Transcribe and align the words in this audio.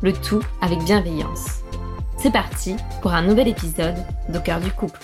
le 0.00 0.12
tout 0.12 0.42
avec 0.60 0.78
bienveillance. 0.84 1.62
C'est 2.18 2.32
parti 2.32 2.76
pour 3.02 3.12
un 3.12 3.22
nouvel 3.22 3.48
épisode 3.48 3.96
d'Au 4.28 4.38
du 4.60 4.70
couple. 4.70 5.00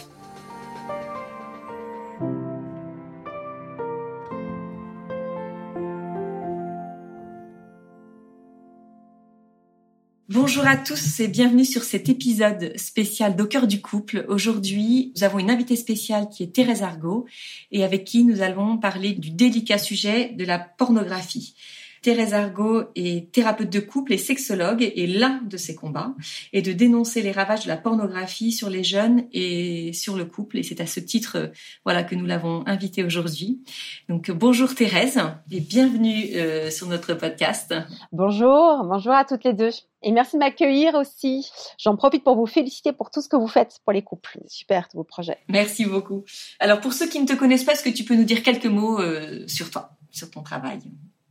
Bonjour 10.29 10.67
à 10.67 10.77
tous 10.77 11.21
et 11.21 11.29
bienvenue 11.29 11.65
sur 11.65 11.83
cet 11.83 12.09
épisode 12.09 12.77
spécial 12.77 13.35
d'Au 13.37 13.47
cœur 13.47 13.67
du 13.67 13.81
couple. 13.81 14.25
Aujourd'hui, 14.29 15.13
nous 15.17 15.25
avons 15.25 15.39
une 15.39 15.51
invitée 15.51 15.77
spéciale 15.77 16.29
qui 16.29 16.45
est 16.45 16.55
Thérèse 16.55 16.83
Argot 16.83 17.27
et 17.73 17.85
avec 17.85 18.05
qui 18.05 18.25
nous 18.25 18.43
allons 18.43 18.79
parler 18.79 19.13
du 19.13 19.31
délicat 19.31 19.79
sujet 19.79 20.31
de 20.37 20.45
la 20.45 20.59
pornographie. 20.59 21.55
Thérèse 22.05 22.35
Argot 22.35 22.83
est 22.97 23.33
thérapeute 23.33 23.71
de 23.71 23.81
couple 23.81 24.13
et 24.13 24.19
sexologue 24.19 24.83
et 24.83 25.07
l'un 25.07 25.41
de 25.41 25.57
ses 25.57 25.75
combats 25.75 26.15
est 26.53 26.61
de 26.61 26.75
dénoncer 26.75 27.23
les 27.23 27.33
ravages 27.33 27.65
de 27.65 27.69
la 27.69 27.79
pornographie 27.79 28.53
sur 28.53 28.69
les 28.69 28.85
jeunes 28.85 29.25
et 29.33 29.95
sur 29.95 30.15
le 30.15 30.27
couple. 30.27 30.59
Et 30.59 30.63
c'est 30.63 30.83
à 30.83 30.87
ce 30.87 31.01
titre, 31.01 31.51
voilà, 31.83 32.05
que 32.05 32.15
nous 32.15 32.27
l'avons 32.27 32.63
invitée 32.67 33.05
aujourd'hui. 33.05 33.63
Donc 34.11 34.31
bonjour 34.31 34.75
Thérèse 34.75 35.19
et 35.51 35.61
bienvenue 35.61 36.35
euh, 36.35 36.69
sur 36.71 36.89
notre 36.89 37.15
podcast. 37.15 37.75
Bonjour, 38.13 38.85
bonjour 38.85 39.13
à 39.13 39.25
toutes 39.25 39.45
les 39.45 39.55
deux. 39.55 39.71
Et 40.03 40.13
merci 40.13 40.37
de 40.37 40.41
m'accueillir 40.41 40.97
aussi. 40.97 41.51
J'en 41.79 41.97
profite 41.97 42.23
pour 42.23 42.37
vous 42.37 42.45
féliciter 42.45 42.93
pour 42.93 43.11
tout 43.11 43.23
ce 43.23 43.31
que 43.31 43.37
vous 43.37 43.49
faites 43.49 43.79
pour 43.83 43.95
les 43.95 44.03
couples. 44.03 44.41
Super, 44.47 44.91
tous 44.91 44.99
vos 44.99 45.05
projets. 45.05 45.39
Merci 45.49 45.87
beaucoup. 45.87 46.25
Alors, 46.61 46.83
pour 46.83 46.93
ceux 46.93 47.09
qui 47.09 47.19
ne 47.19 47.27
te 47.27 47.33
connaissent 47.33 47.65
pas, 47.65 47.73
est-ce 47.73 47.83
que 47.83 47.89
tu 47.89 48.05
peux 48.05 48.15
nous 48.15 48.25
dire 48.25 48.43
quelques 48.43 48.67
mots 48.67 49.01
euh, 49.01 49.49
sur 49.49 49.71
toi, 49.71 49.93
sur 50.11 50.31
ton 50.31 50.43
travail? 50.43 50.81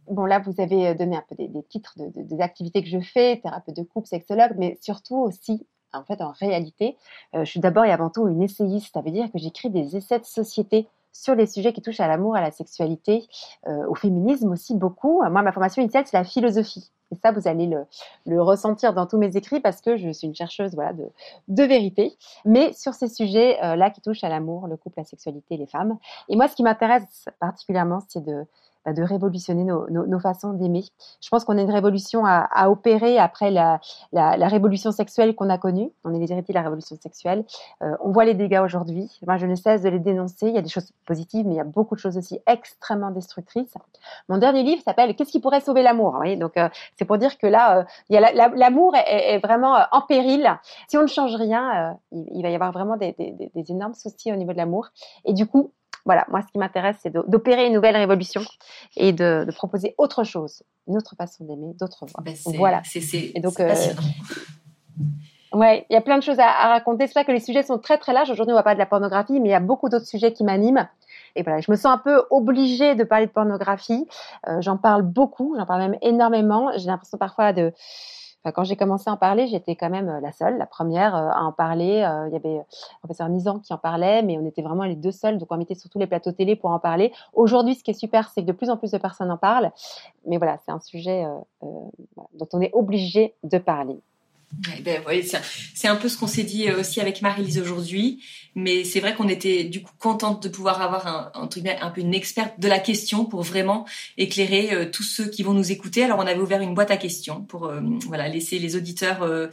Bon, 0.10 0.26
là, 0.26 0.40
vous 0.40 0.60
avez 0.60 0.90
euh, 0.90 0.94
donné 0.94 1.16
un 1.16 1.24
peu 1.28 1.36
des, 1.36 1.64
titres 1.64 1.94
de, 1.98 2.12
des 2.16 2.42
activités 2.42 2.84
que 2.84 2.90
je 2.90 3.00
fais, 3.00 3.40
thérapeute 3.42 3.76
de 3.76 3.84
couple, 3.84 4.08
sexologue, 4.08 4.54
mais 4.58 4.78
surtout 4.82 5.18
aussi, 5.18 5.66
en 5.94 6.04
fait, 6.04 6.22
en 6.22 6.32
réalité, 6.32 6.98
euh, 7.36 7.46
je 7.46 7.50
suis 7.50 7.60
d'abord 7.60 7.86
et 7.86 7.92
avant 7.92 8.10
tout 8.10 8.28
une 8.28 8.42
essayiste. 8.42 8.94
Ça 8.94 9.02
veut 9.02 9.12
dire 9.12 9.32
que 9.32 9.38
j'écris 9.38 9.70
des 9.70 9.96
essais 9.96 10.20
de 10.20 10.26
société 10.26 10.88
sur 11.14 11.36
les 11.36 11.46
sujets 11.46 11.74
qui 11.74 11.82
touchent 11.82 12.00
à 12.00 12.08
l'amour, 12.08 12.36
à 12.36 12.42
la 12.42 12.52
sexualité, 12.52 13.28
euh, 13.68 13.88
au 13.88 13.96
féminisme 13.96 14.52
aussi 14.52 14.76
beaucoup. 14.76 15.22
Moi, 15.22 15.42
ma 15.42 15.52
formation 15.52 15.82
initiale, 15.82 16.06
c'est 16.06 16.18
la 16.18 16.24
philosophie. 16.24 16.92
Et 17.12 17.16
ça, 17.16 17.32
vous 17.32 17.48
allez 17.48 17.72
le, 18.26 18.42
ressentir 18.42 18.94
dans 18.94 19.06
tous 19.06 19.20
mes 19.20 19.38
écrits 19.38 19.60
parce 19.60 19.82
que 19.82 19.96
je 19.98 20.10
suis 20.10 20.26
une 20.26 20.34
chercheuse 20.34 20.74
voilà, 20.74 20.94
de, 20.94 21.08
de 21.48 21.64
vérité. 21.64 22.18
Mais 22.44 22.74
sur 22.74 22.96
ces 22.96 23.08
sujets-là 23.08 23.92
qui 23.92 24.02
touchent 24.02 24.24
à 24.24 24.30
l'amour, 24.30 24.68
le 24.68 24.76
couple, 24.78 24.98
la 24.98 25.04
sexualité, 25.04 25.56
les 25.56 25.68
femmes. 25.68 26.00
Et 26.28 26.36
moi, 26.36 26.48
ce 26.48 26.56
qui 26.56 26.64
m'intéresse 26.64 27.26
particulièrement, 27.40 28.00
c'est 28.10 28.26
de, 28.26 28.48
bah, 28.86 28.94
de 28.94 29.02
révolutionner 29.02 29.64
nos, 29.64 29.90
nos, 29.90 30.20
façons 30.20 30.54
d'aimer. 30.54 30.84
Je 31.22 31.30
pense 31.30 31.46
qu'on 31.46 31.58
a 31.58 31.62
une 31.62 31.72
révolution 31.72 32.26
à, 32.26 32.48
à 32.52 32.70
opérer 32.70 33.18
après 33.18 33.50
la, 33.50 33.80
la, 34.12 34.36
la 34.36 34.48
révolution 34.48 34.92
sexuelle 34.92 35.36
qu'on 35.36 35.50
a 35.50 35.58
connue. 35.58 35.92
On 36.04 36.14
est 36.14 36.20
les 36.20 36.32
héritiers 36.32 36.54
de 36.54 36.58
la 36.58 36.64
révolution 36.64 36.98
sexuelle. 37.02 37.46
Euh, 37.82 37.96
on 38.02 38.12
voit 38.12 38.26
les 38.26 38.34
dégâts 38.34 38.62
aujourd'hui. 38.64 39.10
Moi, 39.26 39.38
je 39.38 39.46
ne 39.46 39.56
cesse 39.56 39.82
de 39.84 39.90
les 39.90 40.00
dénoncer. 40.00 40.48
Il 40.48 40.56
y 40.56 40.58
a 40.58 40.62
des 40.62 40.70
choses 40.70 40.92
positives, 41.06 41.46
mais 41.46 41.54
il 41.54 41.58
y 41.58 41.62
a 41.62 41.66
beaucoup 41.66 41.96
de 41.96 42.00
choses 42.00 42.18
aussi 42.18 42.40
extrêmement 42.46 43.12
destructrices. 43.12 43.74
Mon 44.30 44.38
dernier 44.38 44.64
livre 44.64 44.82
s'appelle 44.84 45.16
Qu'est-ce 45.16 45.32
qui 45.32 45.40
pourrait 45.40 45.62
sauver 45.62 45.82
l'amour? 45.82 46.22
Donc, 46.38 46.58
euh, 46.58 46.68
c'est 46.98 47.06
pour 47.06 47.18
dire 47.18 47.38
que 47.38 47.48
là, 47.48 47.86
euh, 48.12 48.20
l'amour 48.56 48.96
est, 48.96 49.36
est, 49.36 49.40
vraiment 49.40 49.78
en 49.92 50.02
péril. 50.02 50.50
Si 50.88 50.98
on 50.98 51.04
ne 51.04 51.08
change 51.08 51.36
rien, 51.36 51.98
il, 52.12 52.26
il, 52.34 52.44
va 52.44 52.50
y 52.50 52.56
avoir 52.56 52.72
vraiment 52.72 52.98
des, 52.98 53.14
des, 53.14 53.52
des 53.54 53.72
énormes 53.72 53.94
soucis 53.94 54.32
au 54.32 54.36
niveau 54.36 54.52
de 54.52 54.58
l'amour. 54.58 54.90
Et 55.26 55.34
du 55.34 55.48
coup, 55.48 55.72
voilà, 56.06 56.26
moi, 56.30 56.42
ce 56.42 56.52
qui 56.52 56.58
m'intéresse, 56.58 56.98
c'est 57.02 57.14
d'opérer 57.14 57.68
une 57.68 57.74
nouvelle 57.74 57.96
révolution 57.96 58.42
et 58.98 59.14
de, 59.14 59.46
de, 59.46 59.52
proposer 59.52 59.96
autre 59.98 60.24
chose, 60.24 60.64
une 60.88 60.98
autre 60.98 61.16
façon 61.16 61.46
d'aimer, 61.46 61.74
d'autres 61.80 62.06
voies. 62.06 62.24
Ben 62.24 62.36
voilà. 62.58 62.82
C'est 62.84 63.00
euh, 63.38 63.74
ouais, 65.54 65.86
il 65.90 65.94
y 65.94 65.96
a 65.96 66.02
plein 66.02 66.18
de 66.18 66.24
choses 66.24 66.40
à, 66.40 66.48
à 66.48 66.68
raconter. 66.70 67.08
C'est 67.08 67.14
vrai 67.14 67.26
que 67.26 67.32
les 67.32 67.40
sujets 67.40 67.64
sont 67.64 67.80
très 67.80 67.98
très 67.98 68.12
larges. 68.12 68.30
Aujourd'hui, 68.30 68.52
on 68.52 68.58
va 68.58 68.64
pas 68.64 68.74
de 68.74 68.80
la 68.80 68.86
pornographie, 68.86 69.40
mais 69.40 69.50
il 69.50 69.52
y 69.52 69.56
a 69.56 69.62
beaucoup 69.62 69.88
d'autres 69.88 70.08
sujets 70.08 70.34
qui 70.34 70.44
m'animent. 70.44 70.90
Et 71.36 71.44
voilà, 71.44 71.62
je 71.62 71.72
me 71.72 71.76
sens 71.76 71.94
un 71.94 71.98
peu 71.98 72.24
obligée 72.30 72.96
de 72.96 73.04
parler 73.04 73.26
de 73.26 73.32
pornographie. 73.32 74.08
Euh, 74.48 74.62
j'en 74.62 74.78
parle 74.78 75.04
beaucoup, 75.04 75.56
j'en 75.58 75.66
parle 75.66 75.82
même 75.82 75.98
énormément. 76.02 76.72
J'ai 76.78 76.88
l'impression 76.88 77.18
parfois 77.18 77.54
de 77.54 77.72
quand 78.52 78.64
j'ai 78.64 78.76
commencé 78.76 79.10
à 79.10 79.14
en 79.14 79.18
parler, 79.18 79.48
j'étais 79.48 79.76
quand 79.76 79.90
même 79.90 80.10
euh, 80.10 80.20
la 80.20 80.32
seule, 80.32 80.58
la 80.58 80.66
première 80.66 81.16
euh, 81.16 81.30
à 81.30 81.44
en 81.44 81.52
parler. 81.54 82.04
Euh, 82.04 82.28
il 82.28 82.34
y 82.34 82.36
avait 82.36 82.58
le 82.58 83.00
professeur 83.00 83.30
Nizan 83.30 83.60
qui 83.60 83.74
en 83.74 83.78
parlait, 83.78 84.22
mais 84.22 84.38
on 84.38 84.46
était 84.46 84.62
vraiment 84.62 84.84
les 84.84 84.96
deux 84.96 85.12
seuls, 85.12 85.38
donc 85.38 85.50
on 85.52 85.58
mettait 85.58 85.76
sur 85.76 85.90
tous 85.90 86.00
les 86.00 86.08
plateaux 86.08 86.32
télé 86.32 86.56
pour 86.56 86.72
en 86.72 86.80
parler. 86.80 87.14
Aujourd'hui, 87.34 87.76
ce 87.76 87.84
qui 87.84 87.92
est 87.92 87.96
super, 87.96 88.30
c'est 88.30 88.42
que 88.42 88.48
de 88.48 88.52
plus 88.52 88.70
en 88.70 88.78
plus 88.78 88.92
de 88.92 88.98
personnes 88.98 89.32
en 89.32 89.38
parlent. 89.38 89.72
Mais 90.26 90.38
voilà, 90.38 90.58
c'est 90.66 90.72
un 90.72 90.80
sujet 90.80 91.26
dont 91.62 92.50
on 92.54 92.62
est 92.62 92.72
obligé 92.74 93.36
de 93.44 93.58
parler. 93.58 94.02
Ben, 94.84 95.02
ouais, 95.08 95.26
c'est 95.74 95.88
un 95.88 95.96
peu 95.96 96.08
ce 96.08 96.18
qu'on 96.18 96.28
s'est 96.28 96.44
dit 96.44 96.70
aussi 96.72 97.02
avec 97.02 97.22
Marie-Lise 97.22 97.60
aujourd'hui, 97.60 98.24
mais 98.54 98.84
c'est 98.84 99.00
vrai 99.00 99.16
qu'on 99.16 99.28
était 99.28 99.64
du 99.64 99.82
coup 99.82 99.94
contente 99.98 100.44
de 100.44 100.50
pouvoir 100.50 100.80
avoir 100.82 101.08
un, 101.08 101.32
un, 101.34 101.50
un 101.82 101.90
peu 101.90 102.02
une 102.02 102.14
experte 102.14 102.60
de 102.60 102.68
la 102.68 102.78
question 102.78 103.26
pour 103.26 103.42
vraiment 103.42 103.86
éclairer 104.18 104.72
euh, 104.72 104.86
tous 104.90 105.02
ceux 105.04 105.28
qui 105.28 105.42
vont 105.42 105.54
nous 105.54 105.72
écouter. 105.72 106.04
Alors 106.04 106.20
on 106.20 106.28
avait 106.28 106.40
ouvert 106.40 106.62
une 106.62 106.76
boîte 106.76 106.92
à 106.92 106.98
questions 106.98 107.42
pour 107.42 107.66
euh, 107.66 107.82
voilà 108.06 108.28
laisser 108.30 108.60
les 108.60 108.76
auditeurs 108.76 109.24
euh, 109.24 109.50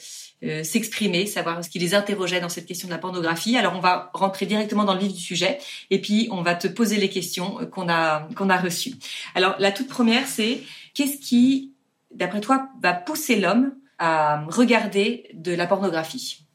s'exprimer, 0.63 1.25
savoir 1.27 1.65
ce 1.65 1.71
qui 1.71 1.79
les 1.79 1.95
interrogeait 1.95 2.41
dans 2.41 2.51
cette 2.51 2.67
question 2.67 2.87
de 2.87 2.93
la 2.93 2.99
pornographie. 2.99 3.57
Alors 3.57 3.75
on 3.77 3.81
va 3.81 4.11
rentrer 4.13 4.45
directement 4.45 4.85
dans 4.85 4.95
le 4.95 5.01
vif 5.01 5.15
du 5.15 5.21
sujet 5.21 5.59
et 5.91 6.01
puis 6.01 6.29
on 6.31 6.43
va 6.43 6.55
te 6.55 6.69
poser 6.69 6.99
les 6.99 7.09
questions 7.09 7.59
qu'on 7.73 7.89
a 7.89 8.29
qu'on 8.37 8.51
a 8.51 8.59
reçues. 8.59 8.95
Alors 9.35 9.57
la 9.59 9.73
toute 9.73 9.89
première 9.89 10.27
c'est 10.27 10.61
qu'est-ce 10.93 11.17
qui 11.17 11.73
d'après 12.15 12.41
toi 12.41 12.69
va 12.83 12.93
pousser 12.93 13.37
l'homme 13.37 13.73
à 14.01 14.47
regarder 14.49 15.29
de 15.35 15.55
la 15.55 15.67
pornographie 15.67 16.47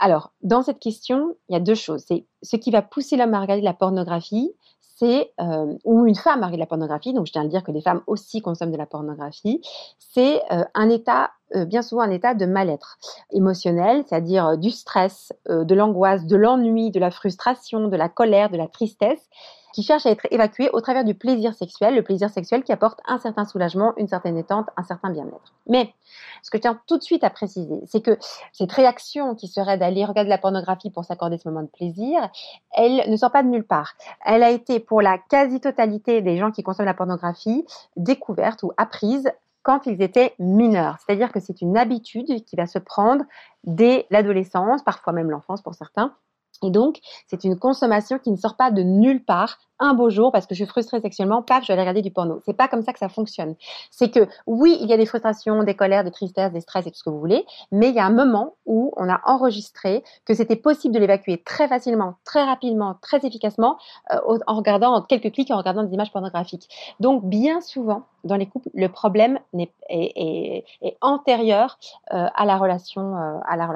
Alors, 0.00 0.32
dans 0.42 0.62
cette 0.62 0.80
question, 0.80 1.36
il 1.48 1.54
y 1.54 1.56
a 1.56 1.60
deux 1.60 1.76
choses. 1.76 2.04
C'est 2.06 2.26
ce 2.42 2.56
qui 2.56 2.72
va 2.72 2.82
pousser 2.82 3.16
l'homme 3.16 3.32
à 3.32 3.40
regarder 3.40 3.60
de 3.60 3.64
la 3.64 3.74
pornographie, 3.74 4.52
c'est 4.80 5.32
euh, 5.40 5.72
ou 5.84 6.06
une 6.06 6.16
femme 6.16 6.42
à 6.42 6.46
regarder 6.46 6.56
de 6.56 6.60
la 6.62 6.66
pornographie. 6.66 7.12
Donc, 7.14 7.26
je 7.26 7.32
tiens 7.32 7.44
à 7.44 7.48
dire 7.48 7.62
que 7.62 7.70
les 7.70 7.80
femmes 7.80 8.02
aussi 8.08 8.42
consomment 8.42 8.72
de 8.72 8.76
la 8.76 8.86
pornographie. 8.86 9.60
C'est 9.98 10.42
euh, 10.52 10.64
un 10.74 10.90
état, 10.90 11.30
euh, 11.54 11.64
bien 11.64 11.82
souvent 11.82 12.02
un 12.02 12.10
état 12.10 12.34
de 12.34 12.44
mal-être 12.44 12.98
émotionnel, 13.30 14.04
c'est-à-dire 14.06 14.58
du 14.58 14.70
stress, 14.70 15.32
de 15.48 15.74
l'angoisse, 15.74 16.26
de 16.26 16.36
l'ennui, 16.36 16.90
de 16.90 17.00
la 17.00 17.12
frustration, 17.12 17.86
de 17.86 17.96
la 17.96 18.08
colère, 18.08 18.50
de 18.50 18.56
la 18.56 18.66
tristesse 18.66 19.28
qui 19.74 19.82
cherche 19.82 20.06
à 20.06 20.10
être 20.10 20.28
évacué 20.30 20.70
au 20.72 20.80
travers 20.80 21.04
du 21.04 21.14
plaisir 21.14 21.52
sexuel, 21.52 21.96
le 21.96 22.02
plaisir 22.02 22.30
sexuel 22.30 22.62
qui 22.62 22.70
apporte 22.70 23.00
un 23.06 23.18
certain 23.18 23.44
soulagement, 23.44 23.92
une 23.96 24.06
certaine 24.06 24.36
détente, 24.36 24.68
un 24.76 24.84
certain 24.84 25.10
bien-être. 25.10 25.52
Mais 25.66 25.92
ce 26.44 26.50
que 26.50 26.58
je 26.58 26.62
tiens 26.62 26.80
tout 26.86 26.96
de 26.96 27.02
suite 27.02 27.24
à 27.24 27.30
préciser, 27.30 27.80
c'est 27.86 28.00
que 28.00 28.16
cette 28.52 28.70
réaction 28.70 29.34
qui 29.34 29.48
serait 29.48 29.76
d'aller 29.76 30.04
regarder 30.04 30.30
la 30.30 30.38
pornographie 30.38 30.90
pour 30.90 31.04
s'accorder 31.04 31.38
ce 31.38 31.48
moment 31.48 31.62
de 31.62 31.68
plaisir, 31.68 32.30
elle 32.70 33.10
ne 33.10 33.16
sort 33.16 33.32
pas 33.32 33.42
de 33.42 33.48
nulle 33.48 33.66
part. 33.66 33.94
Elle 34.24 34.44
a 34.44 34.50
été 34.50 34.78
pour 34.78 35.02
la 35.02 35.18
quasi-totalité 35.18 36.22
des 36.22 36.36
gens 36.38 36.52
qui 36.52 36.62
consomment 36.62 36.86
la 36.86 36.94
pornographie 36.94 37.66
découverte 37.96 38.62
ou 38.62 38.70
apprise 38.76 39.28
quand 39.64 39.86
ils 39.86 40.00
étaient 40.02 40.34
mineurs. 40.38 40.98
C'est-à-dire 41.00 41.32
que 41.32 41.40
c'est 41.40 41.62
une 41.62 41.76
habitude 41.76 42.44
qui 42.44 42.54
va 42.54 42.68
se 42.68 42.78
prendre 42.78 43.24
dès 43.64 44.06
l'adolescence, 44.10 44.84
parfois 44.84 45.12
même 45.12 45.30
l'enfance 45.30 45.62
pour 45.62 45.74
certains, 45.74 46.14
Et 46.64 46.70
donc, 46.70 46.98
c'est 47.26 47.44
une 47.44 47.58
consommation 47.58 48.18
qui 48.18 48.30
ne 48.30 48.36
sort 48.36 48.56
pas 48.56 48.70
de 48.70 48.82
nulle 48.82 49.22
part, 49.22 49.58
un 49.80 49.94
beau 49.94 50.08
jour 50.08 50.32
parce 50.32 50.46
que 50.46 50.54
je 50.54 50.64
suis 50.64 50.70
frustrée 50.70 51.00
sexuellement, 51.00 51.42
paf, 51.42 51.62
je 51.62 51.68
vais 51.68 51.72
aller 51.74 51.82
regarder 51.82 52.02
du 52.02 52.10
porno. 52.10 52.40
C'est 52.44 52.56
pas 52.56 52.68
comme 52.68 52.82
ça 52.82 52.92
que 52.92 52.98
ça 52.98 53.08
fonctionne. 53.08 53.54
C'est 53.90 54.10
que 54.10 54.28
oui, 54.46 54.78
il 54.80 54.88
y 54.88 54.92
a 54.92 54.96
des 54.96 55.06
frustrations, 55.06 55.62
des 55.62 55.74
colères, 55.74 56.04
des 56.04 56.10
tristesses, 56.10 56.52
des 56.52 56.60
stress 56.60 56.86
et 56.86 56.90
tout 56.90 56.98
ce 56.98 57.04
que 57.04 57.10
vous 57.10 57.18
voulez, 57.18 57.44
mais 57.72 57.88
il 57.88 57.94
y 57.94 57.98
a 57.98 58.06
un 58.06 58.12
moment 58.12 58.54
où 58.66 58.92
on 58.96 59.08
a 59.08 59.20
enregistré 59.24 60.02
que 60.24 60.34
c'était 60.34 60.56
possible 60.56 60.94
de 60.94 61.00
l'évacuer 61.00 61.42
très 61.44 61.68
facilement, 61.68 62.14
très 62.24 62.44
rapidement, 62.44 62.96
très 63.02 63.26
efficacement 63.26 63.76
euh, 64.12 64.38
en 64.46 64.54
regardant 64.54 65.02
quelques 65.02 65.32
clics, 65.32 65.50
en 65.50 65.58
regardant 65.58 65.82
des 65.82 65.92
images 65.92 66.12
pornographiques. 66.12 66.68
Donc 67.00 67.24
bien 67.24 67.60
souvent 67.60 68.04
dans 68.24 68.36
les 68.36 68.46
couples, 68.46 68.70
le 68.74 68.88
problème 68.88 69.38
est, 69.88 70.64
antérieur 71.00 71.78
euh, 72.12 72.26
à 72.34 72.44
la 72.44 72.56
relation 72.56 73.16
euh, 73.16 73.38
à 73.46 73.56
la 73.56 73.66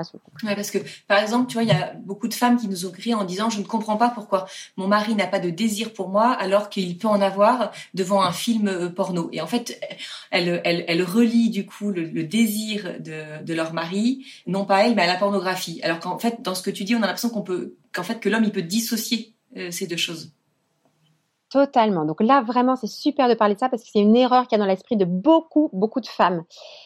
parce 0.55 0.71
que 0.71 0.79
par 1.07 1.19
exemple, 1.19 1.49
tu 1.49 1.55
vois, 1.55 1.63
il 1.63 1.69
y 1.69 1.73
a 1.73 1.93
beaucoup 1.95 2.29
de 2.29 2.35
femmes 2.35 2.57
qui 2.57 2.69
nous 2.69 2.87
ont 2.87 2.91
crié 2.91 3.15
en 3.15 3.25
disant 3.25 3.51
je 3.51 3.61
ne 3.61 3.65
comprends 3.65 3.97
pas 3.97 4.11
pourquoi 4.11 4.47
mon 4.77 4.87
mari 4.87 5.15
n'a 5.15 5.27
pas 5.27 5.41
de 5.41 5.51
désir 5.51 5.93
pour 5.93 6.09
moi 6.09 6.33
alors 6.33 6.69
qu'il 6.69 6.97
peut 6.99 7.09
en 7.09 7.21
avoir 7.21 7.73
devant 7.95 8.23
un 8.23 8.33
film 8.33 8.69
euh, 8.69 8.89
porno. 8.89 9.29
Et 9.33 9.41
en 9.41 9.47
fait, 9.47 9.81
elle, 10.31 10.61
elle, 10.65 10.85
elle 10.87 11.03
relie 11.03 11.51
du 11.51 11.67
coup 11.67 11.91
le, 11.91 12.25
désir 12.25 12.97
de, 13.01 13.55
leur 13.55 13.73
mari, 13.73 14.27
non 14.47 14.65
pas 14.65 14.87
elle, 14.87 14.95
mais 14.95 15.03
à 15.03 15.07
la 15.07 15.17
pornographie. 15.17 15.81
Alors 15.83 16.01
qu'en 16.01 16.19
fait, 16.19 16.43
dans 16.43 16.55
ce 16.55 16.63
que 16.63 16.71
tu 16.71 16.85
dis, 16.85 16.95
on 16.95 17.03
a 17.03 17.07
l'impression 17.07 17.31
qu'en 17.31 18.03
fait, 18.03 18.21
que 18.21 18.29
l'homme 18.29 18.45
il 18.45 18.53
peut 18.53 18.63
dissocier 18.63 19.35
euh, 19.57 19.71
ces 19.71 19.87
deux 19.87 19.97
choses. 19.97 20.33
Totalement. 21.51 22.05
Donc 22.05 22.21
là, 22.21 22.43
vraiment, 22.43 22.77
c'est 22.77 22.87
super 22.87 23.27
de 23.27 23.33
parler 23.33 23.55
de 23.55 23.59
ça 23.59 23.71
parce 23.71 23.83
que 23.83 23.89
c'est 23.91 24.01
une 24.01 24.15
erreur 24.17 24.47
qu'il 24.47 24.59
y 24.59 24.61
a 24.61 24.63
dans 24.63 24.69
l'esprit 24.69 24.99
de 24.99 25.07
beaucoup, 25.07 25.71
beaucoup 25.73 26.03
de 26.03 26.07
femmes. 26.07 26.45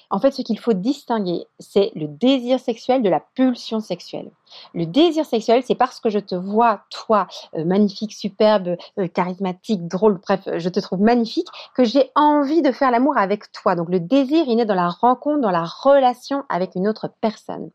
En 0.09 0.21
fait, 0.21 0.31
ce 0.31 0.43
qu'il 0.43 0.59
faut 0.59 0.73
distinguer, 0.73 1.47
c'est 1.59 1.91
le 1.97 2.07
désir 2.07 2.61
sexuel 2.61 3.03
de 3.03 3.09
la 3.09 3.19
pulsion 3.35 3.81
sexuelle. 3.81 4.31
Le 4.73 4.87
désir 4.87 5.25
sexuel, 5.25 5.65
c'est 5.67 5.75
parce 5.75 5.99
que 5.99 6.11
je 6.11 6.21
te 6.21 6.37
vois, 6.37 6.83
toi, 6.91 7.27
euh, 7.57 7.65
magnifique, 7.65 8.13
superbe, 8.13 8.77
euh, 9.01 9.09
charismatique, 9.09 9.89
drôle, 9.89 10.21
bref, 10.21 10.49
je 10.57 10.69
te 10.69 10.79
trouve 10.79 11.01
magnifique, 11.01 11.49
que 11.75 11.83
j'ai 11.83 12.13
envie 12.15 12.63
de 12.63 12.71
faire 12.71 12.93
l'amour 12.93 13.19
avec 13.19 13.51
toi. 13.51 13.75
Donc 13.75 13.89
le 13.89 13.99
désir, 13.99 14.45
il 14.47 14.61
est 14.61 14.65
dans 14.65 14.77
la 14.77 14.91
rencontre, 14.91 15.41
dans 15.41 15.51
la 15.51 15.65
relation 15.65 16.45
avec 16.49 16.77
une 16.77 16.87
autre 16.87 17.11
personne. 17.21 17.71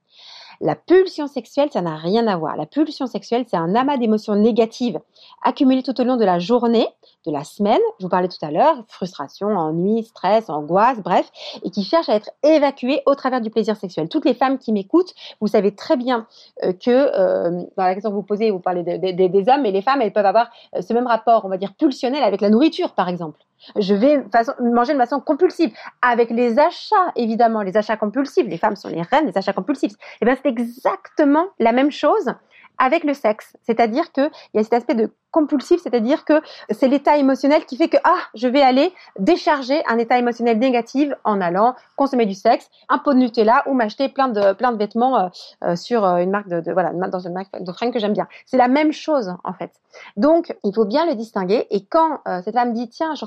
La 0.60 0.76
pulsion 0.76 1.28
sexuelle, 1.28 1.70
ça 1.72 1.82
n'a 1.82 1.96
rien 1.96 2.28
à 2.28 2.36
voir. 2.36 2.56
La 2.56 2.66
pulsion 2.66 3.06
sexuelle, 3.06 3.46
c'est 3.48 3.58
un 3.58 3.76
amas 3.76 3.98
d'émotions 3.98 4.36
négatives 4.36 5.00
accumulées 5.44 5.84
tout 5.84 6.00
au 6.02 6.04
long 6.04 6.18
de 6.18 6.26
la 6.26 6.40
journée, 6.40 6.88
de 7.28 7.32
la 7.32 7.44
semaine, 7.44 7.82
je 8.00 8.06
vous 8.06 8.10
parlais 8.10 8.30
tout 8.30 8.44
à 8.44 8.52
l'heure, 8.52 8.84
frustration, 8.88 9.48
ennui, 9.48 10.04
stress, 10.04 10.50
angoisse, 10.50 11.00
bref, 11.00 11.30
et 11.64 11.70
qui 11.70 11.84
cherchent 11.84 12.10
à 12.10 12.16
être 12.16 12.32
évacuées 12.42 13.02
au 13.06 13.16
travers 13.16 13.42
du 13.42 13.50
plaisir 13.50 13.76
sexuel. 13.76 14.10
Toutes 14.10 14.26
les 14.26 14.34
femmes 14.34 14.58
qui 14.58 14.72
m'écoutent, 14.72 15.14
vous 15.42 15.48
savez 15.48 15.76
très 15.76 15.98
bien 15.98 16.26
euh, 16.64 16.72
que 16.74 16.90
euh, 16.90 17.64
dans 17.76 17.84
la 17.84 17.94
question 17.94 18.10
que 18.10 18.16
vous 18.16 18.24
posez, 18.24 18.50
vous 18.50 18.60
parlez 18.60 18.84
des 18.84 19.50
hommes, 19.50 19.66
et 19.66 19.72
les 19.72 19.82
femmes, 19.82 20.02
elles 20.02 20.14
peuvent 20.14 20.26
avoir 20.26 20.50
euh, 20.76 20.82
ce 20.82 20.94
même 20.94 21.08
rapport, 21.08 21.44
on 21.46 21.50
va 21.50 21.58
dire, 21.58 21.74
pulsionnel 21.76 22.24
avec 22.24 22.42
la 22.42 22.50
nourriture, 22.50 22.94
par 22.94 23.10
exemple. 23.10 23.40
Je 23.76 23.94
vais 23.94 24.24
manger 24.62 24.94
de 24.94 25.00
façon 25.00 25.20
compulsive. 25.20 25.74
Avec 26.02 26.30
les 26.30 26.60
achats, 26.60 27.12
évidemment, 27.16 27.64
les 27.64 27.76
achats 27.76 27.98
compulsifs. 27.98 28.48
Les 28.48 28.58
femmes 28.58 28.76
sont 28.76 28.88
les 28.88 29.02
reines 29.02 29.26
des 29.26 29.38
achats 29.38 29.54
compulsifs. 29.54 29.94
Et 29.94 30.18
eh 30.22 30.26
bien, 30.26 30.38
c'est 30.42 30.50
exactement 30.50 31.48
la 31.60 31.72
même 31.72 31.92
chose 31.92 32.34
avec 32.78 33.04
le 33.04 33.14
sexe. 33.14 33.56
C'est-à-dire 33.64 34.12
qu'il 34.12 34.30
y 34.54 34.60
a 34.60 34.64
cet 34.64 34.74
aspect 34.74 34.96
de 34.96 35.12
compulsif, 35.38 35.80
c'est-à-dire 35.82 36.26
que 36.26 36.42
c'est 36.72 36.88
l'état 36.88 37.16
émotionnel 37.18 37.66
qui 37.66 37.78
fait 37.78 37.90
que 37.90 37.98
ah, 38.04 38.22
je 38.34 38.48
vais 38.48 38.64
aller 38.64 38.92
décharger 39.20 39.84
un 39.88 40.00
état 40.00 40.18
émotionnel 40.18 40.58
négatif 40.58 41.14
en 41.24 41.40
allant 41.42 41.76
consommer 41.96 42.26
du 42.26 42.34
sexe, 42.34 42.72
un 42.90 42.98
pot 42.98 43.14
de 43.14 43.20
Nutella 43.20 43.64
ou 43.68 43.74
m'acheter 43.74 44.10
plein 44.10 44.30
de 44.30 44.54
plein 44.54 44.72
de 44.72 44.78
vêtements 44.78 45.16
euh, 45.20 45.28
euh, 45.64 45.76
sur 45.76 46.04
euh, 46.04 46.18
une 46.18 46.32
marque 46.32 46.48
de, 46.48 46.72
voilà 46.72 46.92
dans 46.92 47.20
une 47.20 47.34
marque 47.34 47.52
de 47.62 47.92
que 47.92 48.00
j'aime 48.00 48.14
bien. 48.14 48.28
C'est 48.48 48.58
la 48.58 48.68
même 48.68 48.92
chose 48.92 49.36
en 49.44 49.54
fait. 49.54 49.72
Donc 50.16 50.58
il 50.64 50.74
faut 50.74 50.86
bien 50.86 51.06
le 51.06 51.14
distinguer. 51.14 51.68
Et 51.70 51.86
quand 51.86 52.20
cette 52.44 52.56
femme 52.56 52.74
dit 52.74 52.90
tiens, 52.90 53.14
je, 53.14 53.24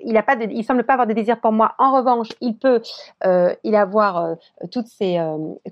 il 0.00 0.16
a 0.16 0.22
pas, 0.22 0.34
il 0.34 0.64
semble 0.64 0.84
pas 0.84 0.92
avoir 0.94 1.06
de 1.06 1.14
désir 1.14 1.40
pour 1.40 1.52
moi. 1.52 1.72
En 1.78 1.96
revanche, 1.96 2.28
il 2.42 2.58
peut 2.58 2.82
il 3.64 3.74
avoir 3.74 4.36
toutes 4.70 4.88
ces 4.88 5.18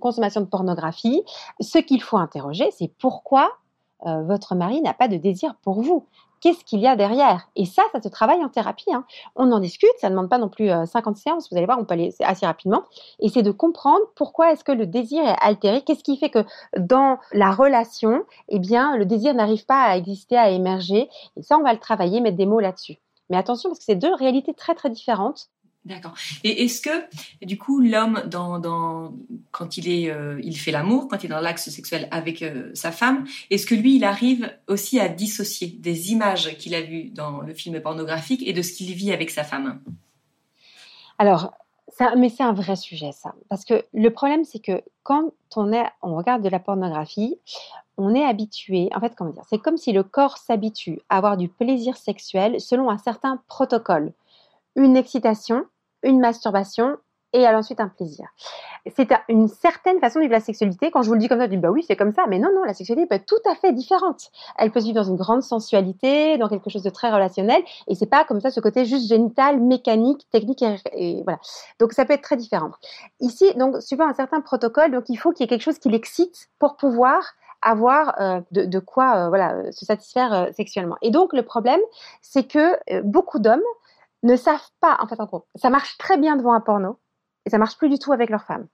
consommations 0.00 0.41
de 0.41 0.47
pornographie. 0.47 1.23
Ce 1.61 1.79
qu'il 1.79 2.03
faut 2.03 2.17
interroger, 2.17 2.70
c'est 2.70 2.91
pourquoi 2.99 3.50
euh, 4.06 4.22
votre 4.22 4.54
mari 4.54 4.80
n'a 4.80 4.94
pas 4.94 5.08
de 5.08 5.16
désir 5.16 5.54
pour 5.62 5.82
vous. 5.82 6.06
Qu'est-ce 6.40 6.64
qu'il 6.64 6.78
y 6.78 6.86
a 6.86 6.94
derrière? 6.94 7.48
Et 7.56 7.64
ça, 7.64 7.82
ça 7.90 8.00
se 8.00 8.08
travaille 8.08 8.44
en 8.44 8.48
thérapie. 8.48 8.92
Hein. 8.92 9.04
On 9.34 9.50
en 9.50 9.58
discute, 9.58 9.90
ça 9.98 10.08
ne 10.08 10.14
demande 10.14 10.28
pas 10.28 10.38
non 10.38 10.48
plus 10.48 10.68
50 10.68 11.16
euh, 11.16 11.20
séances, 11.20 11.50
vous 11.50 11.56
allez 11.56 11.66
voir, 11.66 11.78
on 11.80 11.84
peut 11.84 11.94
aller 11.94 12.14
assez 12.20 12.46
rapidement. 12.46 12.84
Et 13.18 13.28
c'est 13.28 13.42
de 13.42 13.50
comprendre 13.50 14.04
pourquoi 14.14 14.52
est-ce 14.52 14.62
que 14.62 14.70
le 14.72 14.86
désir 14.86 15.24
est 15.24 15.36
altéré, 15.40 15.82
qu'est-ce 15.82 16.04
qui 16.04 16.16
fait 16.16 16.30
que 16.30 16.44
dans 16.78 17.18
la 17.32 17.50
relation, 17.50 18.24
eh 18.48 18.60
bien, 18.60 18.96
le 18.96 19.04
désir 19.04 19.34
n'arrive 19.34 19.66
pas 19.66 19.82
à 19.82 19.96
exister, 19.96 20.36
à 20.36 20.50
émerger? 20.50 21.08
Et 21.36 21.42
ça, 21.42 21.58
on 21.58 21.62
va 21.62 21.72
le 21.72 21.80
travailler, 21.80 22.20
mettre 22.20 22.36
des 22.36 22.46
mots 22.46 22.60
là-dessus. 22.60 22.98
Mais 23.30 23.36
attention, 23.36 23.70
parce 23.70 23.80
que 23.80 23.84
c'est 23.84 23.96
deux 23.96 24.14
réalités 24.14 24.54
très 24.54 24.74
très 24.74 24.90
différentes. 24.90 25.48
D'accord. 25.88 26.12
Et 26.44 26.64
est-ce 26.64 26.82
que, 26.82 26.90
du 27.43 27.56
coup, 27.56 27.81
l'homme, 27.81 28.23
quand 29.50 29.79
euh, 29.79 30.40
il 30.43 30.56
fait 30.58 30.70
l'amour, 30.70 31.08
quand 31.08 31.25
il 31.25 31.26
est 31.26 31.31
dans 31.31 31.40
l'axe 31.40 31.70
sexuel 31.70 32.08
avec 32.11 32.43
euh, 32.43 32.70
sa 32.75 32.93
femme, 32.93 33.25
est-ce 33.50 33.64
que 33.64 33.75
lui, 33.75 33.96
il 33.96 34.05
arrive 34.05 34.52
aussi 34.67 35.00
à 35.00 35.08
dissocier 35.08 35.69
des 35.69 36.12
images 36.12 36.55
qu'il 36.58 36.75
a 36.75 36.82
vues 36.82 37.08
dans 37.08 37.40
le 37.40 37.55
film 37.55 37.81
pornographique 37.81 38.43
et 38.46 38.52
de 38.52 38.61
ce 38.61 38.75
qu'il 38.75 38.93
vit 38.93 39.12
avec 39.12 39.31
sa 39.31 39.44
femme? 39.44 39.81
Alors, 41.17 41.52
mais 42.19 42.29
c'est 42.29 42.43
un 42.43 42.52
vrai 42.52 42.76
sujet, 42.76 43.12
ça. 43.12 43.34
Parce 43.49 43.64
que 43.64 43.82
le 43.94 44.11
problème, 44.11 44.44
c'est 44.44 44.61
que 44.61 44.82
quand 45.05 45.32
on, 45.56 45.73
est, 45.73 45.87
on 46.02 46.17
regarde 46.17 46.43
de 46.43 46.50
la 46.50 46.61
pornographie, 46.61 47.38
on 47.96 48.14
est 48.14 48.25
habitué, 48.25 48.91
en 48.94 49.00
fait, 49.00 49.14
comment 49.17 49.31
dire, 49.31 49.44
c'est 49.49 49.58
comme 49.58 49.79
si 49.79 49.93
le 49.93 50.02
corps 50.02 50.37
s'habitue 50.37 51.00
à 51.08 51.17
avoir 51.17 51.38
du 51.38 51.49
plaisir 51.49 51.96
sexuel 51.96 52.61
selon 52.61 52.91
un 52.91 52.99
certain 52.99 53.43
protocole. 53.49 54.12
Une 54.76 54.96
excitation, 54.96 55.64
une 56.02 56.20
masturbation 56.20 56.96
et 57.32 57.46
ensuite 57.46 57.80
un 57.80 57.88
plaisir. 57.88 58.26
C'est 58.96 59.08
une 59.28 59.48
certaine 59.48 60.00
façon 60.00 60.18
de 60.18 60.24
vivre 60.24 60.32
la 60.32 60.40
sexualité. 60.40 60.90
Quand 60.90 61.02
je 61.02 61.08
vous 61.08 61.14
le 61.14 61.20
dis 61.20 61.28
comme 61.28 61.38
ça, 61.38 61.44
je 61.44 61.50
dis 61.50 61.56
bah 61.58 61.70
oui, 61.70 61.84
c'est 61.86 61.96
comme 61.96 62.12
ça. 62.12 62.24
Mais 62.26 62.38
non, 62.38 62.48
non, 62.54 62.64
la 62.64 62.72
sexualité 62.72 63.06
peut 63.06 63.16
être 63.16 63.26
tout 63.26 63.50
à 63.50 63.54
fait 63.54 63.72
différente. 63.72 64.30
Elle 64.56 64.70
peut 64.70 64.80
se 64.80 64.86
vivre 64.86 64.96
dans 64.96 65.08
une 65.08 65.16
grande 65.16 65.42
sensualité, 65.42 66.38
dans 66.38 66.48
quelque 66.48 66.70
chose 66.70 66.82
de 66.82 66.90
très 66.90 67.10
relationnel. 67.10 67.62
Et 67.86 67.94
c'est 67.94 68.06
pas 68.06 68.24
comme 68.24 68.40
ça 68.40 68.50
ce 68.50 68.60
côté 68.60 68.86
juste 68.86 69.08
génital, 69.08 69.60
mécanique, 69.60 70.26
technique 70.30 70.64
et, 70.92 71.22
voilà. 71.24 71.38
Donc 71.78 71.92
ça 71.92 72.06
peut 72.06 72.14
être 72.14 72.22
très 72.22 72.36
différent. 72.36 72.70
Ici, 73.20 73.52
donc, 73.56 73.82
suivant 73.82 74.08
un 74.08 74.14
certain 74.14 74.40
protocole, 74.40 74.90
donc 74.90 75.04
il 75.08 75.16
faut 75.16 75.32
qu'il 75.32 75.44
y 75.44 75.44
ait 75.44 75.48
quelque 75.48 75.62
chose 75.62 75.78
qui 75.78 75.90
l'excite 75.90 76.48
pour 76.58 76.76
pouvoir 76.76 77.22
avoir 77.60 78.20
euh, 78.20 78.40
de, 78.52 78.78
quoi 78.78 79.16
euh, 79.16 79.28
voilà 79.28 79.72
se 79.72 79.84
satisfaire 79.84 80.32
euh, 80.32 80.46
sexuellement. 80.52 80.96
Et 81.02 81.10
donc 81.10 81.32
le 81.32 81.42
problème, 81.42 81.80
c'est 82.22 82.44
que 82.44 83.02
beaucoup 83.02 83.38
d'hommes 83.38 83.60
ne 84.23 84.37
savent 84.37 84.70
pas, 84.81 84.97
en 85.00 85.06
fait, 85.06 85.20
en 85.20 85.26
gros, 85.26 85.47
ça 85.55 85.70
marche 85.70 85.97
très 85.99 86.17
bien 86.17 86.37
devant 86.37 86.53
un 86.53 86.60
porno 86.60 86.98
et 87.46 87.51
ça 87.51 87.58
marche 87.58 87.79
plus 87.79 87.89
du 87.89 87.98
tout 87.98 88.13
avec 88.13 88.31
leur 88.31 88.44
femme. 88.44 88.67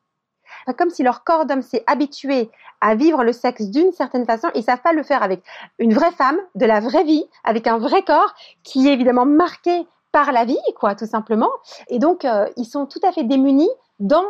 Comme 0.79 0.91
si 0.91 1.03
leur 1.03 1.25
corps 1.25 1.47
d'homme 1.47 1.63
s'est 1.63 1.85
habitué 1.87 2.51
à 2.81 2.95
vivre 2.95 3.25
le 3.25 3.33
sexe 3.33 3.65
d'une 3.71 3.93
certaine 3.93 4.25
façon, 4.25 4.49
ils 4.55 4.63
savent 4.63 4.83
pas 4.83 4.93
le 4.93 5.03
faire 5.03 5.23
avec 5.23 5.43
une 5.79 5.95
vraie 5.95 6.13
femme, 6.13 6.39
de 6.55 6.67
la 6.67 6.81
vraie 6.81 7.05
vie, 7.05 7.25
avec 7.45 7.67
un 7.67 7.79
vrai 7.79 8.03
corps 8.03 8.35
qui 8.63 8.89
est 8.89 8.93
évidemment 8.93 9.27
marqué 9.27 9.87
par 10.13 10.33
la 10.33 10.45
vie, 10.45 10.59
quoi, 10.77 10.95
tout 10.95 11.07
simplement. 11.07 11.51
Et 11.89 11.99
donc, 11.99 12.25
euh, 12.25 12.47
ils 12.57 12.67
sont 12.67 12.87
tout 12.87 13.01
à 13.03 13.13
fait 13.13 13.25
démunis 13.25 13.71
dans, 13.99 14.25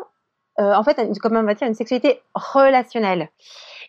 euh, 0.58 0.74
en 0.74 0.82
fait, 0.82 1.00
comment 1.20 1.40
on 1.40 1.44
va 1.44 1.54
dire, 1.54 1.68
une 1.68 1.74
sexualité 1.74 2.22
relationnelle. 2.34 3.30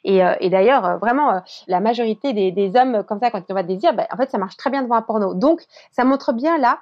Et, 0.04 0.24
euh, 0.24 0.34
d'ailleurs, 0.50 1.00
vraiment, 1.00 1.42
la 1.68 1.80
majorité 1.80 2.34
des, 2.34 2.52
des, 2.52 2.76
hommes 2.76 3.04
comme 3.04 3.20
ça, 3.20 3.32
quand 3.32 3.42
ils 3.48 3.54
ont 3.54 3.56
de 3.56 3.62
désir, 3.62 3.94
ben, 3.94 4.06
en 4.12 4.18
fait, 4.18 4.30
ça 4.30 4.38
marche 4.38 4.58
très 4.58 4.70
bien 4.70 4.84
devant 4.84 4.96
un 4.96 5.02
porno. 5.02 5.34
Donc, 5.34 5.64
ça 5.92 6.04
montre 6.04 6.34
bien 6.34 6.58
là 6.58 6.80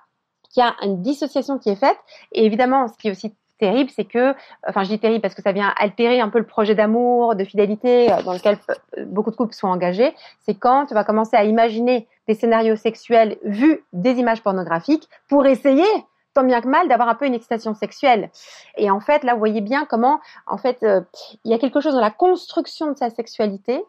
qu'il 0.53 0.63
y 0.63 0.65
a 0.65 0.75
une 0.83 1.01
dissociation 1.01 1.57
qui 1.57 1.69
est 1.69 1.75
faite. 1.75 1.97
Et 2.31 2.45
évidemment, 2.45 2.87
ce 2.87 2.97
qui 2.97 3.07
est 3.07 3.11
aussi 3.11 3.35
terrible, 3.59 3.89
c'est 3.95 4.05
que, 4.05 4.33
enfin 4.67 4.83
je 4.83 4.89
dis 4.89 4.99
terrible 4.99 5.21
parce 5.21 5.35
que 5.35 5.41
ça 5.41 5.51
vient 5.51 5.73
altérer 5.77 6.19
un 6.19 6.29
peu 6.29 6.39
le 6.39 6.45
projet 6.45 6.75
d'amour, 6.75 7.35
de 7.35 7.43
fidélité 7.43 8.11
euh, 8.11 8.21
dans 8.23 8.33
lequel 8.33 8.57
euh, 8.69 9.05
beaucoup 9.05 9.31
de 9.31 9.35
couples 9.35 9.53
sont 9.53 9.67
engagés, 9.67 10.13
c'est 10.41 10.55
quand 10.55 10.87
tu 10.87 10.93
vas 10.93 11.03
commencer 11.03 11.35
à 11.37 11.43
imaginer 11.43 12.07
des 12.27 12.33
scénarios 12.33 12.75
sexuels 12.75 13.37
vus 13.43 13.83
des 13.93 14.13
images 14.13 14.41
pornographiques 14.41 15.07
pour 15.29 15.45
essayer 15.45 15.85
tant 16.33 16.43
bien 16.43 16.61
que 16.61 16.67
mal 16.67 16.87
d'avoir 16.87 17.09
un 17.09 17.15
peu 17.15 17.25
une 17.25 17.35
excitation 17.35 17.75
sexuelle. 17.75 18.31
Et 18.77 18.89
en 18.89 18.99
fait, 18.99 19.23
là, 19.23 19.33
vous 19.33 19.39
voyez 19.39 19.61
bien 19.61 19.85
comment, 19.85 20.19
en 20.47 20.57
fait, 20.57 20.81
euh, 20.81 21.01
il 21.45 21.51
y 21.51 21.53
a 21.53 21.59
quelque 21.59 21.79
chose 21.79 21.93
dans 21.93 22.01
la 22.01 22.09
construction 22.09 22.91
de 22.91 22.97
sa 22.97 23.11
sexualité, 23.11 23.83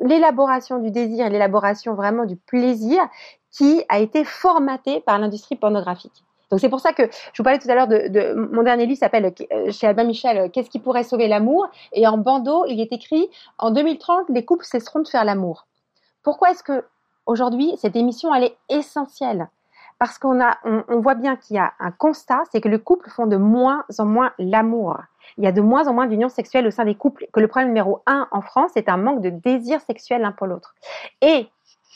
l'élaboration 0.00 0.78
du 0.78 0.90
désir 0.90 1.28
l'élaboration 1.30 1.94
vraiment 1.94 2.26
du 2.26 2.36
plaisir 2.36 3.02
qui 3.56 3.84
a 3.88 4.00
été 4.00 4.24
formaté 4.24 5.00
par 5.00 5.18
l'industrie 5.18 5.56
pornographique. 5.56 6.24
Donc 6.50 6.60
c'est 6.60 6.68
pour 6.68 6.80
ça 6.80 6.92
que 6.92 7.04
je 7.04 7.38
vous 7.38 7.44
parlais 7.44 7.58
tout 7.58 7.70
à 7.70 7.74
l'heure 7.74 7.88
de, 7.88 8.34
mon 8.34 8.62
dernier 8.62 8.86
livre 8.86 8.98
s'appelle 8.98 9.32
euh, 9.52 9.70
chez 9.70 9.86
Albin 9.86 10.04
Michel 10.04 10.38
euh, 10.38 10.48
Qu'est-ce 10.48 10.70
qui 10.70 10.78
pourrait 10.78 11.02
sauver 11.02 11.26
l'amour? 11.26 11.68
Et 11.92 12.06
en 12.06 12.18
bandeau, 12.18 12.64
il 12.68 12.80
est 12.80 12.92
écrit 12.92 13.28
en 13.58 13.70
2030 13.70 14.26
les 14.28 14.44
couples 14.44 14.64
cesseront 14.64 15.00
de 15.00 15.08
faire 15.08 15.24
l'amour. 15.24 15.66
Pourquoi 16.22 16.50
est-ce 16.50 16.62
que 16.62 16.84
aujourd'hui 17.26 17.74
cette 17.78 17.96
émission 17.96 18.34
elle 18.34 18.44
est 18.44 18.56
essentielle? 18.68 19.48
Parce 19.98 20.18
qu'on 20.18 20.42
a, 20.42 20.58
on, 20.64 21.00
voit 21.00 21.14
bien 21.14 21.36
qu'il 21.36 21.56
y 21.56 21.58
a 21.58 21.72
un 21.78 21.92
constat, 21.92 22.42
c'est 22.50 22.60
que 22.60 22.68
les 22.68 22.80
couples 22.80 23.08
font 23.10 23.26
de 23.26 23.36
moins 23.36 23.84
en 23.98 24.04
moins 24.04 24.32
l'amour. 24.38 24.96
Il 25.38 25.44
y 25.44 25.46
a 25.46 25.52
de 25.52 25.60
moins 25.60 25.86
en 25.86 25.94
moins 25.94 26.06
d'unions 26.06 26.28
sexuelles 26.28 26.66
au 26.66 26.72
sein 26.72 26.84
des 26.84 26.96
couples. 26.96 27.26
Que 27.32 27.38
le 27.38 27.46
problème 27.46 27.68
numéro 27.68 28.02
un 28.06 28.26
en 28.32 28.40
France, 28.40 28.72
c'est 28.74 28.88
un 28.88 28.96
manque 28.96 29.22
de 29.22 29.30
désir 29.30 29.80
sexuel 29.80 30.22
l'un 30.22 30.32
pour 30.32 30.48
l'autre. 30.48 30.74
Et 31.22 31.48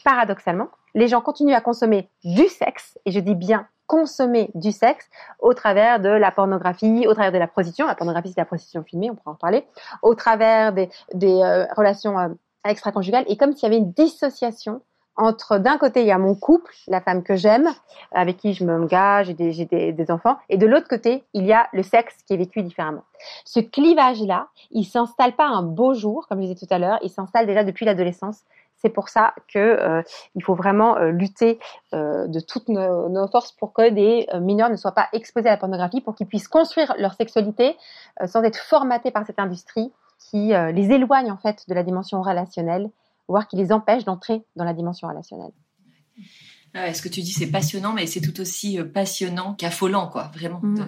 paradoxalement, 0.05 0.69
les 0.99 1.09
gens 1.09 1.21
continuent 1.21 1.55
à 1.55 1.61
consommer 1.61 2.09
du 2.25 2.49
sexe, 2.49 2.99
et 3.07 3.12
je 3.12 3.21
dis 3.21 3.35
bien 3.35 3.67
consommer 3.87 4.50
du 4.55 4.73
sexe 4.73 5.09
au 5.38 5.55
travers 5.55 6.00
de 6.00 6.09
la 6.09 6.31
pornographie, 6.31 7.07
au 7.07 7.14
travers 7.14 7.33
de 7.33 7.38
la 7.38 7.47
prostitution. 7.47 7.87
La 7.87 7.95
pornographie, 7.95 8.28
c'est 8.28 8.40
la 8.40 8.45
prostitution 8.45 8.83
filmée, 8.83 9.11
on 9.11 9.14
pourra 9.14 9.31
en 9.31 9.35
parler. 9.37 9.64
Au 10.02 10.14
travers 10.14 10.73
des, 10.73 10.90
euh, 11.25 11.64
relations 11.75 12.19
euh, 12.19 12.28
extra-conjugales. 12.67 13.25
Et 13.28 13.37
comme 13.37 13.55
s'il 13.55 13.62
y 13.62 13.67
avait 13.67 13.78
une 13.78 13.93
dissociation 13.93 14.83
entre 15.17 15.59
d'un 15.59 15.78
côté 15.78 16.02
il 16.02 16.07
y 16.07 16.12
a 16.12 16.19
mon 16.19 16.35
couple, 16.35 16.73
la 16.87 17.00
femme 17.00 17.23
que 17.23 17.35
j'aime, 17.35 17.69
avec 18.12 18.37
qui 18.37 18.52
je 18.52 18.64
m'engage, 18.64 19.26
j'ai 19.38 19.64
des, 19.64 19.93
des, 19.93 20.11
enfants, 20.11 20.37
et 20.49 20.57
de 20.59 20.67
l'autre 20.67 20.87
côté 20.87 21.25
il 21.35 21.45
y 21.45 21.52
a 21.52 21.69
le 21.73 21.83
sexe 21.83 22.14
qui 22.26 22.35
est 22.35 22.37
vécu 22.37 22.62
différemment. 22.62 23.02
Ce 23.45 23.59
clivage-là, 23.59 24.49
il 24.71 24.85
s'installe 24.85 25.35
pas 25.35 25.47
un 25.47 25.62
beau 25.62 25.95
jour, 25.95 26.28
comme 26.28 26.40
je 26.40 26.47
disais 26.47 26.67
tout 26.67 26.73
à 26.73 26.78
l'heure, 26.78 26.99
il 27.02 27.11
s'installe 27.11 27.47
déjà 27.47 27.64
depuis 27.64 27.85
l'adolescence. 27.85 28.45
C'est 28.80 28.90
pour 28.90 29.08
ça 29.08 29.35
que 29.52 29.58
euh, 29.58 30.02
il 30.35 30.42
faut 30.42 30.54
vraiment 30.54 30.97
euh, 30.97 31.11
lutter 31.11 31.58
euh, 31.94 32.26
de 32.28 32.40
toutes 32.40 32.68
nos, 32.68 33.26
forces 33.28 33.52
pour 33.52 33.73
que 33.73 33.90
des 33.90 34.26
mineurs 34.40 34.70
ne 34.70 34.76
soient 34.76 34.92
pas 34.92 35.08
exposés 35.12 35.49
à 35.49 35.52
la 35.52 35.56
pornographie, 35.56 36.00
pour 36.00 36.14
qu'ils 36.14 36.26
puissent 36.26 36.49
construire 36.49 36.94
leur 36.99 37.14
sexualité 37.14 37.76
sans 38.26 38.42
être 38.42 38.58
formatés 38.58 39.11
par 39.11 39.26
cette 39.26 39.38
industrie 39.38 39.92
qui 40.18 40.49
les 40.49 40.90
éloigne 40.90 41.30
en 41.30 41.37
fait 41.37 41.64
de 41.68 41.75
la 41.75 41.82
dimension 41.82 42.23
relationnelle 42.23 42.90
voire 43.28 43.47
qui 43.47 43.56
les 43.56 43.73
empêche 43.73 44.04
d'entrer 44.04 44.42
dans 44.56 44.64
la 44.64 44.73
dimension 44.73 45.06
relationnelle. 45.08 45.52
Ah 46.75 46.93
ce 46.93 47.03
que 47.03 47.09
tu 47.09 47.21
dis, 47.21 47.33
c'est 47.33 47.51
passionnant, 47.51 47.93
mais 47.93 48.07
c'est 48.07 48.21
tout 48.21 48.41
aussi 48.41 48.79
euh, 48.79 48.85
passionnant 48.85 49.55
qu'affolant, 49.59 50.09
quoi, 50.09 50.31
vraiment. 50.35 50.61
Mm. 50.63 50.87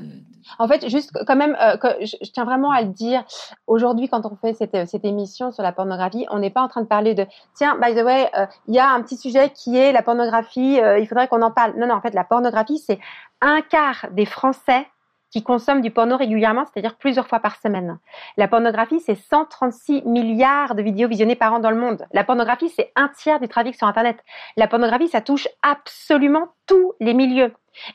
En 0.58 0.68
fait, 0.68 0.88
juste 0.88 1.10
quand 1.26 1.36
même, 1.36 1.56
euh, 1.60 1.76
je, 2.00 2.16
tiens 2.32 2.44
vraiment 2.44 2.70
à 2.70 2.82
le 2.82 2.88
dire, 2.88 3.24
aujourd'hui, 3.66 4.08
quand 4.08 4.26
on 4.26 4.36
fait 4.36 4.54
cette, 4.54 4.88
cette, 4.88 5.04
émission 5.04 5.52
sur 5.52 5.62
la 5.62 5.72
pornographie, 5.72 6.26
on 6.30 6.38
n'est 6.38 6.50
pas 6.50 6.62
en 6.62 6.68
train 6.68 6.82
de 6.82 6.86
parler 6.86 7.14
de, 7.14 7.26
tiens, 7.54 7.78
by 7.80 7.94
the 7.94 8.04
way, 8.04 8.28
euh, 8.36 8.46
il 8.68 8.74
y 8.74 8.78
a 8.78 8.90
un 8.90 9.02
petit 9.02 9.16
sujet 9.16 9.50
qui 9.50 9.76
est 9.76 9.92
la 9.92 10.02
pornographie, 10.02 10.78
il 10.98 11.06
faudrait 11.08 11.28
qu'on 11.28 11.42
en 11.42 11.50
parle. 11.50 11.74
Non, 11.78 11.86
non, 11.86 11.94
en 11.94 12.00
fait, 12.00 12.14
la 12.14 12.24
pornographie, 12.24 12.78
c'est 12.78 12.98
un 13.40 13.60
quart 13.62 14.06
des 14.12 14.26
Français 14.26 14.86
qui 15.30 15.42
consomment 15.42 15.80
du 15.80 15.90
porno 15.90 16.16
régulièrement, 16.16 16.64
c'est-à-dire 16.64 16.96
plusieurs 16.96 17.28
fois 17.28 17.40
par 17.40 17.56
semaine. 17.56 17.98
La 18.36 18.48
pornographie, 18.48 19.00
c'est 19.00 19.14
136 19.14 20.02
milliards 20.04 20.74
de 20.74 20.82
vidéos 20.82 21.08
visionnées 21.08 21.36
par 21.36 21.54
an 21.54 21.60
dans 21.60 21.70
le 21.70 21.76
monde. 21.76 22.06
La 22.12 22.24
pornographie, 22.24 22.68
c'est 22.68 22.92
un 22.96 23.08
tiers 23.08 23.40
du 23.40 23.48
trafic 23.48 23.74
sur 23.74 23.86
Internet. 23.86 24.18
La 24.56 24.66
pornographie, 24.66 25.08
ça 25.08 25.20
touche 25.20 25.48
absolument 25.62 26.48
tous 26.66 26.94
les 27.00 27.14
milieux. 27.14 27.52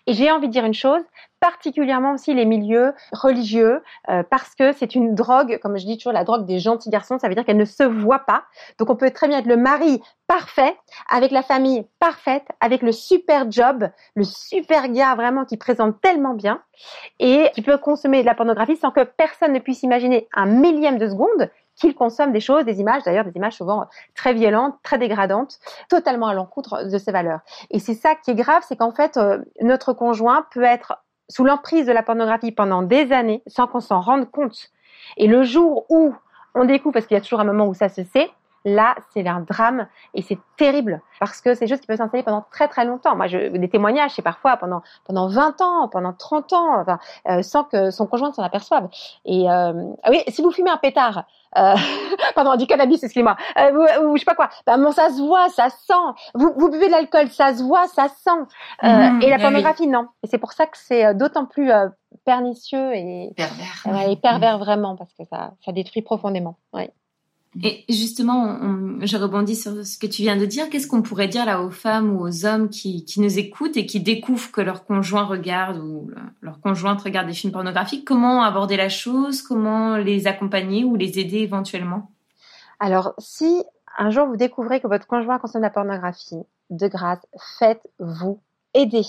Et 0.08 0.14
j'ai 0.14 0.32
envie 0.32 0.48
de 0.48 0.52
dire 0.52 0.66
une 0.66 0.74
chose, 0.74 1.02
particulièrement 1.40 2.14
aussi 2.14 2.34
les 2.34 2.46
milieux 2.46 2.94
religieux, 3.12 3.84
euh, 4.10 4.24
parce 4.30 4.56
que 4.56 4.72
c'est 4.74 4.96
une 4.96 5.14
drogue, 5.16 5.60
comme 5.62 5.78
je 5.78 5.86
dis 5.86 5.98
toujours, 5.98 6.14
la 6.14 6.24
drogue 6.24 6.46
des 6.46 6.60
gentils 6.60 6.90
garçons, 6.90 7.20
ça 7.20 7.28
veut 7.28 7.36
dire 7.36 7.46
qu'elle 7.46 7.58
ne 7.58 7.66
se 7.66 7.84
voit 7.84 8.20
pas. 8.20 8.46
Donc 8.80 8.90
on 8.90 8.96
peut 8.96 9.12
très 9.12 9.28
bien 9.28 9.40
être 9.40 9.46
le 9.46 9.58
mari 9.58 10.02
parfait, 10.28 10.76
avec 11.10 11.32
la 11.32 11.44
famille 11.44 11.86
parfaite, 12.00 12.48
avec 12.62 12.82
le 12.82 12.92
super 12.92 13.52
job, 13.52 13.90
le 14.16 14.24
super 14.24 14.90
gars 14.90 15.16
vraiment 15.16 15.46
qui 15.46 15.58
présente 15.58 16.02
tellement 16.02 16.34
bien, 16.34 16.62
et 17.20 17.50
qui 17.54 17.62
peut 17.62 17.78
consommer 17.78 18.22
de 18.22 18.26
la 18.26 18.36
pornographie 18.36 18.78
sans 18.78 18.92
que 18.92 19.04
personne 19.04 19.54
ne 19.54 19.60
puisse 19.60 19.84
imaginer 19.84 20.28
un 20.34 20.46
millième 20.46 20.98
de 20.98 21.08
seconde 21.08 21.50
qu'il 21.76 21.94
consomme 21.96 22.32
des 22.32 22.40
choses, 22.40 22.66
des 22.66 22.80
images, 22.80 23.04
d'ailleurs 23.04 23.26
des 23.26 23.36
images 23.36 23.56
souvent 23.56 23.86
très 24.16 24.34
violentes, 24.34 24.76
très 24.84 24.98
dégradantes, 24.98 25.60
totalement 25.90 26.28
à 26.28 26.34
l'encontre 26.34 26.84
de 26.90 26.98
ses 26.98 27.12
valeurs. 27.12 27.40
Et 27.70 27.80
c'est 27.80 27.94
ça 27.94 28.16
qui 28.16 28.32
est 28.32 28.36
grave, 28.36 28.64
c'est 28.68 28.76
qu'en 28.76 28.92
fait, 28.92 29.18
euh, 29.18 29.40
notre 29.62 29.94
conjoint 29.94 30.46
peut 30.52 30.64
être 30.64 31.04
sous 31.30 31.44
l'emprise 31.44 31.86
de 31.86 31.92
la 31.92 32.04
pornographie 32.04 32.52
pendant 32.52 32.84
des 32.84 33.12
années 33.12 33.44
sans 33.48 33.68
qu'on 33.68 33.80
s'en 33.80 34.00
rende 34.00 34.30
compte. 34.30 34.72
Et 35.18 35.28
le 35.28 35.44
jour 35.44 35.86
où 35.90 36.14
on 36.54 36.66
découvre, 36.66 36.94
parce 36.94 37.06
qu'il 37.06 37.16
y 37.16 37.18
a 37.18 37.22
toujours 37.22 37.40
un 37.40 37.46
moment 37.46 37.68
où 37.68 37.74
ça 37.74 37.90
se 37.90 38.04
sait, 38.04 38.30
là, 38.66 38.96
c'est 39.14 39.26
un 39.28 39.42
drame 39.42 39.88
et 40.16 40.22
c'est 40.24 40.40
terrible 40.58 41.02
parce 41.20 41.40
que 41.40 41.54
c'est 41.54 41.66
des 41.66 41.70
choses 41.70 41.80
qui 41.80 41.88
peuvent 41.88 41.98
s'installer 41.98 42.24
pendant 42.24 42.44
très 42.52 42.68
très 42.68 42.84
longtemps. 42.84 43.16
Moi, 43.16 43.28
je, 43.28 43.56
des 43.56 43.70
témoignages, 43.70 44.12
c'est 44.16 44.24
parfois 44.24 44.58
pendant 44.58 44.82
pendant 45.06 45.28
20 45.28 45.62
ans, 45.62 45.88
pendant 45.88 46.14
30 46.14 46.54
ans, 46.54 46.82
enfin, 46.82 47.00
euh, 47.30 47.44
sans 47.44 47.64
que 47.64 47.92
son 47.92 48.08
conjoint 48.08 48.34
s'en 48.34 48.44
aperçoive. 48.44 48.90
Et 49.24 49.50
euh, 49.50 49.74
ah 50.04 50.10
oui, 50.10 50.24
si 50.28 50.42
vous 50.42 50.52
fumez 50.52 50.72
un 50.72 50.78
pétard, 50.78 51.26
euh, 51.58 51.76
pardon, 52.36 52.56
du 52.56 52.66
cannabis, 52.66 53.04
excusez-moi, 53.04 53.38
euh, 53.58 54.04
ou, 54.04 54.16
je 54.18 54.22
sais 54.22 54.26
pas 54.26 54.36
quoi, 54.36 54.50
ben, 54.66 54.80
bon, 54.80 54.92
ça 54.92 55.10
se 55.10 55.22
voit, 55.22 55.48
ça 55.50 55.70
sent. 55.70 55.94
Vous, 56.34 56.52
vous 56.58 56.70
buvez 56.70 56.88
de 56.88 56.92
l'alcool, 56.92 57.30
ça 57.30 57.54
se 57.54 57.64
voit, 57.64 57.88
ça 57.88 58.08
sent. 58.10 58.32
Mhm, 58.82 59.22
et 59.22 59.30
la 59.30 59.38
pornographie, 59.38 59.88
non. 59.88 60.08
Et 60.24 60.28
c'est 60.28 60.40
pour 60.40 60.54
ça 60.54 60.66
que 60.66 60.78
c'est 60.78 61.14
d'autant 61.14 61.46
plus 61.46 61.72
pernicieux 62.26 62.96
et 62.96 63.32
pervers, 63.38 64.10
et 64.10 64.16
pervers 64.16 64.58
vraiment 64.58 64.96
parce 64.96 65.14
que 65.14 65.24
ça, 65.26 65.52
ça 65.64 65.72
détruit 65.72 66.02
profondément. 66.02 66.58
Ouais. 66.74 66.92
Et 67.64 67.86
justement, 67.88 68.60
je 69.02 69.18
rebondis 69.18 69.56
sur 69.56 69.86
ce 69.86 69.98
que 69.98 70.08
tu 70.08 70.24
viens 70.24 70.36
de 70.36 70.46
dire. 70.46 70.70
Qu'est-ce 70.70 70.88
qu'on 70.88 71.02
pourrait 71.02 71.30
dire 71.30 71.46
là 71.46 71.62
aux 71.62 71.72
femmes 71.72 72.10
ou 72.14 72.20
aux 72.22 72.46
hommes 72.46 72.70
qui, 72.70 73.06
qui 73.06 73.22
nous 73.22 73.40
écoutent 73.40 73.78
et 73.78 73.86
qui 73.86 74.02
découvrent 74.02 74.52
que 74.52 74.62
leur 74.62 74.86
conjoint 74.86 75.24
regarde 75.24 75.78
ou 75.78 76.12
leur 76.42 76.60
conjointe 76.60 77.02
regarde 77.02 77.28
des 77.28 77.34
films 77.34 77.54
pornographiques? 77.54 78.06
Comment 78.06 78.44
aborder 78.44 78.76
la 78.76 78.90
chose? 78.90 79.42
Comment 79.42 79.96
les 79.96 80.28
accompagner 80.28 80.84
ou 80.84 80.96
les 80.96 81.18
aider 81.18 81.38
éventuellement? 81.38 82.12
Alors, 82.80 83.14
si 83.20 83.64
un 83.98 84.10
jour 84.10 84.28
vous 84.28 84.36
découvrez 84.38 84.82
que 84.82 84.88
votre 84.88 85.08
conjoint 85.08 85.40
consomme 85.40 85.62
la 85.62 85.70
pornographie, 85.70 86.44
de 86.70 86.88
grâce, 86.88 87.26
faites-vous 87.60 88.42
aider 88.74 89.04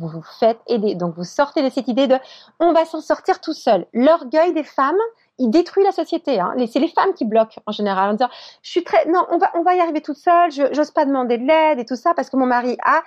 vous 0.00 0.08
vous 0.08 0.22
faites 0.22 0.58
aider. 0.66 0.94
Donc 0.94 1.14
vous 1.14 1.24
sortez 1.24 1.62
de 1.62 1.68
cette 1.68 1.88
idée 1.88 2.06
de 2.06 2.16
on 2.58 2.72
va 2.72 2.84
s'en 2.84 3.00
sortir 3.00 3.40
tout 3.40 3.52
seul. 3.52 3.86
L'orgueil 3.92 4.52
des 4.54 4.64
femmes, 4.64 4.98
il 5.38 5.50
détruit 5.50 5.84
la 5.84 5.92
société. 5.92 6.40
Hein. 6.40 6.54
C'est 6.72 6.80
les 6.80 6.88
femmes 6.88 7.14
qui 7.14 7.24
bloquent 7.24 7.60
en 7.66 7.72
général 7.72 8.10
en 8.10 8.12
disant 8.14 8.30
je 8.62 8.70
suis 8.70 8.84
très 8.84 9.06
non 9.06 9.26
on 9.30 9.38
va 9.38 9.50
on 9.54 9.62
va 9.62 9.74
y 9.74 9.80
arriver 9.80 10.00
toute 10.00 10.16
seule. 10.16 10.50
Je 10.50 10.62
j'ose 10.72 10.90
pas 10.90 11.04
demander 11.04 11.38
de 11.38 11.46
l'aide 11.46 11.78
et 11.78 11.84
tout 11.84 11.96
ça 11.96 12.14
parce 12.14 12.30
que 12.30 12.36
mon 12.36 12.46
mari 12.46 12.76
a. 12.84 13.02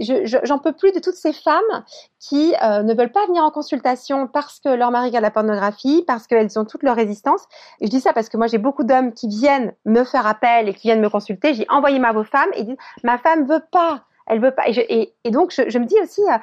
J'en 0.00 0.58
peux 0.58 0.72
plus 0.72 0.92
de 0.92 1.00
toutes 1.00 1.16
ces 1.16 1.34
femmes 1.34 1.84
qui 2.18 2.54
euh, 2.62 2.82
ne 2.82 2.94
veulent 2.94 3.12
pas 3.12 3.26
venir 3.26 3.44
en 3.44 3.50
consultation 3.50 4.26
parce 4.26 4.58
que 4.58 4.70
leur 4.70 4.90
mari 4.90 5.08
regarde 5.08 5.22
la 5.22 5.30
pornographie, 5.30 6.02
parce 6.06 6.26
qu'elles 6.26 6.58
ont 6.58 6.64
toute 6.64 6.82
leur 6.82 6.96
résistance. 6.96 7.44
Et 7.80 7.86
je 7.86 7.90
dis 7.90 8.00
ça 8.00 8.14
parce 8.14 8.30
que 8.30 8.38
moi 8.38 8.46
j'ai 8.46 8.56
beaucoup 8.56 8.84
d'hommes 8.84 9.12
qui 9.12 9.28
viennent 9.28 9.74
me 9.84 10.04
faire 10.04 10.26
appel 10.26 10.70
et 10.70 10.74
qui 10.74 10.88
viennent 10.88 11.02
me 11.02 11.10
consulter. 11.10 11.52
J'ai 11.52 11.66
envoyé 11.68 11.98
ma 11.98 12.12
vos 12.12 12.24
femmes 12.24 12.48
et 12.54 12.64
disent 12.64 12.78
ma 13.04 13.18
femme 13.18 13.46
veut 13.46 13.62
pas 13.70 14.04
elle 14.26 14.40
veut 14.40 14.54
pas. 14.54 14.64
Et, 14.68 15.14
donc, 15.30 15.52
je, 15.52 15.78
me 15.78 15.84
dis 15.84 16.00
aussi 16.02 16.22
euh, 16.22 16.38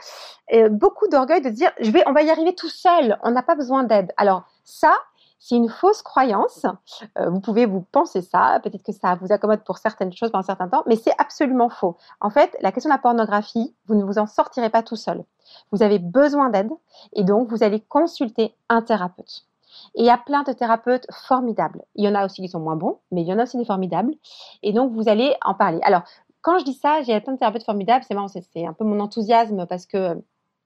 euh, 0.54 0.70
beaucoup 0.70 1.08
d'orgueil 1.08 1.42
de 1.42 1.50
dire, 1.50 1.72
je 1.80 1.92
vais, 1.92 2.04
on 2.08 2.13
va 2.13 2.24
y 2.24 2.30
arriver 2.30 2.56
tout 2.56 2.70
seul. 2.70 3.18
On 3.24 3.32
n'a 3.32 3.44
pas 3.44 3.56
besoin 3.56 3.84
d'aide. 3.84 4.12
Alors 4.18 4.44
ça, 4.63 4.94
c'est 5.40 5.56
une 5.56 5.70
fausse 5.70 6.02
croyance. 6.02 6.66
Euh, 7.18 7.30
vous 7.30 7.42
pouvez 7.42 7.66
vous 7.66 7.82
penser 7.82 8.22
ça, 8.22 8.62
peut-être 8.63 8.84
que 8.84 8.94
ça 8.94 9.16
vous 9.16 9.34
accommode 9.34 9.63
pour 9.66 9.78
certaines 9.78 10.13
choses 10.13 10.32
pendant 10.32 10.44
un 10.44 10.46
certain 10.46 10.70
temps, 10.70 10.84
mais 10.86 10.96
c'est 10.96 11.13
absolument 11.18 11.70
faux. 11.70 11.98
En 12.22 12.30
fait, 12.30 12.56
la 12.62 12.72
question 12.72 12.90
de 12.90 12.96
la 12.96 13.02
pornographie, 13.02 13.75
vous 13.88 13.96
ne 13.96 14.06
vous 14.06 14.20
en 14.20 14.25
sortirez 14.25 14.70
pas 14.70 14.84
tout 14.84 14.96
seul. 14.96 15.24
Vous 15.72 15.84
avez 15.84 16.00
besoin 16.00 16.50
d'aide 16.50 16.72
et 17.12 17.25
donc 17.25 17.50
vous 17.50 17.62
allez 17.62 17.82
consulter 17.82 18.56
un 18.70 18.82
thérapeute. 18.82 19.46
Et 19.96 20.02
il 20.02 20.06
y 20.06 20.10
a 20.10 20.18
plein 20.18 20.44
de 20.44 20.54
thérapeutes 20.54 21.06
formidables. 21.12 21.82
Il 21.96 22.06
y 22.06 22.08
en 22.08 22.16
a 22.16 22.25
aussi 22.25 22.42
qui 22.42 22.48
sont 22.48 22.60
moins 22.60 22.75
bons, 22.75 23.00
mais 23.12 23.22
il 23.22 23.28
y 23.28 23.34
en 23.34 23.40
a 23.40 23.44
aussi 23.44 23.58
des 23.58 23.66
formidables. 23.66 24.13
Et 24.62 24.74
donc, 24.74 24.94
vous 24.94 25.10
allez 25.10 25.36
en 25.44 25.54
parler. 25.54 25.80
Alors, 25.84 26.04
quand 26.44 26.60
je 26.60 26.66
dis 26.66 26.74
ça, 26.74 27.02
j'ai 27.02 27.20
plein 27.22 27.34
de 27.34 27.40
thérapeutes 27.40 27.64
formidables. 27.64 28.06
C'est 28.08 28.14
marrant, 28.14 28.28
c'est 28.28 28.66
un 28.66 28.74
peu 28.74 28.84
mon 28.84 29.00
enthousiasme 29.00 29.66
parce 29.66 29.88
que 29.88 30.16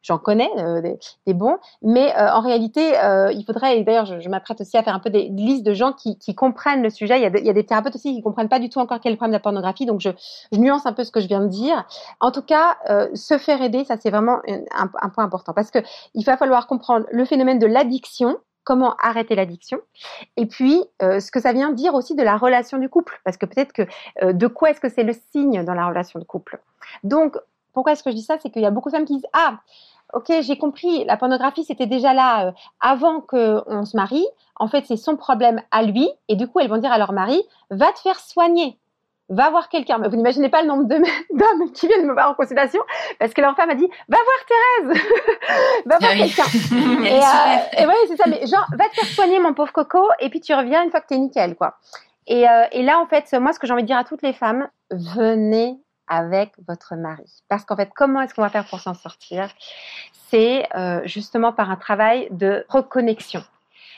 j'en 0.02 0.18
connais 0.18 0.50
euh, 0.58 0.82
des, 1.26 1.34
bons, 1.34 1.58
mais 1.82 2.16
euh, 2.16 2.32
en 2.32 2.40
réalité, 2.40 2.98
euh, 2.98 3.32
il 3.34 3.44
faudrait, 3.44 3.78
et 3.78 3.84
d'ailleurs 3.84 4.06
je, 4.06 4.30
m'apprête 4.30 4.62
aussi 4.62 4.78
à 4.78 4.84
faire 4.84 4.96
un 4.96 5.00
peu 5.00 5.10
des, 5.10 5.28
listes 5.30 5.66
de 5.66 5.74
gens 5.74 5.92
qui, 5.92 6.18
comprennent 6.36 6.82
le 6.82 6.90
sujet. 6.90 7.18
Il 7.20 7.24
y, 7.24 7.26
a 7.26 7.38
il 7.38 7.46
y, 7.46 7.50
a 7.50 7.54
des 7.54 7.66
thérapeutes 7.66 7.96
aussi 7.96 8.14
qui 8.14 8.22
comprennent 8.22 8.50
pas 8.50 8.60
du 8.60 8.70
tout 8.70 8.80
encore 8.80 9.00
quel 9.00 9.12
est 9.12 9.16
le 9.16 9.18
problème 9.18 9.32
de 9.32 9.38
la 9.38 9.42
pornographie, 9.42 9.86
donc 9.86 10.00
je, 10.00 10.10
nuance 10.54 10.86
un 10.86 10.94
peu 10.94 11.04
ce 11.04 11.12
que 11.12 11.20
je 11.20 11.28
viens 11.28 11.42
de 11.42 11.48
dire. 11.48 11.86
En 12.22 12.32
tout 12.32 12.42
cas, 12.42 12.78
se 13.14 13.38
faire 13.38 13.62
aider, 13.62 13.84
ça 13.84 13.96
c'est 14.00 14.10
vraiment 14.10 14.40
un, 14.48 14.90
un, 15.02 15.10
point 15.10 15.24
important, 15.24 15.54
parce 15.54 15.72
que 15.72 15.80
il 16.14 16.24
va 16.24 16.38
falloir 16.38 16.68
comprendre 16.68 17.06
le 17.12 17.26
phénomène 17.26 17.60
de 17.60 17.68
l'addiction, 17.68 18.38
comment 18.68 18.96
arrêter 19.00 19.34
l'addiction, 19.34 19.80
et 20.36 20.46
puis 20.46 20.84
ce 21.00 21.32
que 21.32 21.40
ça 21.40 21.54
vient 21.54 21.72
dire 21.72 21.96
aussi 21.96 22.16
de 22.16 22.22
la 22.22 22.36
relation 22.36 22.80
du 22.80 22.90
couple, 22.90 23.22
parce 23.24 23.38
que 23.38 23.46
peut-être 23.46 23.72
que 23.72 23.84
de 24.34 24.48
quoi 24.48 24.72
est-ce 24.72 24.82
que 24.82 24.90
c'est 24.90 25.04
le 25.04 25.14
signe 25.32 25.64
dans 25.64 25.74
la 25.74 25.88
relation 25.88 26.20
de 26.20 26.26
couple. 26.26 26.60
Donc, 27.06 27.38
pourquoi 27.78 27.94
est-ce 27.94 28.04
que 28.04 28.10
je 28.10 28.16
dis 28.16 28.24
ça? 28.24 28.38
C'est 28.42 28.50
qu'il 28.50 28.64
y 28.64 28.66
a 28.66 28.72
beaucoup 28.72 28.90
de 28.90 28.96
femmes 28.96 29.06
qui 29.06 29.14
disent 29.14 29.28
Ah, 29.34 29.60
ok, 30.14 30.32
j'ai 30.42 30.58
compris, 30.58 31.06
la 31.06 31.16
pornographie 31.16 31.64
c'était 31.64 31.86
déjà 31.86 32.14
là 32.14 32.48
euh, 32.48 32.52
avant 32.80 33.22
qu'on 33.22 33.86
se 33.86 33.96
marie. 33.96 34.26
En 34.56 34.68
fait, 34.68 34.86
c'est 34.88 34.98
son 34.98 35.16
problème 35.16 35.62
à 35.70 35.84
lui, 35.84 36.10
et 36.28 36.36
du 36.36 36.48
coup, 36.48 36.60
elles 36.60 36.70
vont 36.70 36.78
dire 36.78 36.92
à 36.92 36.98
leur 36.98 37.14
mari, 37.14 37.40
va 37.70 37.92
te 37.92 38.00
faire 38.00 38.20
soigner, 38.20 38.80
va 39.30 39.50
voir 39.50 39.70
quelqu'un. 39.70 39.98
Vous 40.00 40.16
n'imaginez 40.16 40.50
pas 40.50 40.62
le 40.62 40.68
nombre 40.68 40.84
d'hommes 40.88 41.72
qui 41.74 41.88
viennent 41.88 42.06
me 42.06 42.14
voir 42.14 42.32
en 42.32 42.34
consultation 42.34 42.82
parce 43.20 43.34
que 43.34 43.42
leur 43.42 43.56
femme 43.56 43.70
a 43.70 43.76
dit, 43.76 43.88
va 44.08 44.18
voir 44.18 44.90
Thérèse, 44.90 45.02
va 45.86 45.98
voir 45.98 46.12
quelqu'un. 46.12 46.44
et, 47.06 47.20
euh, 47.20 47.82
et 47.82 47.86
ouais, 47.86 47.94
c'est 48.08 48.18
ça. 48.18 48.26
Mais 48.28 48.46
genre, 48.48 48.68
va 48.78 48.88
te 48.90 48.96
faire 48.96 49.06
soigner, 49.06 49.40
mon 49.40 49.54
pauvre 49.54 49.74
coco, 49.74 50.08
et 50.20 50.30
puis 50.30 50.40
tu 50.40 50.54
reviens 50.54 50.84
une 50.84 50.92
fois 50.92 51.02
que 51.02 51.08
t'es 51.08 51.18
nickel, 51.18 51.56
quoi. 51.56 51.78
Et, 52.28 52.48
euh, 52.48 52.66
et 52.72 52.84
là, 52.84 53.00
en 53.00 53.08
fait, 53.08 53.32
moi, 53.40 53.54
ce 53.54 53.60
que 53.60 53.68
j'ai 53.68 53.74
envie 53.74 53.84
de 53.84 53.88
dire 53.88 53.98
à 53.98 54.04
toutes 54.04 54.22
les 54.22 54.34
femmes, 54.34 54.68
venez 54.92 55.78
avec 56.08 56.54
votre 56.68 56.96
mari. 56.96 57.44
Parce 57.50 57.66
qu'en 57.66 57.76
fait, 57.76 57.90
comment 57.96 58.22
est-ce 58.22 58.34
qu'on 58.34 58.42
va 58.42 58.50
faire 58.50 58.66
pour 58.66 58.80
s'en 58.80 58.94
sortir? 58.94 59.50
C'est 60.30 60.68
euh, 60.76 61.02
justement 61.06 61.54
par 61.54 61.70
un 61.70 61.76
travail 61.76 62.28
de 62.32 62.66
reconnexion. 62.70 63.44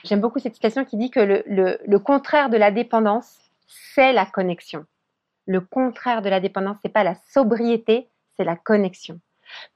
J'aime 0.04 0.22
beaucoup 0.22 0.40
cette 0.40 0.54
citation 0.54 0.86
qui 0.86 0.98
dit 0.98 1.12
que 1.12 1.20
le, 1.20 1.44
le 1.86 2.00
contraire 2.00 2.50
de 2.50 2.58
la 2.58 2.72
dépendance, 2.72 3.38
c'est 3.68 4.14
la 4.14 4.26
connexion. 4.26 4.86
Le 5.50 5.62
contraire 5.62 6.22
de 6.22 6.30
la 6.30 6.40
dépendance, 6.40 6.78
c'est 6.84 6.94
pas 6.94 7.04
la 7.04 7.16
sobriété, 7.32 8.08
c'est 8.38 8.44
la 8.44 8.56
connexion. 8.56 9.20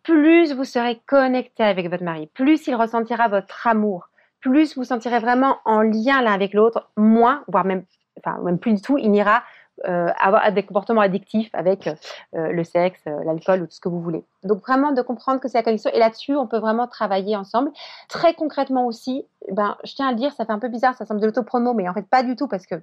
Plus 0.03 0.53
vous 0.53 0.65
serez 0.65 1.01
connecté 1.07 1.63
avec 1.63 1.89
votre 1.89 2.03
mari, 2.03 2.27
plus 2.27 2.67
il 2.67 2.75
ressentira 2.75 3.27
votre 3.27 3.65
amour, 3.65 4.09
plus 4.39 4.77
vous 4.77 4.83
sentirez 4.83 5.17
vraiment 5.17 5.57
en 5.65 5.81
lien 5.81 6.21
l'un 6.21 6.31
avec 6.31 6.53
l'autre, 6.53 6.91
moins, 6.95 7.43
voire 7.47 7.65
même, 7.65 7.85
enfin, 8.19 8.37
même 8.43 8.59
plus 8.59 8.75
du 8.75 8.81
tout, 8.83 8.99
il 8.99 9.09
n'ira 9.09 9.41
avoir 9.83 10.51
des 10.51 10.63
comportements 10.63 11.01
addictifs 11.01 11.49
avec 11.53 11.87
euh, 11.87 12.51
le 12.51 12.63
sexe, 12.63 13.01
euh, 13.07 13.23
l'alcool 13.23 13.63
ou 13.63 13.65
tout 13.65 13.73
ce 13.73 13.79
que 13.79 13.89
vous 13.89 14.01
voulez. 14.01 14.23
Donc 14.43 14.61
vraiment 14.61 14.91
de 14.91 15.01
comprendre 15.01 15.39
que 15.39 15.47
c'est 15.47 15.57
la 15.57 15.63
connexion 15.63 15.89
et 15.93 15.99
là-dessus 15.99 16.35
on 16.35 16.47
peut 16.47 16.59
vraiment 16.59 16.87
travailler 16.87 17.35
ensemble. 17.35 17.71
Très 18.07 18.33
concrètement 18.33 18.85
aussi, 18.85 19.25
ben 19.51 19.77
je 19.83 19.95
tiens 19.95 20.07
à 20.07 20.11
le 20.11 20.17
dire, 20.17 20.31
ça 20.33 20.45
fait 20.45 20.51
un 20.51 20.59
peu 20.59 20.69
bizarre, 20.69 20.95
ça 20.95 21.05
semble 21.05 21.19
de 21.19 21.25
l'autopromo, 21.25 21.73
mais 21.73 21.89
en 21.89 21.93
fait 21.93 22.07
pas 22.07 22.23
du 22.23 22.35
tout 22.35 22.47
parce 22.47 22.65
que 22.65 22.75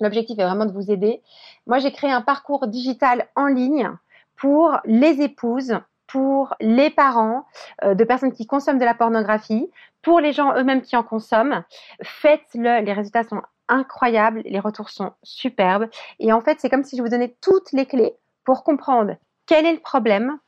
l'objectif 0.00 0.38
est 0.38 0.44
vraiment 0.44 0.66
de 0.66 0.72
vous 0.72 0.90
aider. 0.90 1.22
Moi 1.66 1.78
j'ai 1.78 1.92
créé 1.92 2.10
un 2.10 2.22
parcours 2.22 2.66
digital 2.68 3.26
en 3.34 3.46
ligne 3.46 3.90
pour 4.36 4.78
les 4.84 5.22
épouses 5.22 5.74
pour 6.06 6.54
les 6.60 6.90
parents 6.90 7.44
de 7.84 8.04
personnes 8.04 8.32
qui 8.32 8.46
consomment 8.46 8.78
de 8.78 8.84
la 8.84 8.94
pornographie, 8.94 9.68
pour 10.02 10.20
les 10.20 10.32
gens 10.32 10.54
eux-mêmes 10.54 10.82
qui 10.82 10.96
en 10.96 11.02
consomment. 11.02 11.64
Faites-le, 12.00 12.84
les 12.84 12.92
résultats 12.92 13.24
sont 13.24 13.42
incroyables, 13.68 14.42
les 14.44 14.60
retours 14.60 14.90
sont 14.90 15.12
superbes. 15.22 15.88
Et 16.18 16.32
en 16.32 16.40
fait, 16.40 16.60
c'est 16.60 16.70
comme 16.70 16.84
si 16.84 16.96
je 16.96 17.02
vous 17.02 17.08
donnais 17.08 17.36
toutes 17.40 17.72
les 17.72 17.86
clés 17.86 18.14
pour 18.44 18.64
comprendre 18.64 19.16
quel 19.46 19.66
est 19.66 19.74
le 19.74 19.80
problème, 19.80 20.38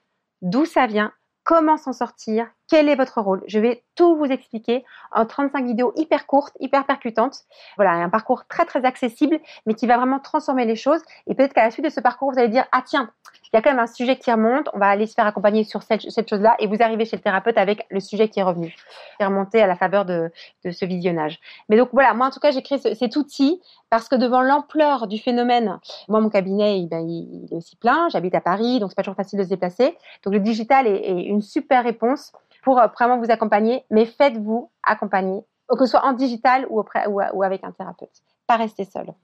d'où 0.43 0.65
ça 0.65 0.87
vient, 0.87 1.13
comment 1.45 1.77
s'en 1.77 1.93
sortir, 1.93 2.49
quel 2.69 2.89
est 2.89 2.95
votre 2.95 3.21
rôle? 3.21 3.43
Je 3.47 3.59
vais 3.59 3.83
tout 3.95 4.17
vous 4.17 4.27
expliquer 4.27 4.85
en 5.11 5.27
35 5.27 5.65
vidéos 5.65 5.93
hyper 5.97 6.27
courtes, 6.27 6.55
hyper 6.61 6.85
percutantes. 6.85 7.45
Voilà, 7.77 7.93
un 7.93 8.11
parcours 8.11 8.47
très 8.47 8.67
très 8.67 8.85
accessible, 8.85 9.41
mais 9.67 9.75
qui 9.75 9.87
va 9.87 9.97
vraiment 9.97 10.21
transformer 10.21 10.67
les 10.67 10.77
choses. 10.77 11.01
Et 11.27 11.35
peut-être 11.35 11.55
qu'à 11.55 11.65
la 11.65 11.71
suite 11.71 11.85
de 11.85 11.91
ce 11.91 12.01
parcours, 12.01 12.31
vous 12.31 12.39
allez 12.39 12.49
dire, 12.49 12.67
ah 12.73 12.83
tiens, 12.85 13.11
il 13.53 13.57
y 13.57 13.59
a 13.59 13.63
quand 13.63 13.71
même 13.71 13.79
un 13.79 13.87
sujet 13.87 14.17
qui 14.17 14.31
remonte, 14.31 14.69
on 14.75 14.79
va 14.79 14.89
aller 14.89 15.07
se 15.07 15.15
faire 15.15 15.27
accompagner 15.27 15.65
sur 15.65 15.83
cette, 15.83 16.03
chose-là, 16.29 16.55
et 16.59 16.67
vous 16.67 16.83
arrivez 16.83 17.07
chez 17.07 17.17
le 17.17 17.23
thérapeute 17.23 17.57
avec 17.57 17.87
le 17.89 18.01
sujet 18.01 18.29
qui 18.29 18.41
est 18.41 18.43
revenu, 18.43 18.75
et 19.21 19.25
remonter 19.25 19.63
à 19.63 19.67
la 19.67 19.75
faveur 19.75 20.05
de, 20.05 20.31
ce 20.71 20.85
visionnage. 20.85 21.41
Mais 21.71 21.79
donc 21.79 21.89
voilà, 21.93 22.13
moi 22.13 22.27
en 22.27 22.31
tout 22.31 22.41
cas, 22.41 22.51
j'ai 22.51 22.63
créé 22.63 22.79
cet 22.79 23.17
outil 23.17 23.63
parce 23.89 24.09
que 24.09 24.17
devant 24.17 24.43
l'ampleur 24.43 25.07
du 25.07 25.19
phénomène, 25.19 25.79
moi 26.09 26.21
mon 26.21 26.29
cabinet, 26.29 26.79
il, 26.79 26.89
ben, 26.89 27.09
il, 27.09 27.49
est 27.51 27.57
aussi 27.57 27.77
plein, 27.77 28.11
j'habite 28.11 28.35
à 28.35 28.43
Paris, 28.43 28.81
donc 28.81 28.91
c'est 28.91 28.97
pas 28.97 29.03
toujours 29.03 29.17
facile 29.17 29.39
de 29.39 29.45
se 29.45 29.49
déplacer. 29.49 29.97
Donc 30.25 30.35
le 30.35 30.41
digital 30.41 30.87
est 30.87 31.23
une 31.23 31.41
super 31.41 31.85
réponse 31.85 32.33
pour 32.63 32.79
euh, 32.79 32.87
vraiment 32.89 33.19
vous 33.19 33.31
accompagner, 33.31 33.85
mais 33.91 34.07
faites-vous 34.07 34.71
accompagner, 34.83 35.41
que 35.69 35.85
ce 35.85 35.93
soit 35.93 36.05
en 36.05 36.13
digital 36.13 36.67
ou, 36.71 36.81
auprès, 36.81 37.07
ou, 37.07 37.21
ou 37.35 37.43
avec 37.43 37.65
un 37.65 37.73
thérapeute. 37.73 38.23
Pas 38.47 38.57
rester 38.57 38.85
seul 38.85 39.15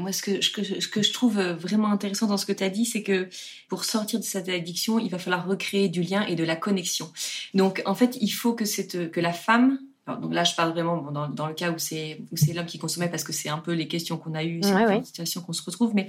moi, 0.00 0.12
ce 0.12 0.22
que, 0.22 0.40
ce 0.40 0.88
que 0.88 1.02
je 1.02 1.12
trouve 1.12 1.38
euh, 1.38 1.54
vraiment 1.54 1.90
intéressant 1.90 2.26
dans 2.26 2.36
ce 2.36 2.46
que 2.46 2.52
tu 2.52 2.64
as 2.64 2.70
dit, 2.70 2.84
c'est 2.84 3.02
que 3.02 3.28
pour 3.68 3.84
sortir 3.84 4.18
de 4.18 4.24
cette 4.24 4.48
addiction, 4.48 4.98
il 4.98 5.10
va 5.10 5.18
falloir 5.18 5.46
recréer 5.46 5.88
du 5.88 6.02
lien 6.02 6.22
et 6.26 6.34
de 6.34 6.44
la 6.44 6.56
connexion. 6.56 7.10
Donc, 7.54 7.82
en 7.86 7.94
fait, 7.94 8.16
il 8.20 8.30
faut 8.30 8.54
que, 8.54 8.64
cette, 8.64 9.10
que 9.10 9.20
la 9.20 9.32
femme, 9.32 9.78
donc 10.20 10.34
là, 10.34 10.44
je 10.44 10.54
parle 10.54 10.72
vraiment 10.72 11.10
dans, 11.12 11.28
dans 11.28 11.46
le 11.46 11.54
cas 11.54 11.70
où 11.70 11.78
c'est 11.78 12.20
où 12.32 12.36
c'est 12.36 12.52
l'homme 12.52 12.66
qui 12.66 12.78
consommait 12.78 13.08
parce 13.08 13.22
que 13.22 13.32
c'est 13.32 13.48
un 13.48 13.58
peu 13.58 13.72
les 13.72 13.86
questions 13.86 14.16
qu'on 14.16 14.34
a 14.34 14.42
eues, 14.42 14.60
c'est 14.60 14.72
une 14.72 15.04
situation 15.04 15.40
qu'on 15.40 15.52
se 15.52 15.62
retrouve. 15.62 15.94
Mais 15.94 16.08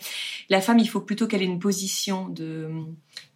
la 0.49 0.59
femme, 0.59 0.79
il 0.79 0.89
faut 0.89 1.01
plutôt 1.01 1.27
qu'elle 1.27 1.43
ait 1.43 1.45
une 1.45 1.59
position 1.59 2.27
de 2.27 2.71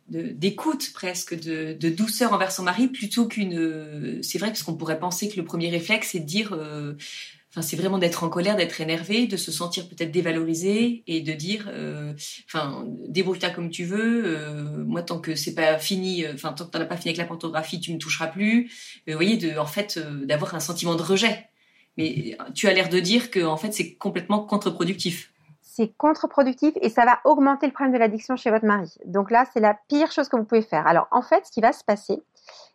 d'écoute 0.07 0.91
presque, 0.93 1.39
de, 1.39 1.73
de, 1.73 1.89
douceur 1.89 2.33
envers 2.33 2.51
son 2.51 2.63
mari, 2.63 2.87
plutôt 2.87 3.27
qu'une. 3.27 4.21
C'est 4.21 4.37
vrai 4.37 4.49
parce 4.49 4.63
qu'on 4.63 4.75
pourrait 4.75 4.99
penser 4.99 5.29
que 5.29 5.37
le 5.37 5.45
premier 5.45 5.69
réflexe 5.69 6.09
c'est 6.11 6.19
de 6.19 6.25
dire 6.25 6.53
euh, 6.53 6.93
Enfin, 7.55 7.61
c'est 7.61 7.77
vraiment 7.77 7.99
d'être 7.99 8.25
en 8.25 8.29
colère, 8.29 8.57
d'être 8.57 8.81
énervé, 8.81 9.27
de 9.27 9.37
se 9.37 9.49
sentir 9.49 9.87
peut-être 9.87 10.11
dévalorisé 10.11 11.03
et 11.07 11.21
de 11.21 11.31
dire, 11.31 11.69
euh, 11.69 12.11
enfin, 12.47 12.85
débrouille-toi 13.07 13.49
comme 13.51 13.69
tu 13.69 13.85
veux. 13.85 14.23
Euh, 14.25 14.83
moi, 14.83 15.01
tant 15.03 15.19
que 15.19 15.35
c'est 15.35 15.55
pas 15.55 15.79
fini, 15.79 16.25
euh, 16.25 16.33
enfin, 16.33 16.51
tant 16.51 16.65
que 16.65 16.71
t'en 16.71 16.81
as 16.81 16.85
pas 16.85 16.97
fini 16.97 17.11
avec 17.11 17.17
la 17.17 17.23
pornographie, 17.23 17.79
tu 17.79 17.93
me 17.93 17.97
toucheras 17.97 18.27
plus. 18.27 18.69
vous 19.07 19.13
voyez, 19.13 19.37
de, 19.37 19.57
en 19.57 19.65
fait, 19.65 19.97
d'avoir 20.25 20.53
un 20.53 20.59
sentiment 20.59 20.95
de 20.95 21.01
rejet. 21.01 21.47
Mais 21.97 22.37
tu 22.53 22.67
as 22.67 22.73
l'air 22.73 22.89
de 22.89 22.99
dire 22.99 23.31
que, 23.31 23.39
en 23.39 23.55
fait, 23.55 23.71
c'est 23.71 23.93
complètement 23.93 24.41
contre-productif. 24.41 25.31
C'est 25.75 25.89
contre-productif 25.97 26.73
et 26.79 26.87
ça 26.87 27.03
va 27.03 27.19
augmenter 27.25 27.65
le 27.65 27.73
problème 27.73 27.93
de 27.93 27.99
l'addiction 27.99 28.37
chez 28.37 28.49
votre 28.49 28.63
mari. 28.63 28.95
Donc 29.03 29.29
là, 29.29 29.43
c'est 29.51 29.59
la 29.59 29.77
pire 29.89 30.09
chose 30.09 30.29
que 30.29 30.37
vous 30.37 30.45
pouvez 30.45 30.61
faire. 30.61 30.87
Alors, 30.87 31.09
en 31.11 31.21
fait, 31.21 31.45
ce 31.45 31.51
qui 31.51 31.59
va 31.59 31.73
se 31.73 31.83
passer, 31.83 32.23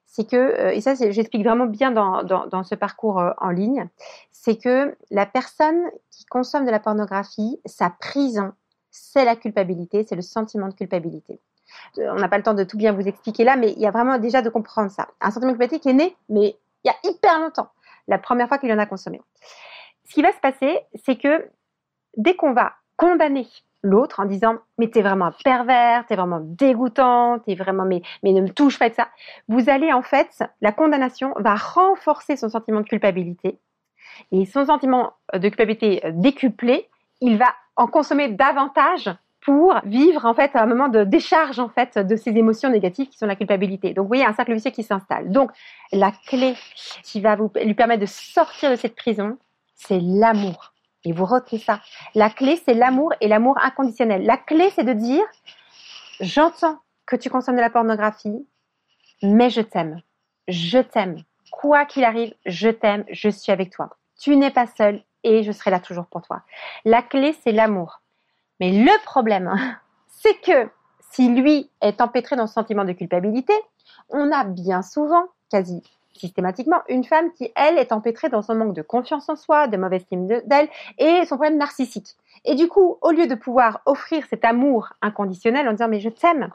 c'est 0.05 0.29
que, 0.29 0.37
euh, 0.37 0.71
et 0.75 0.83
ça 0.83 0.95
j'explique 0.95 1.43
vraiment 1.43 1.65
bien 1.65 1.93
dans, 1.93 2.23
dans, 2.23 2.63
ce 2.63 2.75
parcours 2.75 3.19
euh, 3.19 3.31
en 3.39 3.49
ligne, 3.49 3.89
c'est 4.33 4.57
que 4.57 4.95
la 5.11 5.25
personne 5.25 5.81
qui 6.11 6.27
consomme 6.27 6.67
de 6.67 6.71
la 6.71 6.79
pornographie, 6.79 7.59
sa 7.65 7.89
prison, 7.89 8.53
c'est 8.91 9.25
la 9.25 9.35
culpabilité, 9.35 10.05
c'est 10.07 10.17
le 10.17 10.21
sentiment 10.21 10.69
de 10.69 10.75
culpabilité. 10.75 11.41
Euh, 11.97 12.13
on 12.13 12.17
n'a 12.17 12.29
pas 12.29 12.37
le 12.37 12.43
temps 12.43 12.53
de 12.53 12.65
tout 12.65 12.77
bien 12.77 12.93
vous 12.93 13.09
expliquer 13.09 13.45
là, 13.45 13.57
mais 13.57 13.73
il 13.73 13.81
y 13.81 13.87
a 13.87 13.93
vraiment 13.93 14.19
déjà 14.19 14.43
de 14.43 14.51
comprendre 14.51 14.91
ça. 14.91 15.09
Un 15.23 15.31
sentiment 15.31 15.53
de 15.53 15.57
culpabilité 15.57 15.81
qui 15.81 15.89
est 15.89 15.95
né, 15.95 16.15
mais 16.29 16.55
il 16.85 16.89
y 16.89 16.91
a 16.91 16.97
hyper 17.11 17.39
longtemps, 17.39 17.71
la 18.09 18.19
première 18.19 18.49
fois 18.49 18.59
qu'il 18.59 18.71
en 18.71 18.79
a 18.79 18.85
consommé. 18.85 19.23
Ce 20.05 20.13
qui 20.13 20.21
va 20.21 20.33
se 20.33 20.41
passer, 20.41 20.81
c'est 21.03 21.17
que 21.17 21.49
dès 22.19 22.37
qu'on 22.37 22.53
va 22.53 22.75
condamner 23.01 23.49
l'autre 23.83 24.21
en 24.21 24.27
disant 24.27 24.57
mais 24.77 24.89
t'es 24.91 25.01
vraiment 25.01 25.27
un 25.27 25.35
pervers, 25.43 26.05
t'es 26.05 26.17
vraiment 26.17 26.41
dégoûtant, 26.43 27.39
t'es 27.39 27.55
vraiment 27.55 27.87
mais 27.87 28.03
mais 28.23 28.35
ne 28.35 28.43
me 28.43 28.51
touche 28.51 28.79
pas 28.79 28.91
de 28.91 28.95
ça. 28.95 29.09
Vous 29.49 29.71
allez 29.71 29.91
en 29.91 30.03
fait 30.03 30.45
la 30.61 30.71
condamnation 30.71 31.33
va 31.39 31.55
renforcer 31.55 32.37
son 32.37 32.51
sentiment 32.51 32.81
de 32.81 32.87
culpabilité 32.87 33.59
et 34.33 34.45
son 34.45 34.67
sentiment 34.67 35.15
de 35.33 35.49
culpabilité 35.49 36.03
décuplé, 36.13 36.91
il 37.23 37.39
va 37.39 37.55
en 37.77 37.87
consommer 37.87 38.29
davantage 38.29 39.11
pour 39.41 39.81
vivre 39.87 40.27
en 40.27 40.35
fait 40.35 40.55
un 40.55 40.67
moment 40.67 40.89
de 40.89 41.03
décharge 41.05 41.59
en 41.59 41.71
fait 41.71 41.97
de 41.97 42.17
ces 42.17 42.33
émotions 42.33 42.69
négatives 42.69 43.09
qui 43.09 43.17
sont 43.17 43.27
la 43.27 43.37
culpabilité. 43.37 43.95
Donc 43.95 44.05
vous 44.05 44.09
voyez 44.09 44.27
un 44.27 44.35
cercle 44.35 44.53
vicieux 44.53 44.73
qui 44.73 44.83
s'installe. 44.83 45.31
Donc 45.31 45.51
la 45.91 46.13
clé 46.27 46.55
qui 47.03 47.23
va 47.23 47.35
vous 47.35 47.51
lui 47.65 47.73
permettre 47.73 48.03
de 48.03 48.07
sortir 48.07 48.71
de 48.71 48.77
cette 48.77 48.95
prison, 48.95 49.39
c'est 49.75 50.01
l'amour. 50.01 50.75
Et 51.05 51.13
vous 51.13 51.25
retenez 51.25 51.61
ça. 51.61 51.81
La 52.15 52.31
clé, 52.31 52.61
c'est 52.65 52.75
l'amour 52.75 53.13
et 53.21 53.29
l'amour 53.29 53.59
inconditionnel. 53.63 54.25
La 54.25 54.37
clé, 54.37 54.71
c'est 54.75 54.85
de 54.85 54.93
dire, 54.93 55.25
j'entends 56.21 56.79
que 57.07 57.17
tu 57.17 57.31
consommes 57.31 57.57
de 57.57 57.61
la 57.61 57.71
pornographie, 57.71 58.47
mais 59.23 59.51
je 59.51 59.61
t'aime. 59.61 60.01
Je 60.49 60.79
t'aime. 60.79 61.23
Quoi 61.51 61.85
qu'il 61.85 62.05
arrive, 62.05 62.35
je 62.47 62.69
t'aime, 62.69 63.05
je 63.11 63.29
suis 63.29 63.51
avec 63.51 63.71
toi. 63.71 63.91
Tu 64.21 64.37
n'es 64.37 64.51
pas 64.51 64.67
seul 64.67 65.03
et 65.25 65.43
je 65.43 65.53
serai 65.53 65.71
là 65.71 65.81
toujours 65.81 66.07
pour 66.07 66.23
toi. 66.23 66.43
La 66.85 67.03
clé, 67.03 67.35
c'est 67.43 67.53
l'amour. 67.53 68.01
Mais 68.61 68.71
le 68.71 69.05
problème, 69.05 69.55
c'est 70.07 70.41
que 70.41 70.71
si 71.11 71.29
lui 71.29 71.71
est 71.81 72.01
empêtré 72.01 72.37
dans 72.37 72.47
ce 72.47 72.55
sentiment 72.55 72.85
de 72.85 72.93
culpabilité, 72.93 73.55
on 74.11 74.31
a 74.31 74.45
bien 74.45 74.83
souvent, 74.83 75.25
quasi 75.51 75.83
systématiquement 76.13 76.83
une 76.89 77.05
femme 77.05 77.33
qui, 77.33 77.51
elle, 77.55 77.79
est 77.79 77.93
empêtrée 77.93 78.29
dans 78.29 78.43
son 78.43 78.55
manque 78.55 78.75
de 78.75 78.83
confiance 78.83 79.29
en 79.29 79.37
soi, 79.37 79.69
de 79.69 79.77
mauvaise 79.77 80.03
estime 80.03 80.27
d'elle 80.27 80.69
et 80.99 81.25
son 81.25 81.37
problème 81.37 81.59
narcissique. 81.59 82.17
Et 82.45 82.55
du 82.55 82.69
coup, 82.69 82.99
au 83.03 83.11
lieu 83.11 83.27
de 83.27 83.35
pouvoir 83.35 83.81
offrir 83.87 84.25
cet 84.29 84.45
amour 84.45 84.91
inconditionnel 85.03 85.69
en 85.69 85.73
disant 85.73 85.89
mais 85.89 86.01
je 86.01 86.09
t'aime, 86.09 86.51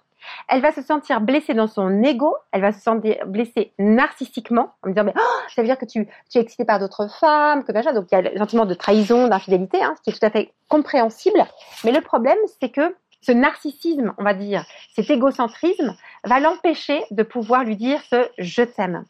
elle 0.47 0.61
va 0.61 0.71
se 0.71 0.81
sentir 0.81 1.21
blessée 1.21 1.53
dans 1.53 1.67
son 1.67 2.03
ego, 2.03 2.35
elle 2.51 2.61
va 2.61 2.71
se 2.71 2.81
sentir 2.81 3.25
blessée 3.27 3.71
narcissiquement 3.77 4.73
en 4.83 4.89
disant 4.89 5.03
mais 5.03 5.13
oh, 5.15 5.39
ça 5.53 5.61
veut 5.61 5.67
dire 5.67 5.77
que 5.77 5.85
tu, 5.85 6.07
es 6.35 6.39
excitée 6.39 6.65
par 6.65 6.79
d'autres 6.79 7.07
femmes, 7.19 7.63
que. 7.63 7.93
Donc 7.93 8.05
il 8.11 8.15
y 8.15 8.17
a 8.17 8.21
le 8.21 8.37
sentiment 8.37 8.65
de 8.65 8.73
trahison, 8.73 9.27
d'infidélité, 9.27 9.83
hein, 9.83 9.93
ce 9.97 10.01
qui 10.01 10.09
est 10.09 10.19
tout 10.19 10.25
à 10.25 10.29
fait 10.29 10.51
compréhensible. 10.69 11.45
Mais 11.83 11.91
le 11.91 12.01
problème, 12.01 12.37
c'est 12.59 12.69
que 12.69 12.95
ce 13.25 13.31
narcissisme, 13.31 14.13
on 14.17 14.23
va 14.23 14.33
dire, 14.33 14.65
cet 14.93 15.09
égocentrisme, 15.09 15.95
va 16.23 16.39
l'empêcher 16.39 17.01
de 17.11 17.23
pouvoir 17.23 17.63
lui 17.63 17.75
dire 17.75 18.01
ce 18.09 18.27
je 18.37 18.61
t'aime. 18.61 19.03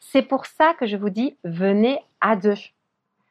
C'est 0.00 0.22
pour 0.22 0.46
ça 0.46 0.74
que 0.74 0.86
je 0.86 0.96
vous 0.96 1.10
dis, 1.10 1.36
venez 1.44 2.00
à 2.20 2.34
deux. 2.36 2.56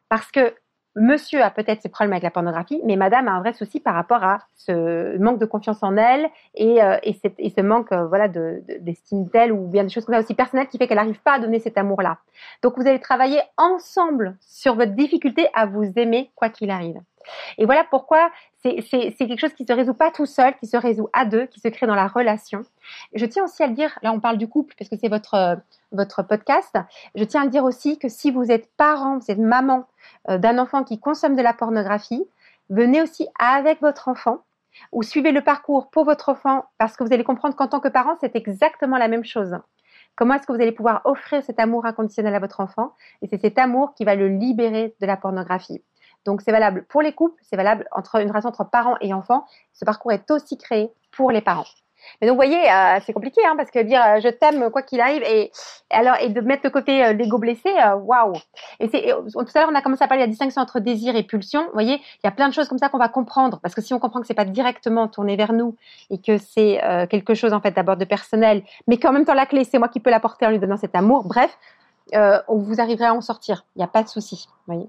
Parce 0.08 0.30
que 0.30 0.54
monsieur 0.96 1.42
a 1.42 1.50
peut-être 1.50 1.82
ses 1.82 1.88
problèmes 1.88 2.12
avec 2.12 2.22
la 2.22 2.30
pornographie, 2.30 2.80
mais 2.84 2.96
madame 2.96 3.28
a 3.28 3.32
un 3.32 3.40
vrai 3.40 3.52
souci 3.52 3.80
par 3.80 3.94
rapport 3.94 4.24
à 4.24 4.40
ce 4.56 5.18
manque 5.18 5.38
de 5.38 5.46
confiance 5.46 5.82
en 5.82 5.96
elle 5.96 6.28
et, 6.54 6.82
euh, 6.82 6.96
ce 7.04 7.60
manque 7.60 7.92
euh, 7.92 8.06
voilà, 8.06 8.28
d'estime 8.28 9.26
d'elle 9.26 9.52
ou 9.52 9.66
bien 9.68 9.84
des 9.84 9.90
choses 9.90 10.04
comme 10.06 10.14
ça 10.14 10.20
aussi 10.22 10.34
personnelles 10.34 10.68
qui 10.68 10.78
fait 10.78 10.88
qu'elle 10.88 10.96
n'arrive 10.96 11.20
pas 11.20 11.34
à 11.34 11.38
donner 11.38 11.60
cet 11.60 11.76
amour-là. 11.76 12.18
Donc 12.62 12.76
vous 12.76 12.86
allez 12.86 12.98
travailler 12.98 13.40
ensemble 13.56 14.36
sur 14.40 14.74
votre 14.74 14.92
difficulté 14.92 15.48
à 15.54 15.66
vous 15.66 15.84
aimer 15.96 16.30
quoi 16.34 16.48
qu'il 16.48 16.70
arrive. 16.70 17.00
Et 17.58 17.64
voilà 17.64 17.84
pourquoi 17.84 18.30
c'est 18.62 18.82
quelque 18.82 19.38
chose 19.38 19.54
qui 19.54 19.64
se 19.64 19.72
résout 19.72 19.94
pas 19.94 20.10
tout 20.10 20.26
seul, 20.26 20.54
qui 20.58 20.66
se 20.66 20.76
résout 20.76 21.08
à 21.12 21.24
deux, 21.24 21.46
qui 21.46 21.60
se 21.60 21.68
crée 21.68 21.86
dans 21.86 21.94
la 21.94 22.08
relation. 22.08 22.62
Je 23.14 23.24
tiens 23.26 23.44
aussi 23.44 23.62
à 23.62 23.66
le 23.66 23.74
dire, 23.74 23.98
là 24.02 24.12
on 24.12 24.20
parle 24.20 24.38
du 24.38 24.48
couple 24.48 24.74
parce 24.78 24.90
que 24.90 24.96
c'est 24.96 25.08
votre, 25.08 25.34
euh, 25.34 25.56
votre 25.92 26.22
podcast, 26.22 26.76
je 27.14 27.24
tiens 27.24 27.42
à 27.42 27.44
le 27.44 27.50
dire 27.50 27.64
aussi 27.64 27.98
que 27.98 28.08
si 28.08 28.30
vous 28.30 28.50
êtes 28.50 28.70
parent, 28.76 29.18
vous 29.18 29.30
êtes 29.30 29.38
maman 29.38 29.86
euh, 30.28 30.38
d'un 30.38 30.58
enfant 30.58 30.84
qui 30.84 31.00
consomme 31.00 31.36
de 31.36 31.42
la 31.42 31.54
pornographie, 31.54 32.24
venez 32.68 33.00
aussi 33.02 33.28
avec 33.38 33.80
votre 33.80 34.08
enfant 34.08 34.40
ou 34.92 35.02
suivez 35.02 35.32
le 35.32 35.42
parcours 35.42 35.90
pour 35.90 36.04
votre 36.04 36.28
enfant 36.28 36.66
parce 36.78 36.96
que 36.96 37.04
vous 37.04 37.12
allez 37.12 37.24
comprendre 37.24 37.56
qu'en 37.56 37.68
tant 37.68 37.80
que 37.80 37.88
parent, 37.88 38.16
c'est 38.20 38.36
exactement 38.36 38.98
la 38.98 39.08
même 39.08 39.24
chose. 39.24 39.56
Comment 40.16 40.34
est-ce 40.34 40.46
que 40.46 40.52
vous 40.52 40.60
allez 40.60 40.72
pouvoir 40.72 41.02
offrir 41.04 41.42
cet 41.42 41.58
amour 41.60 41.86
inconditionnel 41.86 42.34
à 42.34 42.40
votre 42.40 42.60
enfant? 42.60 42.92
Et 43.22 43.28
c'est 43.28 43.40
cet 43.40 43.58
amour 43.58 43.94
qui 43.94 44.04
va 44.04 44.14
le 44.14 44.28
libérer 44.28 44.94
de 45.00 45.06
la 45.06 45.16
pornographie. 45.16 45.82
Donc 46.24 46.42
c'est 46.42 46.52
valable 46.52 46.84
pour 46.88 47.02
les 47.02 47.12
couples, 47.12 47.40
c'est 47.42 47.56
valable 47.56 47.86
entre 47.92 48.16
une 48.16 48.28
relation 48.28 48.50
entre 48.50 48.64
parents 48.64 48.96
et 49.00 49.14
enfants. 49.14 49.44
Ce 49.72 49.84
parcours 49.84 50.12
est 50.12 50.30
aussi 50.30 50.58
créé 50.58 50.92
pour 51.10 51.30
les 51.30 51.40
parents. 51.40 51.66
Mais 52.20 52.26
donc, 52.26 52.36
vous 52.36 52.42
voyez, 52.42 52.70
euh, 52.70 52.98
c'est 53.04 53.12
compliqué, 53.12 53.40
hein, 53.46 53.54
parce 53.56 53.70
que 53.70 53.78
dire 53.80 54.02
euh, 54.02 54.20
je 54.20 54.28
t'aime 54.28 54.70
quoi 54.70 54.82
qu'il 54.82 55.00
arrive, 55.00 55.22
et, 55.22 55.50
alors 55.90 56.16
et 56.20 56.28
de 56.28 56.40
mettre 56.40 56.62
le 56.64 56.70
côté 56.70 57.04
euh, 57.04 57.12
l'ego 57.12 57.38
blessé, 57.38 57.70
waouh. 58.02 58.32
Et 58.78 58.88
tout 58.88 58.96
à 58.98 59.60
l'heure 59.60 59.68
on 59.70 59.74
a 59.74 59.82
commencé 59.82 60.04
à 60.04 60.08
parler 60.08 60.22
de 60.22 60.26
la 60.26 60.30
distinction 60.30 60.62
entre 60.62 60.80
désir 60.80 61.16
et 61.16 61.22
pulsion. 61.22 61.64
Vous 61.64 61.72
voyez, 61.72 61.96
il 61.96 62.24
y 62.24 62.26
a 62.26 62.30
plein 62.30 62.48
de 62.48 62.54
choses 62.54 62.68
comme 62.68 62.78
ça 62.78 62.88
qu'on 62.88 62.98
va 62.98 63.08
comprendre, 63.08 63.60
parce 63.62 63.74
que 63.74 63.80
si 63.80 63.94
on 63.94 63.98
comprend 63.98 64.20
que 64.20 64.26
c'est 64.26 64.34
pas 64.34 64.44
directement 64.44 65.08
tourné 65.08 65.36
vers 65.36 65.52
nous 65.52 65.76
et 66.10 66.18
que 66.18 66.38
c'est 66.38 66.80
quelque 67.10 67.34
chose 67.34 67.52
en 67.52 67.60
fait 67.60 67.72
d'abord 67.72 67.96
de 67.96 68.04
personnel, 68.04 68.62
mais 68.86 68.98
qu'en 68.98 69.12
même 69.12 69.24
temps 69.24 69.34
la 69.34 69.46
clé 69.46 69.64
c'est 69.64 69.78
moi 69.78 69.88
qui 69.88 70.00
peux 70.00 70.10
l'apporter 70.10 70.46
en 70.46 70.50
lui 70.50 70.58
donnant 70.58 70.76
cet 70.76 70.94
amour. 70.94 71.24
Bref, 71.24 71.56
vous 72.48 72.80
arriverez 72.80 73.06
à 73.06 73.14
en 73.14 73.20
sortir. 73.20 73.64
Il 73.76 73.80
n'y 73.80 73.84
a 73.84 73.88
pas 73.88 74.02
de 74.02 74.08
souci. 74.08 74.48
Voyez. 74.66 74.88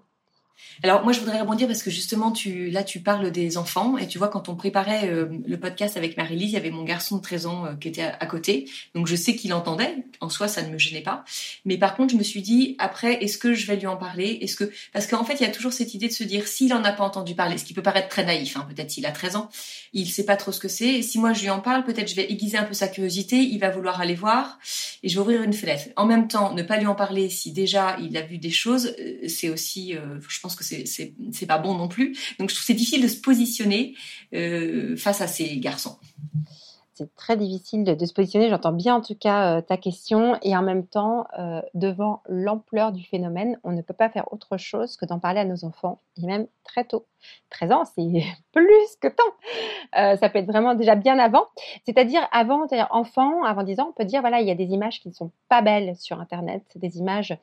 Alors 0.83 1.03
moi 1.03 1.13
je 1.13 1.19
voudrais 1.19 1.39
rebondir 1.39 1.67
parce 1.67 1.83
que 1.83 1.91
justement 1.91 2.33
là 2.45 2.83
tu 2.83 3.01
parles 3.01 3.31
des 3.31 3.57
enfants 3.57 3.97
et 3.97 4.07
tu 4.07 4.17
vois 4.17 4.29
quand 4.29 4.49
on 4.49 4.55
préparait 4.55 5.09
euh, 5.09 5.27
le 5.45 5.59
podcast 5.59 5.97
avec 5.97 6.17
Marie-Lise, 6.17 6.49
il 6.49 6.53
y 6.53 6.57
avait 6.57 6.71
mon 6.71 6.83
garçon 6.83 7.17
de 7.17 7.21
13 7.21 7.45
ans 7.45 7.65
euh, 7.65 7.73
qui 7.75 7.87
était 7.87 8.01
à, 8.01 8.25
côté. 8.25 8.69
Donc 8.95 9.07
je 9.07 9.15
sais 9.15 9.35
qu'il 9.35 9.53
entendait, 9.53 10.05
en 10.21 10.29
soi 10.29 10.47
ça 10.47 10.63
ne 10.63 10.71
me 10.71 10.77
gênait 10.77 11.01
pas. 11.01 11.23
Mais 11.65 11.77
par 11.77 11.95
contre, 11.95 12.13
je 12.13 12.17
me 12.17 12.23
suis 12.23 12.41
dit 12.41 12.75
après 12.79 13.23
est-ce 13.23 13.37
que 13.37 13.53
je 13.53 13.67
vais 13.67 13.75
lui 13.75 13.87
en 13.87 13.97
parler? 13.97 14.39
Est-ce 14.41 14.55
que 14.55 14.71
parce 14.93 15.07
qu'en 15.07 15.23
fait, 15.23 15.35
il 15.35 15.43
y 15.43 15.45
a 15.45 15.51
toujours 15.51 15.73
cette 15.73 15.93
idée 15.93 16.07
de 16.07 16.13
se 16.13 16.23
dire 16.23 16.47
s'il 16.47 16.73
en 16.73 16.83
a 16.83 16.91
pas 16.91 17.03
entendu 17.03 17.35
parler, 17.35 17.57
ce 17.57 17.65
qui 17.65 17.73
peut 17.73 17.83
paraître 17.83 18.09
très 18.09 18.25
naïf 18.25 18.57
hein, 18.57 18.65
peut-être 18.67 18.89
s'il 18.89 19.05
a 19.05 19.11
13 19.11 19.35
ans, 19.35 19.49
il 19.93 20.09
sait 20.09 20.25
pas 20.25 20.35
trop 20.35 20.51
ce 20.51 20.59
que 20.59 20.67
c'est 20.67 20.89
et 20.89 21.01
si 21.03 21.19
moi 21.19 21.33
je 21.33 21.41
lui 21.41 21.49
en 21.49 21.59
parle, 21.59 21.83
peut-être 21.83 22.09
je 22.09 22.15
vais 22.15 22.31
aiguiser 22.31 22.57
un 22.57 22.63
peu 22.63 22.73
sa 22.73 22.87
curiosité, 22.87 23.37
il 23.37 23.59
va 23.59 23.69
vouloir 23.69 24.01
aller 24.01 24.15
voir 24.15 24.57
et 25.03 25.09
je 25.09 25.15
vais 25.15 25.21
ouvrir 25.21 25.43
une 25.43 25.53
fenêtre. 25.53 25.89
En 25.95 26.05
même 26.05 26.27
temps, 26.27 26.53
ne 26.53 26.63
pas 26.63 26.77
lui 26.77 26.87
en 26.87 26.95
parler 26.95 27.29
si 27.29 27.51
déjà 27.51 27.97
il 28.01 28.17
a 28.17 28.21
vu 28.21 28.37
des 28.37 28.51
choses, 28.51 28.95
euh, 28.99 29.27
c'est 29.27 29.49
aussi 29.49 29.95
pense 30.41 30.55
que 30.55 30.63
c'est 30.63 30.85
c'est 30.85 31.45
pas 31.45 31.57
bon 31.57 31.75
non 31.75 31.87
plus. 31.87 32.17
Donc 32.39 32.49
je 32.49 32.55
trouve 32.55 32.65
c'est 32.65 32.73
difficile 32.73 33.01
de 33.01 33.07
se 33.07 33.19
positionner 33.19 33.95
euh, 34.33 34.95
face 34.97 35.21
à 35.21 35.27
ces 35.27 35.57
garçons. 35.57 35.97
C'est 36.93 37.15
très 37.15 37.35
difficile 37.35 37.83
de, 37.83 38.05
se 38.05 38.13
positionner. 38.13 38.49
J'entends 38.49 38.73
bien 38.73 38.95
en 38.95 39.01
tout 39.01 39.15
cas 39.15 39.57
euh, 39.57 39.61
ta 39.61 39.77
question 39.77 40.37
et 40.43 40.55
en 40.55 40.61
même 40.61 40.85
temps, 40.85 41.25
euh, 41.39 41.61
devant 41.73 42.21
l'ampleur 42.27 42.91
du 42.91 43.03
phénomène, 43.03 43.57
on 43.63 43.71
ne 43.71 43.81
peut 43.81 43.93
pas 43.93 44.09
faire 44.09 44.31
autre 44.31 44.57
chose 44.57 44.97
que 44.97 45.05
d'en 45.05 45.17
parler 45.17 45.39
à 45.39 45.45
nos 45.45 45.65
enfants 45.65 45.99
et 46.21 46.25
même 46.25 46.47
très 46.63 46.83
tôt. 46.83 47.07
13 47.51 47.71
ans, 47.71 47.83
c'est 47.85 48.23
plus 48.51 48.95
que 48.99 49.07
temps. 49.07 49.23
Euh, 49.97 50.15
ça 50.17 50.29
peut 50.29 50.39
être 50.39 50.47
vraiment 50.47 50.73
déjà 50.73 50.95
bien 50.95 51.19
avant. 51.19 51.45
C'est-à-dire 51.85 52.21
avant, 52.31 52.67
c'est-à-dire 52.67 52.87
enfant, 52.91 53.43
avant 53.43 53.63
10 53.63 53.79
ans, 53.79 53.87
on 53.89 53.93
peut 53.93 54.05
dire, 54.05 54.21
voilà, 54.21 54.41
il 54.41 54.47
y 54.47 54.51
a 54.51 54.55
des 54.55 54.71
images 54.71 54.99
qui 54.99 55.09
ne 55.09 55.13
sont 55.13 55.31
pas 55.49 55.61
belles 55.61 55.95
sur 55.95 56.19
Internet, 56.19 56.63
des 56.75 56.97
images 56.97 57.37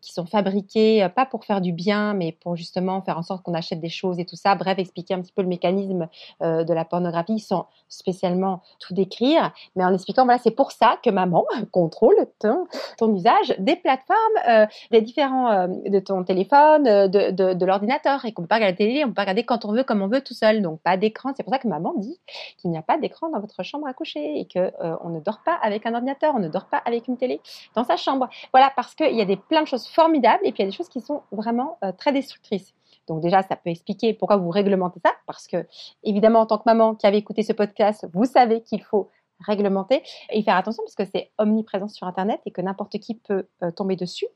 qui 0.00 0.12
sont 0.12 0.26
fabriquées, 0.26 1.02
euh, 1.02 1.08
pas 1.08 1.26
pour 1.26 1.44
faire 1.44 1.60
du 1.60 1.72
bien, 1.72 2.14
mais 2.14 2.32
pour 2.32 2.56
justement 2.56 3.02
faire 3.02 3.18
en 3.18 3.22
sorte 3.22 3.42
qu'on 3.42 3.54
achète 3.54 3.80
des 3.80 3.88
choses 3.88 4.18
et 4.20 4.24
tout 4.24 4.36
ça. 4.36 4.54
Bref, 4.54 4.78
expliquer 4.78 5.14
un 5.14 5.20
petit 5.20 5.32
peu 5.32 5.42
le 5.42 5.48
mécanisme 5.48 6.08
euh, 6.42 6.64
de 6.64 6.72
la 6.72 6.84
pornographie 6.84 7.40
sans 7.40 7.66
spécialement 7.88 8.62
tout 8.80 8.94
décrire, 8.94 9.52
mais 9.76 9.84
en 9.84 9.92
expliquant, 9.92 10.24
voilà, 10.24 10.38
c'est 10.38 10.50
pour 10.50 10.72
ça 10.72 10.98
que 11.02 11.10
maman 11.10 11.44
contrôle 11.72 12.14
ton, 12.38 12.66
ton 12.98 13.14
usage 13.14 13.54
des 13.58 13.76
plateformes, 13.76 14.68
des 14.90 15.00
différents, 15.00 15.68
de 15.68 15.98
ton 16.00 16.24
téléphone, 16.24 16.84
de, 16.84 17.64
l'ordinateur, 17.64 18.24
et 18.24 18.32
qu'on 18.32 18.42
peut 18.42 18.48
pas 18.48 18.56
regarder 18.56 18.72
la 18.72 18.76
télé, 18.76 19.04
on 19.04 19.12
peut 19.12 19.20
regarder 19.24 19.44
quand 19.44 19.64
on 19.64 19.72
veut, 19.72 19.84
comme 19.84 20.02
on 20.02 20.08
veut, 20.08 20.22
tout 20.22 20.34
seul. 20.34 20.62
Donc 20.62 20.80
pas 20.80 20.96
d'écran. 20.96 21.32
C'est 21.36 21.42
pour 21.42 21.52
ça 21.52 21.58
que 21.58 21.68
maman 21.68 21.94
dit 21.96 22.20
qu'il 22.58 22.70
n'y 22.70 22.78
a 22.78 22.82
pas 22.82 22.98
d'écran 22.98 23.28
dans 23.30 23.40
votre 23.40 23.62
chambre 23.62 23.86
à 23.86 23.94
coucher 23.94 24.40
et 24.40 24.46
que 24.46 24.58
euh, 24.58 24.96
on 25.02 25.10
ne 25.10 25.20
dort 25.20 25.42
pas 25.44 25.54
avec 25.62 25.86
un 25.86 25.94
ordinateur, 25.94 26.34
on 26.34 26.40
ne 26.40 26.48
dort 26.48 26.66
pas 26.66 26.78
avec 26.84 27.08
une 27.08 27.16
télé 27.16 27.40
dans 27.74 27.84
sa 27.84 27.96
chambre. 27.96 28.28
Voilà, 28.52 28.72
parce 28.74 28.94
qu'il 28.94 29.14
y 29.14 29.20
a 29.20 29.24
des 29.24 29.36
plein 29.36 29.62
de 29.62 29.66
choses 29.66 29.86
formidables 29.88 30.40
et 30.44 30.52
puis 30.52 30.62
il 30.62 30.66
y 30.66 30.68
a 30.68 30.70
des 30.70 30.76
choses 30.76 30.88
qui 30.88 31.00
sont 31.00 31.22
vraiment 31.32 31.78
euh, 31.84 31.92
très 31.92 32.12
destructrices. 32.12 32.74
Donc 33.06 33.20
déjà, 33.20 33.42
ça 33.42 33.56
peut 33.56 33.70
expliquer 33.70 34.14
pourquoi 34.14 34.36
vous 34.36 34.50
réglementez 34.50 35.00
ça, 35.04 35.12
parce 35.26 35.46
que 35.46 35.66
évidemment, 36.02 36.40
en 36.40 36.46
tant 36.46 36.58
que 36.58 36.62
maman 36.66 36.94
qui 36.94 37.06
avait 37.06 37.18
écouté 37.18 37.42
ce 37.42 37.52
podcast, 37.52 38.06
vous 38.14 38.24
savez 38.24 38.62
qu'il 38.62 38.82
faut 38.82 39.10
réglementer 39.40 40.02
et 40.30 40.42
faire 40.42 40.56
attention 40.56 40.82
parce 40.84 40.94
que 40.94 41.04
c'est 41.04 41.30
omniprésent 41.38 41.88
sur 41.88 42.06
Internet 42.06 42.40
et 42.46 42.50
que 42.50 42.60
n'importe 42.60 42.98
qui 42.98 43.14
peut 43.14 43.46
euh, 43.62 43.70
tomber 43.70 43.96
dessus. 43.96 44.26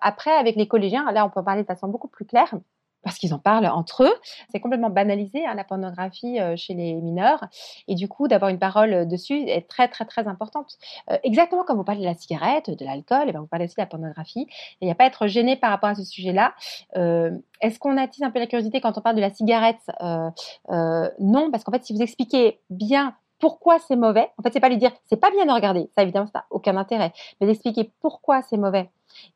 Après, 0.00 0.30
avec 0.30 0.56
les 0.56 0.68
collégiens, 0.68 1.10
là, 1.12 1.26
on 1.26 1.30
peut 1.30 1.42
parler 1.42 1.62
de 1.62 1.66
façon 1.66 1.88
beaucoup 1.88 2.08
plus 2.08 2.24
claire 2.24 2.54
parce 3.04 3.18
qu'ils 3.18 3.34
en 3.34 3.38
parlent 3.38 3.66
entre 3.66 4.04
eux. 4.04 4.14
C'est 4.50 4.60
complètement 4.60 4.90
banalisé 4.90 5.46
hein, 5.46 5.54
la 5.54 5.64
pornographie 5.64 6.40
euh, 6.40 6.56
chez 6.56 6.74
les 6.74 6.94
mineurs 6.94 7.44
et 7.86 7.94
du 7.94 8.08
coup 8.08 8.26
d'avoir 8.26 8.50
une 8.50 8.58
parole 8.58 8.92
euh, 8.92 9.04
dessus 9.04 9.48
est 9.48 9.68
très 9.68 9.88
très 9.88 10.04
très 10.04 10.26
importante. 10.26 10.76
Euh, 11.10 11.18
exactement 11.22 11.64
comme 11.64 11.76
vous 11.76 11.84
parlez 11.84 12.00
de 12.00 12.06
la 12.06 12.14
cigarette, 12.14 12.70
de 12.70 12.84
l'alcool, 12.84 13.28
et 13.28 13.32
ben 13.32 13.40
vous 13.40 13.46
parlez 13.46 13.66
aussi 13.66 13.74
de 13.76 13.82
la 13.82 13.86
pornographie. 13.86 14.46
Il 14.80 14.86
n'y 14.86 14.90
a 14.90 14.94
pas 14.94 15.04
à 15.04 15.06
être 15.08 15.26
gêné 15.26 15.56
par 15.56 15.70
rapport 15.70 15.90
à 15.90 15.94
ce 15.94 16.04
sujet-là. 16.04 16.54
Est-ce 17.60 17.78
qu'on 17.78 17.96
attise 17.96 18.22
un 18.22 18.30
peu 18.30 18.38
la 18.38 18.46
curiosité 18.46 18.80
quand 18.80 18.96
on 18.96 19.00
parle 19.00 19.16
de 19.16 19.20
la 19.20 19.32
cigarette? 19.32 19.90
Non, 20.70 21.50
parce 21.50 21.64
qu'en 21.64 21.72
fait 21.72 21.84
si 21.84 21.92
vous 21.92 22.02
expliquez 22.02 22.60
bien 22.70 23.14
pourquoi 23.38 23.78
c'est 23.78 23.96
mauvais. 23.96 24.30
En 24.38 24.42
fait, 24.42 24.52
c'est 24.52 24.60
pas 24.60 24.68
lui 24.68 24.78
dire 24.78 24.92
c'est 25.06 25.20
pas 25.20 25.30
bien 25.30 25.46
de 25.46 25.52
regarder, 25.52 25.90
ça 25.96 26.02
évidemment 26.02 26.26
ça 26.26 26.40
n'a 26.40 26.46
aucun 26.50 26.76
intérêt, 26.76 27.12
mais 27.40 27.46
d'expliquer 27.46 27.90
pourquoi 28.00 28.42
c'est 28.42 28.56
mauvais. 28.56 28.90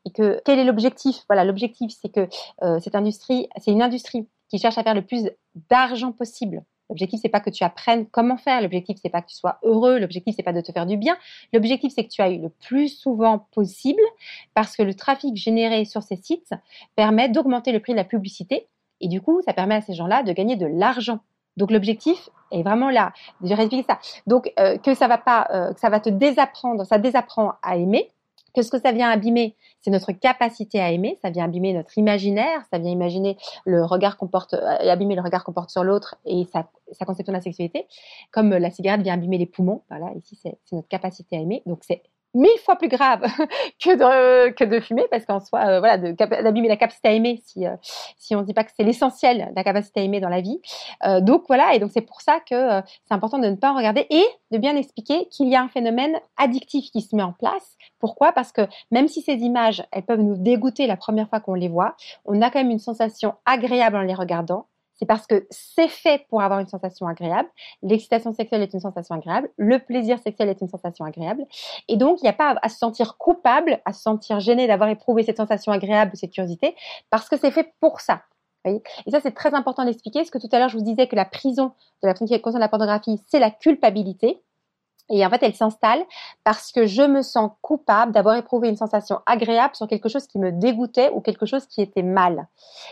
Et 0.05 0.11
que 0.11 0.41
quel 0.45 0.59
est 0.59 0.63
l'objectif? 0.63 1.23
Voilà, 1.27 1.45
l'objectif 1.45 1.91
c'est 2.01 2.09
que 2.09 2.27
euh, 2.63 2.79
cette 2.79 2.95
industrie, 2.95 3.47
c'est 3.57 3.71
une 3.71 3.81
industrie 3.81 4.27
qui 4.49 4.57
cherche 4.57 4.77
à 4.77 4.83
faire 4.83 4.95
le 4.95 5.05
plus 5.05 5.29
d'argent 5.69 6.11
possible. 6.11 6.63
L'objectif 6.89 7.19
c'est 7.21 7.29
pas 7.29 7.39
que 7.39 7.51
tu 7.51 7.63
apprennes 7.63 8.07
comment 8.07 8.37
faire, 8.37 8.61
l'objectif 8.61 8.97
c'est 9.01 9.09
pas 9.09 9.21
que 9.21 9.27
tu 9.27 9.35
sois 9.35 9.59
heureux, 9.61 9.99
l'objectif 9.99 10.33
c'est 10.35 10.43
pas 10.43 10.53
de 10.53 10.61
te 10.61 10.71
faire 10.71 10.87
du 10.87 10.97
bien, 10.97 11.15
l'objectif 11.53 11.93
c'est 11.93 12.03
que 12.03 12.09
tu 12.09 12.21
ailles 12.21 12.39
le 12.39 12.49
plus 12.49 12.89
souvent 12.89 13.47
possible 13.51 14.01
parce 14.55 14.75
que 14.75 14.81
le 14.81 14.95
trafic 14.95 15.35
généré 15.35 15.85
sur 15.85 16.01
ces 16.01 16.15
sites 16.15 16.51
permet 16.95 17.29
d'augmenter 17.29 17.71
le 17.71 17.79
prix 17.79 17.91
de 17.91 17.97
la 17.97 18.03
publicité. 18.03 18.67
Et 19.01 19.07
du 19.07 19.21
coup 19.21 19.41
ça 19.43 19.53
permet 19.53 19.75
à 19.75 19.81
ces 19.81 19.93
gens-là 19.93 20.23
de 20.23 20.33
gagner 20.33 20.55
de 20.55 20.65
l'argent 20.65 21.19
donc 21.59 21.71
l'objectif 21.71 22.29
est 22.51 22.63
vraiment 22.63 22.89
là. 22.89 23.11
Je 23.43 23.53
vais 23.53 23.83
ça. 23.83 23.99
Donc 24.25 24.51
euh, 24.59 24.77
que 24.77 24.95
ça 24.95 25.07
va 25.07 25.17
pas, 25.17 25.47
euh, 25.53 25.73
que 25.73 25.79
ça 25.79 25.89
va 25.89 25.99
te 25.99 26.09
désapprendre, 26.09 26.85
ça 26.85 26.97
désapprend 26.97 27.53
à 27.61 27.75
aimer. 27.75 28.09
Que 28.55 28.63
ce 28.63 28.71
que 28.71 28.79
ça 28.79 28.91
vient 28.91 29.11
abîmer, 29.11 29.55
c'est 29.79 29.91
notre 29.91 30.11
capacité 30.11 30.79
à 30.79 30.91
aimer. 30.91 31.19
Ça 31.21 31.29
vient 31.29 31.45
abîmer 31.45 31.73
notre 31.73 31.95
imaginaire. 31.99 32.63
Ça 32.71 32.79
vient 32.79 32.89
imaginer 32.89 33.37
le 33.65 33.85
regard 33.85 34.17
qu'on 34.17 34.27
porte, 34.27 34.55
euh, 34.55 34.91
abîmer 34.91 35.13
le 35.15 35.21
regard 35.21 35.43
qu'on 35.43 35.53
porte 35.53 35.69
sur 35.69 35.83
l'autre 35.83 36.15
et 36.25 36.45
sa, 36.51 36.67
sa, 36.93 37.05
conception 37.05 37.31
de 37.31 37.37
la 37.37 37.43
sexualité. 37.43 37.85
Comme 38.31 38.49
la 38.49 38.71
cigarette 38.71 39.01
vient 39.01 39.13
abîmer 39.13 39.37
les 39.37 39.45
poumons. 39.45 39.83
Voilà, 39.89 40.11
ici 40.15 40.39
c'est 40.41 40.57
notre 40.71 40.87
capacité 40.87 41.37
à 41.37 41.41
aimer. 41.41 41.61
Donc 41.67 41.79
c'est 41.81 42.01
mille 42.33 42.59
fois 42.63 42.75
plus 42.75 42.87
grave 42.87 43.21
que 43.83 43.95
de, 43.95 44.49
que 44.51 44.63
de 44.63 44.79
fumer, 44.79 45.05
parce 45.09 45.25
qu'en 45.25 45.39
soi, 45.39 45.65
euh, 45.67 45.79
voilà, 45.79 45.97
d'abîmer 45.97 46.67
la 46.67 46.77
capacité 46.77 47.09
à 47.09 47.11
aimer, 47.11 47.41
si, 47.45 47.65
euh, 47.65 47.75
si 48.17 48.35
on 48.35 48.41
ne 48.41 48.45
dit 48.45 48.53
pas 48.53 48.63
que 48.63 48.71
c'est 48.75 48.83
l'essentiel, 48.83 49.51
la 49.55 49.63
capacité 49.63 50.01
à 50.01 50.03
aimer 50.03 50.19
dans 50.19 50.29
la 50.29 50.41
vie. 50.41 50.61
Euh, 51.05 51.21
donc 51.21 51.43
voilà, 51.47 51.73
et 51.73 51.79
donc 51.79 51.91
c'est 51.93 52.01
pour 52.01 52.21
ça 52.21 52.39
que 52.39 52.81
c'est 53.05 53.13
important 53.13 53.39
de 53.39 53.47
ne 53.47 53.55
pas 53.55 53.73
regarder 53.73 54.05
et 54.09 54.25
de 54.51 54.57
bien 54.57 54.75
expliquer 54.75 55.27
qu'il 55.29 55.49
y 55.49 55.55
a 55.55 55.61
un 55.61 55.69
phénomène 55.69 56.19
addictif 56.37 56.91
qui 56.91 57.01
se 57.01 57.15
met 57.15 57.23
en 57.23 57.33
place. 57.33 57.77
Pourquoi? 57.99 58.31
Parce 58.31 58.51
que 58.51 58.61
même 58.91 59.07
si 59.07 59.21
ces 59.21 59.35
images, 59.35 59.83
elles 59.91 60.03
peuvent 60.03 60.21
nous 60.21 60.37
dégoûter 60.37 60.87
la 60.87 60.97
première 60.97 61.29
fois 61.29 61.39
qu'on 61.39 61.53
les 61.53 61.67
voit, 61.67 61.95
on 62.25 62.41
a 62.41 62.49
quand 62.49 62.59
même 62.59 62.71
une 62.71 62.79
sensation 62.79 63.35
agréable 63.45 63.95
en 63.95 64.01
les 64.01 64.13
regardant 64.13 64.67
c'est 64.99 65.05
parce 65.05 65.25
que 65.25 65.47
c'est 65.49 65.87
fait 65.87 66.25
pour 66.29 66.41
avoir 66.41 66.59
une 66.59 66.67
sensation 66.67 67.07
agréable. 67.07 67.47
L'excitation 67.81 68.33
sexuelle 68.33 68.61
est 68.61 68.73
une 68.73 68.81
sensation 68.81 69.15
agréable. 69.15 69.49
Le 69.57 69.79
plaisir 69.79 70.19
sexuel 70.19 70.49
est 70.49 70.59
une 70.59 70.67
sensation 70.67 71.05
agréable. 71.05 71.45
Et 71.87 71.95
donc, 71.95 72.19
il 72.19 72.23
n'y 72.23 72.29
a 72.29 72.33
pas 72.33 72.57
à, 72.61 72.67
se 72.67 72.77
sentir 72.77 73.17
coupable, 73.17 73.79
à 73.85 73.93
se 73.93 74.01
sentir 74.01 74.41
gêné 74.41 74.67
d'avoir 74.67 74.89
éprouvé 74.89 75.23
cette 75.23 75.37
sensation 75.37 75.71
agréable, 75.71 76.11
cette 76.15 76.31
curiosité, 76.31 76.75
parce 77.09 77.29
que 77.29 77.37
c'est 77.37 77.51
fait 77.51 77.73
pour 77.79 78.01
ça. 78.01 78.23
Et 78.65 78.81
ça, 79.09 79.21
c'est 79.21 79.31
très 79.31 79.53
important 79.53 79.85
d'expliquer. 79.85 80.19
Parce 80.19 80.31
que 80.31 80.37
tout 80.37 80.49
à 80.51 80.59
l'heure, 80.59 80.67
je 80.67 80.77
vous 80.77 80.83
disais 80.83 81.07
que 81.07 81.15
la 81.15 81.23
prison 81.23 81.71
de 82.03 82.07
la 82.07 82.13
personne 82.13 82.27
qui 82.27 82.59
la 82.59 82.67
pornographie, 82.67 83.23
c'est 83.27 83.39
la 83.39 83.51
culpabilité. 83.51 84.43
Et 85.09 85.25
en 85.25 85.29
fait, 85.29 85.41
elle 85.41 85.55
s'installe 85.55 86.03
parce 86.43 86.73
que 86.73 86.85
je 86.85 87.03
me 87.03 87.21
sens 87.21 87.51
coupable 87.61 88.11
d'avoir 88.11 88.35
éprouvé 88.35 88.67
une 88.67 88.75
sensation 88.75 89.21
agréable 89.25 89.75
sur 89.75 89.87
quelque 89.87 90.09
chose 90.09 90.27
qui 90.27 90.39
me 90.39 90.51
dégoûtait 90.51 91.09
ou 91.13 91.21
quelque 91.21 91.45
chose 91.45 91.65
qui 91.67 91.81
était 91.81 92.03
mal. 92.03 92.47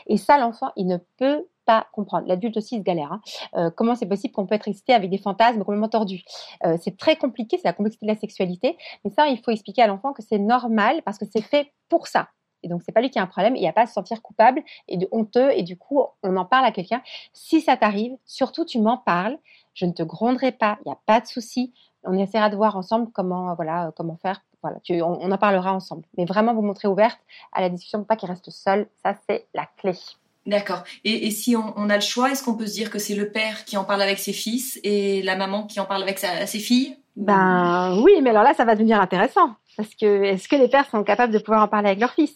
Et 0.08 0.16
ça, 0.16 0.38
l'enfant, 0.38 0.72
il 0.78 0.88
ne 0.88 0.98
peut 1.18 1.46
pas 1.68 1.86
comprendre. 1.92 2.28
L'adulte 2.28 2.58
aussi 2.58 2.78
se 2.78 2.82
galère. 2.82 3.12
Hein. 3.12 3.22
Euh, 3.56 3.70
comment 3.70 3.94
c'est 3.94 4.08
possible 4.08 4.34
qu'on 4.34 4.48
peut 4.48 4.56
être 4.56 4.68
excité 4.68 4.94
avec 4.94 5.12
des 5.12 5.20
fantasmes 5.20 5.60
complètement 5.60 5.90
tordus? 5.90 6.24
Euh, 6.66 6.78
C'est 6.82 6.98
très 6.98 7.18
compliqué, 7.18 7.58
c'est 7.58 7.68
la 7.68 7.74
complexité 7.74 8.06
de 8.08 8.12
la 8.12 8.18
sexualité. 8.18 8.78
Mais 9.04 9.12
ça, 9.12 9.28
il 9.28 9.38
faut 9.44 9.52
expliquer 9.52 9.84
à 9.84 9.88
l'enfant 9.88 10.14
que 10.14 10.24
c'est 10.24 10.40
normal 10.40 11.02
parce 11.04 11.18
que 11.20 11.26
c'est 11.32 11.42
fait 11.44 11.74
pour 11.90 12.08
ça. 12.08 12.30
Et 12.64 12.70
donc, 12.70 12.82
c'est 12.84 12.92
pas 12.92 13.02
lui 13.02 13.12
qui 13.12 13.20
a 13.20 13.22
un 13.22 13.28
problème. 13.28 13.56
Il 13.56 13.62
n'y 13.62 13.68
a 13.68 13.74
pas 13.74 13.84
à 13.84 13.86
se 13.86 13.94
sentir 13.94 14.22
coupable 14.22 14.64
et 14.88 14.98
de 14.98 15.08
honteux. 15.12 15.52
Et 15.52 15.62
du 15.62 15.78
coup, 15.78 16.02
on 16.24 16.38
en 16.38 16.46
parle 16.46 16.66
à 16.66 16.72
quelqu'un. 16.72 17.02
Si 17.34 17.62
ça 17.62 17.78
t'arrive, 17.78 18.18
surtout, 18.26 18.66
tu 18.66 18.80
m'en 18.80 18.98
parles. 18.98 19.38
Je 19.76 19.86
ne 19.86 19.92
te 19.92 20.02
gronderai 20.02 20.54
pas. 20.54 20.80
Il 20.86 20.90
n'y 20.90 20.94
a 20.94 21.00
pas 21.06 21.22
de 21.22 21.28
souci. 21.28 21.74
On 22.04 22.18
essaiera 22.18 22.50
de 22.50 22.56
voir 22.56 22.76
ensemble 22.76 23.12
comment, 23.12 23.54
voilà, 23.56 23.92
comment 23.96 24.16
faire. 24.16 24.42
Voilà, 24.64 24.80
tu, 24.84 25.02
on, 25.02 25.20
on, 25.22 25.32
en 25.32 25.38
parlera 25.38 25.74
ensemble. 25.74 26.04
Mais 26.18 26.26
vraiment, 26.26 26.54
vous 26.56 26.64
montrer 26.64 26.88
ouverte 26.88 27.20
à 27.52 27.62
la 27.62 27.70
discussion, 27.70 28.04
pas 28.04 28.16
qu'il 28.16 28.30
reste 28.30 28.50
seul. 28.50 28.88
Ça, 29.04 29.16
c'est 29.30 29.48
la 29.54 29.68
clé. 29.78 29.94
D'accord. 30.48 30.84
Et, 31.04 31.30
si 31.30 31.58
on, 31.58 31.90
a 31.90 31.96
le 31.96 32.02
choix, 32.02 32.32
est-ce 32.32 32.42
qu'on 32.42 32.56
peut 32.56 32.68
se 32.68 32.74
dire 32.74 32.90
que 32.90 33.00
c'est 33.00 33.16
le 33.16 33.30
père 33.30 33.66
qui 33.66 33.76
en 33.76 33.84
parle 33.84 34.02
avec 34.02 34.18
ses 34.18 34.32
fils 34.32 34.80
et 34.84 35.22
la 35.22 35.36
maman 35.36 35.68
qui 35.68 35.82
en 35.82 35.86
parle 35.86 36.02
avec 36.02 36.20
ses 36.20 36.60
filles 36.60 36.96
Ben 37.18 38.00
oui, 38.02 38.14
mais 38.22 38.30
alors 38.30 38.44
là, 38.44 38.54
ça 38.54 38.64
va 38.64 38.76
devenir 38.76 39.02
intéressant. 39.02 39.56
Parce 39.76 39.94
que 39.94 40.24
est-ce 40.24 40.48
que 40.48 40.56
les 40.56 40.70
pères 40.70 40.90
sont 40.90 41.04
capables 41.04 41.34
de 41.34 41.38
pouvoir 41.38 41.62
en 41.62 41.68
parler 41.68 41.90
avec 41.90 42.00
leurs 42.00 42.14
fils? 42.14 42.36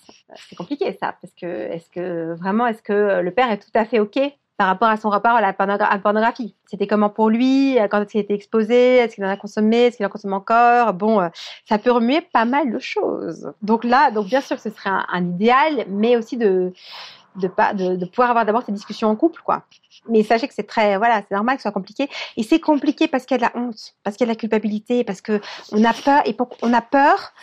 C'est 0.50 0.58
compliqué 0.58 0.96
ça, 1.02 1.16
parce 1.22 1.34
que 1.34 1.46
est-ce 1.46 1.90
que 1.90 2.36
vraiment 2.36 2.68
est-ce 2.68 2.84
que 2.84 3.22
le 3.22 3.32
père 3.32 3.50
est 3.50 3.58
tout 3.58 3.72
à 3.74 3.86
fait 3.86 4.00
ok 4.00 4.20
par 4.58 4.68
rapport 4.68 4.90
à 4.90 4.98
son 4.98 5.10
rapport 5.10 5.32
à 5.32 5.42
la 5.42 5.54
pornographie? 5.54 6.54
C'était 6.68 6.86
comment 6.86 7.10
pour 7.10 7.30
lui, 7.30 7.80
euh, 7.80 7.88
quand 7.88 8.02
est-ce 8.02 8.12
qu'il 8.12 8.22
était 8.22 8.36
exposé, 8.36 8.98
est-ce 8.98 9.16
qu'il 9.16 9.26
en 9.26 9.30
a 9.30 9.38
consommé, 9.38 9.78
est-ce 9.86 9.98
qu'il 9.98 10.06
en 10.06 10.10
consomme 10.10 10.34
encore? 10.34 10.94
Bon, 10.94 11.20
euh, 11.20 11.30
ça 11.68 11.80
peut 11.80 11.92
remuer 11.92 12.22
pas 12.22 12.46
mal 12.46 12.72
de 12.72 12.78
choses. 12.78 13.52
Donc 13.64 13.84
là, 13.84 14.12
donc 14.12 14.28
bien 14.28 14.42
sûr 14.42 14.58
que 14.58 14.62
ce 14.62 14.70
serait 14.70 14.92
un, 14.92 15.26
idéal, 15.26 15.86
mais 15.88 16.18
aussi 16.18 16.38
de 16.38 16.74
de 17.36 17.48
pas 17.48 17.74
de, 17.74 17.96
de 17.96 18.06
pouvoir 18.06 18.30
avoir 18.30 18.46
d'abord 18.46 18.64
ces 18.66 18.72
discussions 18.72 19.10
en 19.10 19.16
couple, 19.16 19.42
quoi. 19.44 19.64
Mais 20.10 20.24
sachez 20.24 20.48
que 20.48 20.54
c'est 20.54 20.68
très 20.68 20.98
voilà, 20.98 21.22
c'est 21.22 21.36
normal 21.36 21.56
que 21.56 21.62
ce 21.62 21.64
soit 21.64 21.72
compliqué. 21.72 22.10
Et 22.38 22.44
c'est 22.44 22.60
compliqué 22.60 23.08
parce 23.08 23.26
qu'il 23.26 23.40
y 23.40 23.44
a 23.44 23.48
de 23.48 23.54
la 23.54 23.62
honte, 23.62 23.96
parce 24.04 24.18
qu'il 24.18 24.26
y 24.26 24.30
a 24.30 24.34
de 24.34 24.38
la 24.38 24.40
culpabilité, 24.40 25.04
parce 25.04 25.22
que 25.22 25.42
on 25.72 25.84
a 25.84 25.94
peur 25.94 26.22
et 26.26 26.34
pour, 26.34 26.50
on 26.62 26.74
a 26.74 26.82
peur, 26.82 27.34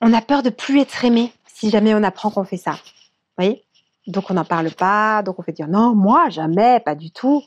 on 0.00 0.12
a 0.12 0.20
peur 0.20 0.42
de 0.42 0.50
plus 0.50 0.80
être 0.80 1.04
aimé 1.04 1.32
si 1.46 1.70
jamais 1.70 1.94
on 1.94 2.02
apprend 2.02 2.30
qu'on 2.30 2.44
fait 2.44 2.56
ça. 2.56 2.72
Vous 2.72 3.44
voyez? 3.44 3.65
Donc 4.06 4.30
on 4.30 4.34
n'en 4.34 4.44
parle 4.44 4.70
pas, 4.70 5.22
donc 5.22 5.38
on 5.38 5.42
fait 5.42 5.52
dire 5.52 5.68
non, 5.68 5.94
moi 5.94 6.28
jamais, 6.28 6.80
pas 6.80 6.94
du 6.94 7.10
tout. 7.10 7.42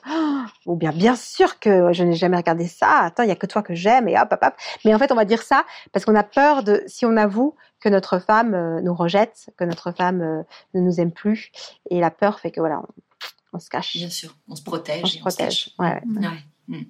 Ou 0.66 0.76
bien 0.76 0.92
bien 0.92 1.16
sûr 1.16 1.60
que 1.60 1.94
je 1.94 2.04
n'ai 2.04 2.16
jamais 2.16 2.38
regardé 2.38 2.68
ça. 2.68 3.00
Attends, 3.02 3.24
il 3.24 3.30
y 3.30 3.32
a 3.32 3.36
que 3.36 3.46
toi 3.46 3.62
que 3.62 3.74
j'aime 3.74 4.08
et 4.08 4.20
hop 4.20 4.28
hop 4.32 4.40
hop. 4.44 4.54
Mais 4.84 4.94
en 4.94 5.00
fait, 5.00 5.12
on 5.12 5.16
va 5.16 5.26
dire 5.26 5.42
ça 5.42 5.66
parce 5.92 6.06
qu'on 6.06 6.16
a 6.16 6.24
peur 6.24 6.64
de 6.64 6.84
si 6.88 7.06
on 7.06 7.16
avoue 7.18 7.56
que 7.80 7.90
notre 7.90 8.20
femme 8.20 8.54
euh, 8.54 8.82
nous 8.82 8.94
rejette, 8.94 9.50
que 9.58 9.64
notre 9.64 9.92
femme 9.92 10.22
euh, 10.22 10.44
ne 10.74 10.82
nous 10.82 11.00
aime 11.00 11.12
plus 11.12 11.52
et 11.90 12.00
la 12.00 12.12
peur 12.12 12.40
fait 12.40 12.52
que 12.52 12.60
voilà, 12.60 12.82
on, 13.54 13.60
se 13.60 13.70
cache. 13.70 13.96
Bien 13.96 14.10
sûr, 14.10 14.36
on 14.50 14.56
se 14.56 14.64
protège. 14.64 15.02
On 15.04 15.08
se 15.08 15.20
protège. 15.20 15.74
Ouais, 15.80 16.02
ouais. 16.04 16.30
Mm. 16.68 16.84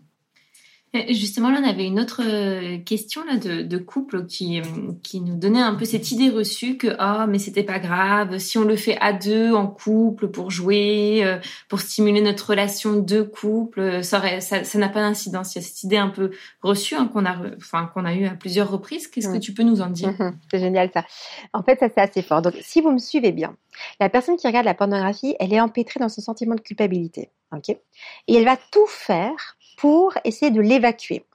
Justement, 1.09 1.51
là, 1.51 1.59
on 1.63 1.69
avait 1.69 1.85
une 1.85 1.99
autre 1.99 2.21
euh, 2.25 2.79
question 2.79 3.23
là 3.23 3.37
de, 3.37 3.61
de 3.61 3.77
couple 3.77 4.25
qui 4.25 4.59
qui 5.03 5.21
nous 5.21 5.35
donnait 5.35 5.61
un 5.61 5.75
peu 5.75 5.85
cette 5.85 6.11
idée 6.11 6.29
reçue 6.29 6.77
que 6.77 6.95
ah 6.97 7.27
mais 7.27 7.37
c'était 7.37 7.63
pas 7.63 7.77
grave 7.77 8.39
si 8.39 8.57
on 8.57 8.63
le 8.63 8.75
fait 8.75 8.97
à 8.99 9.13
deux 9.13 9.53
en 9.53 9.67
couple 9.67 10.29
pour 10.29 10.49
jouer 10.49 11.23
euh, 11.23 11.37
pour 11.67 11.79
stimuler 11.79 12.21
notre 12.21 12.49
relation 12.49 12.95
de 12.95 13.21
couple 13.21 14.03
ça 14.03 14.39
ça 14.39 14.79
n'a 14.79 14.89
pas 14.89 15.01
d'incidence. 15.01 15.53
Il 15.53 15.59
y 15.59 15.61
a 15.61 15.67
cette 15.67 15.83
idée 15.83 15.97
un 15.97 16.09
peu 16.09 16.31
reçue 16.63 16.95
hein, 16.95 17.07
qu'on 17.07 17.25
a 17.25 17.37
enfin 17.57 17.91
qu'on 17.93 18.03
a 18.03 18.15
eu 18.15 18.25
à 18.25 18.31
plusieurs 18.31 18.71
reprises. 18.71 19.07
Qu'est-ce 19.07 19.29
que 19.29 19.37
tu 19.37 19.53
peux 19.53 19.63
nous 19.63 19.81
en 19.81 19.91
dire? 19.91 20.15
Mhm. 20.19 20.39
C'est 20.49 20.59
génial 20.59 20.89
ça. 20.91 21.05
En 21.53 21.61
fait, 21.61 21.79
ça 21.79 21.89
c'est 21.93 22.01
assez 22.01 22.23
fort. 22.23 22.41
Donc 22.41 22.55
si 22.61 22.81
vous 22.81 22.89
me 22.89 22.97
suivez 22.97 23.31
bien, 23.31 23.55
la 23.99 24.09
personne 24.09 24.37
qui 24.37 24.47
regarde 24.47 24.65
la 24.65 24.73
pornographie, 24.73 25.35
elle 25.39 25.53
est 25.53 25.61
empêtrée 25.61 25.99
dans 25.99 26.09
son 26.09 26.21
sentiment 26.21 26.55
de 26.55 26.61
culpabilité, 26.61 27.29
ok? 27.55 27.69
Et 27.69 28.33
elle 28.33 28.45
va 28.45 28.57
tout 28.71 28.87
faire 28.87 29.55
pour 29.79 30.13
essayer 30.23 30.51
de 30.51 30.61
l'évacuer. 30.61 31.25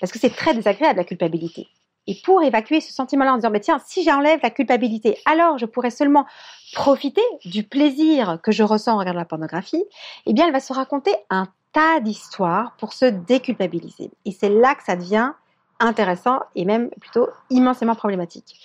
Parce 0.00 0.12
que 0.12 0.18
c'est 0.18 0.34
très 0.34 0.54
désagréable 0.54 0.98
la 0.98 1.04
culpabilité. 1.04 1.68
Et 2.06 2.16
pour 2.24 2.42
évacuer 2.42 2.80
ce 2.80 2.92
sentiment-là 2.92 3.34
en 3.34 3.36
disant, 3.36 3.50
mais 3.50 3.60
tiens, 3.60 3.80
si 3.84 4.02
j'enlève 4.02 4.40
la 4.42 4.50
culpabilité, 4.50 5.18
alors 5.26 5.58
je 5.58 5.66
pourrais 5.66 5.90
seulement 5.90 6.26
profiter 6.72 7.22
du 7.44 7.62
plaisir 7.62 8.38
que 8.42 8.52
je 8.52 8.62
ressens 8.62 8.94
en 8.94 8.98
regardant 8.98 9.20
la 9.20 9.26
pornographie, 9.26 9.84
eh 10.26 10.32
bien, 10.32 10.46
elle 10.46 10.52
va 10.52 10.60
se 10.60 10.72
raconter 10.72 11.14
un 11.28 11.46
tas 11.72 12.00
d'histoires 12.00 12.74
pour 12.78 12.92
se 12.92 13.04
déculpabiliser. 13.04 14.10
Et 14.24 14.32
c'est 14.32 14.48
là 14.48 14.74
que 14.74 14.82
ça 14.82 14.96
devient 14.96 15.32
intéressant 15.78 16.40
et 16.54 16.64
même 16.64 16.90
plutôt 17.00 17.28
immensément 17.48 17.94
problématique. 17.94 18.56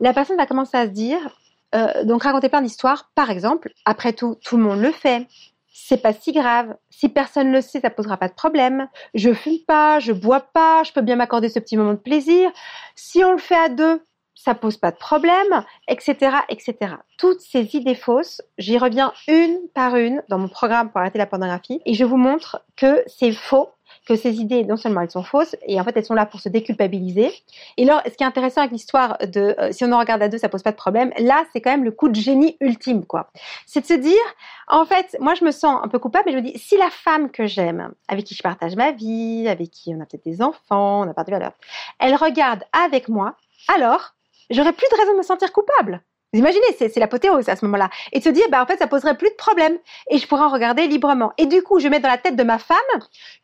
La 0.00 0.12
personne 0.12 0.36
va 0.36 0.46
commencer 0.46 0.76
à 0.76 0.86
se 0.86 0.90
dire, 0.90 1.20
euh, 1.74 2.04
donc 2.04 2.22
raconter 2.22 2.48
plein 2.48 2.62
d'histoires, 2.62 3.10
par 3.14 3.30
exemple, 3.30 3.72
après 3.84 4.12
tout, 4.12 4.36
tout 4.42 4.56
le 4.56 4.62
monde 4.62 4.80
le 4.80 4.92
fait, 4.92 5.26
c'est 5.72 6.02
pas 6.02 6.12
si 6.12 6.32
grave. 6.32 6.76
Si 6.90 7.08
personne 7.08 7.52
le 7.52 7.60
sait, 7.60 7.80
ça 7.80 7.90
posera 7.90 8.16
pas 8.16 8.28
de 8.28 8.34
problème. 8.34 8.88
Je 9.14 9.32
fume 9.32 9.58
pas, 9.66 10.00
je 10.00 10.12
bois 10.12 10.40
pas, 10.40 10.82
je 10.84 10.92
peux 10.92 11.00
bien 11.00 11.16
m'accorder 11.16 11.48
ce 11.48 11.58
petit 11.58 11.76
moment 11.76 11.92
de 11.92 11.98
plaisir. 11.98 12.50
Si 12.96 13.24
on 13.24 13.32
le 13.32 13.38
fait 13.38 13.56
à 13.56 13.68
deux, 13.68 14.02
ça 14.34 14.54
pose 14.54 14.78
pas 14.78 14.90
de 14.90 14.96
problème, 14.96 15.64
etc., 15.86 16.36
etc. 16.48 16.94
Toutes 17.18 17.40
ces 17.40 17.76
idées 17.76 17.94
fausses, 17.94 18.40
j'y 18.56 18.78
reviens 18.78 19.12
une 19.28 19.58
par 19.74 19.96
une 19.96 20.22
dans 20.28 20.38
mon 20.38 20.48
programme 20.48 20.90
pour 20.90 21.00
arrêter 21.00 21.18
la 21.18 21.26
pornographie 21.26 21.82
et 21.84 21.94
je 21.94 22.04
vous 22.04 22.16
montre 22.16 22.64
que 22.76 23.02
c'est 23.06 23.32
faux 23.32 23.68
que 24.06 24.16
ces 24.16 24.36
idées, 24.36 24.64
non 24.64 24.76
seulement 24.76 25.02
elles 25.02 25.10
sont 25.10 25.22
fausses, 25.22 25.56
et 25.66 25.80
en 25.80 25.84
fait 25.84 25.96
elles 25.96 26.04
sont 26.04 26.14
là 26.14 26.26
pour 26.26 26.40
se 26.40 26.48
déculpabiliser. 26.48 27.32
Et 27.76 27.84
là, 27.84 28.02
ce 28.06 28.12
qui 28.12 28.22
est 28.22 28.26
intéressant 28.26 28.60
avec 28.60 28.72
l'histoire 28.72 29.18
de 29.18 29.54
euh, 29.58 29.72
si 29.72 29.84
on 29.84 29.92
en 29.92 29.98
regarde 29.98 30.22
à 30.22 30.28
deux, 30.28 30.38
ça 30.38 30.48
pose 30.48 30.62
pas 30.62 30.72
de 30.72 30.76
problème. 30.76 31.12
Là, 31.18 31.44
c'est 31.52 31.60
quand 31.60 31.70
même 31.70 31.84
le 31.84 31.92
coup 31.92 32.08
de 32.08 32.14
génie 32.14 32.56
ultime, 32.60 33.04
quoi. 33.04 33.30
C'est 33.66 33.80
de 33.80 33.86
se 33.86 33.94
dire, 33.94 34.14
en 34.68 34.84
fait, 34.84 35.16
moi 35.20 35.34
je 35.34 35.44
me 35.44 35.50
sens 35.50 35.80
un 35.82 35.88
peu 35.88 35.98
coupable, 35.98 36.24
mais 36.26 36.32
je 36.32 36.36
me 36.38 36.42
dis, 36.42 36.58
si 36.58 36.76
la 36.76 36.90
femme 36.90 37.30
que 37.30 37.46
j'aime, 37.46 37.92
avec 38.08 38.24
qui 38.24 38.34
je 38.34 38.42
partage 38.42 38.76
ma 38.76 38.92
vie, 38.92 39.46
avec 39.48 39.70
qui 39.70 39.94
on 39.94 40.00
a 40.00 40.06
peut-être 40.06 40.24
des 40.24 40.42
enfants, 40.42 41.02
on 41.02 41.10
a 41.10 41.14
pas 41.14 41.24
de 41.24 41.30
elle 41.98 42.16
regarde 42.16 42.64
avec 42.72 43.08
moi, 43.08 43.36
alors 43.68 44.14
j'aurais 44.50 44.72
plus 44.72 44.86
de 44.90 44.96
raison 44.96 45.12
de 45.12 45.18
me 45.18 45.22
sentir 45.22 45.52
coupable. 45.52 46.02
Vous 46.32 46.38
imaginez, 46.38 46.64
c'est 46.78 46.96
l'apothéose 46.98 47.48
à 47.48 47.56
ce 47.56 47.64
moment-là. 47.64 47.90
Et 48.12 48.20
de 48.20 48.24
se 48.24 48.28
dire, 48.28 48.44
bah, 48.50 48.62
en 48.62 48.66
fait, 48.66 48.76
ça 48.76 48.86
poserait 48.86 49.16
plus 49.16 49.30
de 49.30 49.34
problème. 49.34 49.76
Et 50.10 50.18
je 50.18 50.26
pourrais 50.28 50.44
en 50.44 50.48
regarder 50.48 50.86
librement. 50.86 51.32
Et 51.38 51.46
du 51.46 51.60
coup, 51.62 51.80
je 51.80 51.88
mets 51.88 51.98
dans 51.98 52.08
la 52.08 52.18
tête 52.18 52.36
de 52.36 52.44
ma 52.44 52.58
femme 52.58 52.76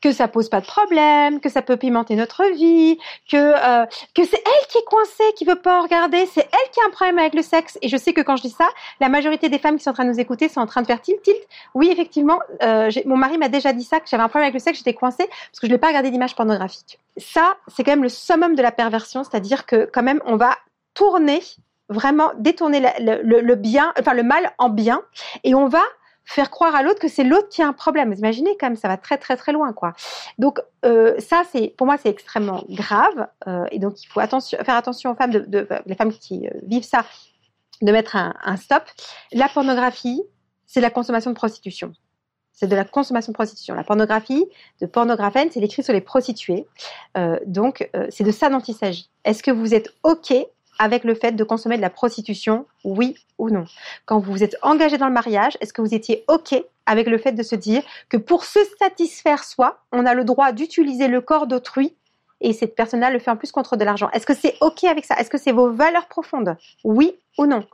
que 0.00 0.12
ça 0.12 0.28
pose 0.28 0.48
pas 0.48 0.60
de 0.60 0.66
problème, 0.66 1.40
que 1.40 1.48
ça 1.48 1.62
peut 1.62 1.76
pimenter 1.76 2.14
notre 2.14 2.44
vie, 2.54 2.96
que, 3.28 3.36
euh, 3.36 3.86
que 4.14 4.24
c'est 4.24 4.40
elle 4.44 4.66
qui 4.68 4.78
est 4.78 4.84
coincée, 4.84 5.32
qui 5.36 5.44
veut 5.44 5.60
pas 5.60 5.80
en 5.80 5.82
regarder, 5.82 6.26
c'est 6.26 6.42
elle 6.42 6.70
qui 6.72 6.80
a 6.80 6.86
un 6.86 6.90
problème 6.90 7.18
avec 7.18 7.34
le 7.34 7.42
sexe. 7.42 7.76
Et 7.82 7.88
je 7.88 7.96
sais 7.96 8.12
que 8.12 8.20
quand 8.20 8.36
je 8.36 8.42
dis 8.42 8.50
ça, 8.50 8.68
la 9.00 9.08
majorité 9.08 9.48
des 9.48 9.58
femmes 9.58 9.78
qui 9.78 9.82
sont 9.82 9.90
en 9.90 9.94
train 9.94 10.04
de 10.04 10.10
nous 10.10 10.20
écouter 10.20 10.48
sont 10.48 10.60
en 10.60 10.66
train 10.66 10.82
de 10.82 10.86
faire 10.86 11.00
tilt, 11.00 11.20
tilt. 11.22 11.42
Oui, 11.74 11.88
effectivement, 11.90 12.38
euh, 12.62 12.88
mon 13.04 13.16
mari 13.16 13.36
m'a 13.36 13.48
déjà 13.48 13.72
dit 13.72 13.84
ça, 13.84 13.98
que 13.98 14.08
j'avais 14.08 14.22
un 14.22 14.28
problème 14.28 14.46
avec 14.46 14.54
le 14.54 14.60
sexe, 14.60 14.78
j'étais 14.78 14.94
coincée 14.94 15.26
parce 15.26 15.58
que 15.60 15.66
je 15.66 15.72
n'ai 15.72 15.78
pas 15.78 15.88
regardé 15.88 16.10
d'images 16.10 16.36
pornographiques. 16.36 17.00
Ça, 17.16 17.56
c'est 17.66 17.82
quand 17.82 17.92
même 17.92 18.04
le 18.04 18.08
summum 18.08 18.54
de 18.54 18.62
la 18.62 18.70
perversion, 18.70 19.24
c'est-à-dire 19.24 19.66
que 19.66 19.90
quand 19.92 20.04
même, 20.04 20.20
on 20.24 20.36
va 20.36 20.56
tourner 20.94 21.42
vraiment 21.88 22.32
détourner 22.38 22.80
le, 22.80 23.54
bien, 23.54 23.92
enfin 23.98 24.14
le 24.14 24.22
mal 24.22 24.52
en 24.58 24.68
bien, 24.68 25.02
et 25.44 25.54
on 25.54 25.68
va 25.68 25.82
faire 26.24 26.50
croire 26.50 26.74
à 26.74 26.82
l'autre 26.82 26.98
que 26.98 27.08
c'est 27.08 27.24
l'autre 27.24 27.48
qui 27.48 27.62
a 27.62 27.68
un 27.68 27.72
problème. 27.72 28.12
Vous 28.12 28.18
imaginez 28.18 28.56
quand 28.58 28.66
même, 28.66 28.76
ça 28.76 28.88
va 28.88 28.96
très 28.96 29.16
très 29.16 29.36
très 29.36 29.52
loin, 29.52 29.72
quoi. 29.72 29.92
Donc 30.38 30.60
euh, 30.84 31.14
ça, 31.20 31.44
c'est 31.50 31.72
pour 31.78 31.86
moi, 31.86 31.96
c'est 31.96 32.08
extrêmement 32.08 32.64
grave, 32.68 33.28
euh, 33.46 33.64
et 33.70 33.78
donc 33.78 34.02
il 34.02 34.06
faut 34.06 34.20
faire 34.20 34.74
attention 34.74 35.12
aux 35.12 35.14
femmes, 35.14 35.30
de, 35.30 35.68
les 35.86 35.94
femmes 35.94 36.12
qui 36.12 36.48
euh, 36.48 36.50
vivent 36.64 36.84
ça, 36.84 37.04
de 37.80 37.92
mettre 37.92 38.16
un, 38.16 38.34
un 38.42 38.56
stop. 38.56 38.82
La 39.32 39.48
pornographie, 39.48 40.22
c'est 40.66 40.80
la 40.80 40.90
consommation 40.90 41.30
de 41.30 41.36
prostitution. 41.36 41.92
C'est 42.52 42.66
de 42.66 42.74
la 42.74 42.86
consommation 42.86 43.32
de 43.32 43.34
prostitution. 43.34 43.74
La 43.74 43.84
pornographie 43.84 44.46
de 44.80 44.86
pornographène, 44.86 45.50
c'est 45.50 45.60
l'écrit 45.60 45.82
sur 45.82 45.92
les 45.92 46.00
prostituées. 46.00 46.66
donc, 47.44 47.90
c'est 48.08 48.24
de 48.24 48.30
ça 48.30 48.48
dont 48.48 48.60
il 48.60 48.72
s'agit. 48.72 49.10
Est-ce 49.26 49.42
que 49.42 49.50
vous 49.50 49.74
êtes 49.74 49.92
OK 50.04 50.32
avec 50.78 51.04
le 51.04 51.14
fait 51.14 51.32
de 51.32 51.44
consommer 51.44 51.76
de 51.76 51.82
la 51.82 51.90
prostitution, 51.90 52.66
oui 52.84 53.16
ou 53.38 53.50
non. 53.50 53.64
Quand 54.04 54.18
vous 54.18 54.32
vous 54.32 54.42
êtes 54.42 54.56
engagé 54.62 54.98
dans 54.98 55.06
le 55.06 55.12
mariage, 55.12 55.56
est-ce 55.60 55.72
que 55.72 55.82
vous 55.82 55.94
étiez 55.94 56.24
OK 56.28 56.54
avec 56.86 57.08
le 57.08 57.18
fait 57.18 57.32
de 57.32 57.42
se 57.42 57.56
dire 57.56 57.82
que 58.08 58.16
pour 58.16 58.44
se 58.44 58.60
satisfaire 58.78 59.44
soi, 59.44 59.82
on 59.92 60.06
a 60.06 60.14
le 60.14 60.24
droit 60.24 60.52
d'utiliser 60.52 61.08
le 61.08 61.20
corps 61.20 61.46
d'autrui 61.46 61.94
et 62.40 62.52
cette 62.52 62.74
personne-là 62.74 63.10
le 63.10 63.18
fait 63.18 63.30
en 63.30 63.36
plus 63.36 63.52
contre 63.52 63.76
de 63.76 63.84
l'argent. 63.84 64.10
Est-ce 64.10 64.26
que 64.26 64.34
c'est 64.34 64.54
OK 64.60 64.84
avec 64.84 65.04
ça? 65.04 65.16
Est-ce 65.16 65.30
que 65.30 65.38
c'est 65.38 65.52
vos 65.52 65.70
valeurs 65.70 66.06
profondes? 66.06 66.56
Oui 66.84 67.14
ou 67.38 67.46
non? 67.46 67.64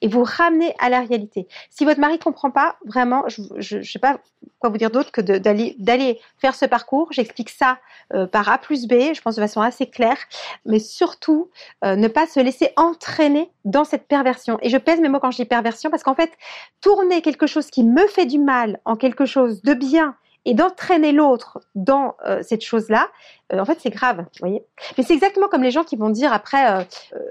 Et 0.00 0.08
vous 0.08 0.24
ramenez 0.24 0.74
à 0.78 0.88
la 0.88 1.00
réalité. 1.00 1.48
Si 1.70 1.84
votre 1.84 2.00
mari 2.00 2.14
ne 2.14 2.18
comprend 2.18 2.50
pas, 2.50 2.76
vraiment, 2.84 3.24
je 3.28 3.78
ne 3.78 3.82
sais 3.82 3.98
pas 3.98 4.18
quoi 4.58 4.70
vous 4.70 4.78
dire 4.78 4.90
d'autre 4.90 5.10
que 5.10 5.20
d'aller 5.20 6.20
faire 6.38 6.54
ce 6.54 6.66
parcours. 6.66 7.12
J'explique 7.12 7.50
ça 7.50 7.78
euh, 8.14 8.26
par 8.26 8.48
A 8.48 8.58
plus 8.58 8.86
B, 8.86 9.14
je 9.14 9.20
pense 9.20 9.36
de 9.36 9.40
façon 9.40 9.60
assez 9.60 9.86
claire, 9.86 10.18
mais 10.64 10.78
surtout 10.78 11.50
euh, 11.84 11.96
ne 11.96 12.08
pas 12.08 12.26
se 12.26 12.40
laisser 12.40 12.70
entraîner 12.76 13.50
dans 13.64 13.84
cette 13.84 14.06
perversion. 14.06 14.58
Et 14.62 14.70
je 14.70 14.76
pèse 14.76 15.00
mes 15.00 15.08
mots 15.08 15.20
quand 15.20 15.30
je 15.30 15.36
dis 15.36 15.44
perversion 15.44 15.90
parce 15.90 16.02
qu'en 16.02 16.14
fait, 16.14 16.32
tourner 16.80 17.22
quelque 17.22 17.46
chose 17.46 17.70
qui 17.70 17.84
me 17.84 18.06
fait 18.06 18.26
du 18.26 18.38
mal 18.38 18.80
en 18.84 18.96
quelque 18.96 19.26
chose 19.26 19.62
de 19.62 19.74
bien 19.74 20.14
et 20.46 20.54
d'entraîner 20.54 21.12
l'autre 21.12 21.60
dans 21.74 22.14
euh, 22.24 22.40
cette 22.42 22.62
chose-là, 22.64 23.08
euh, 23.52 23.58
en 23.58 23.64
fait, 23.64 23.78
c'est 23.80 23.90
grave, 23.90 24.18
vous 24.18 24.40
voyez. 24.40 24.64
Mais 24.96 25.04
c'est 25.04 25.12
exactement 25.12 25.48
comme 25.48 25.62
les 25.62 25.72
gens 25.72 25.84
qui 25.84 25.96
vont 25.96 26.08
dire 26.08 26.32
après, 26.32 26.70
euh, 26.70 26.84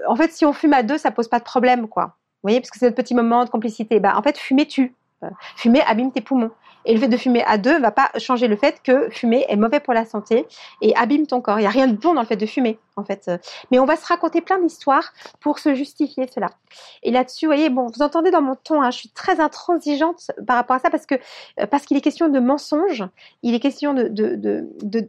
en 0.06 0.14
fait, 0.14 0.30
si 0.32 0.44
on 0.44 0.52
fume 0.52 0.74
à 0.74 0.82
deux, 0.82 0.98
ça 0.98 1.10
pose 1.10 1.26
pas 1.26 1.38
de 1.38 1.44
problème, 1.44 1.88
quoi. 1.88 2.04
Vous 2.04 2.48
voyez, 2.48 2.60
parce 2.60 2.70
que 2.70 2.78
c'est 2.78 2.84
notre 2.84 2.96
petit 2.96 3.14
moment 3.14 3.44
de 3.44 3.50
complicité. 3.50 3.98
Bah, 3.98 4.12
en 4.16 4.22
fait, 4.22 4.36
fumer 4.38 4.66
tue. 4.66 4.94
fumer 5.56 5.80
abîme 5.86 6.12
tes 6.12 6.20
poumons. 6.20 6.50
Et 6.86 6.94
le 6.94 7.00
fait 7.00 7.08
de 7.08 7.16
fumer 7.16 7.44
à 7.44 7.58
deux 7.58 7.78
va 7.80 7.90
pas 7.90 8.10
changer 8.18 8.48
le 8.48 8.56
fait 8.56 8.80
que 8.82 9.10
fumer 9.10 9.44
est 9.48 9.56
mauvais 9.56 9.80
pour 9.80 9.92
la 9.92 10.04
santé 10.04 10.46
et 10.80 10.96
abîme 10.96 11.26
ton 11.26 11.40
corps. 11.40 11.60
Il 11.60 11.64
y 11.64 11.66
a 11.66 11.70
rien 11.70 11.88
de 11.88 11.96
bon 11.96 12.14
dans 12.14 12.22
le 12.22 12.26
fait 12.26 12.36
de 12.36 12.46
fumer. 12.46 12.78
en 12.96 13.04
fait. 13.04 13.30
Mais 13.70 13.78
on 13.78 13.84
va 13.84 13.96
se 13.96 14.06
raconter 14.06 14.40
plein 14.40 14.58
d'histoires 14.58 15.12
pour 15.40 15.58
se 15.58 15.74
justifier 15.74 16.26
cela. 16.26 16.50
Et 17.02 17.10
là-dessus, 17.10 17.46
vous 17.46 17.52
voyez, 17.52 17.68
bon, 17.70 17.86
vous 17.86 18.02
entendez 18.02 18.30
dans 18.30 18.42
mon 18.42 18.54
ton, 18.54 18.82
hein, 18.82 18.90
je 18.90 18.98
suis 18.98 19.10
très 19.10 19.40
intransigeante 19.40 20.30
par 20.46 20.56
rapport 20.56 20.76
à 20.76 20.78
ça 20.78 20.90
parce 20.90 21.06
que 21.06 21.14
parce 21.70 21.84
qu'il 21.84 21.96
est 21.96 22.00
question 22.00 22.28
de 22.28 22.38
mensonge, 22.38 23.04
il 23.42 23.54
est 23.54 23.60
question 23.60 23.94
de, 23.94 24.08
de, 24.08 24.36
de, 24.36 25.08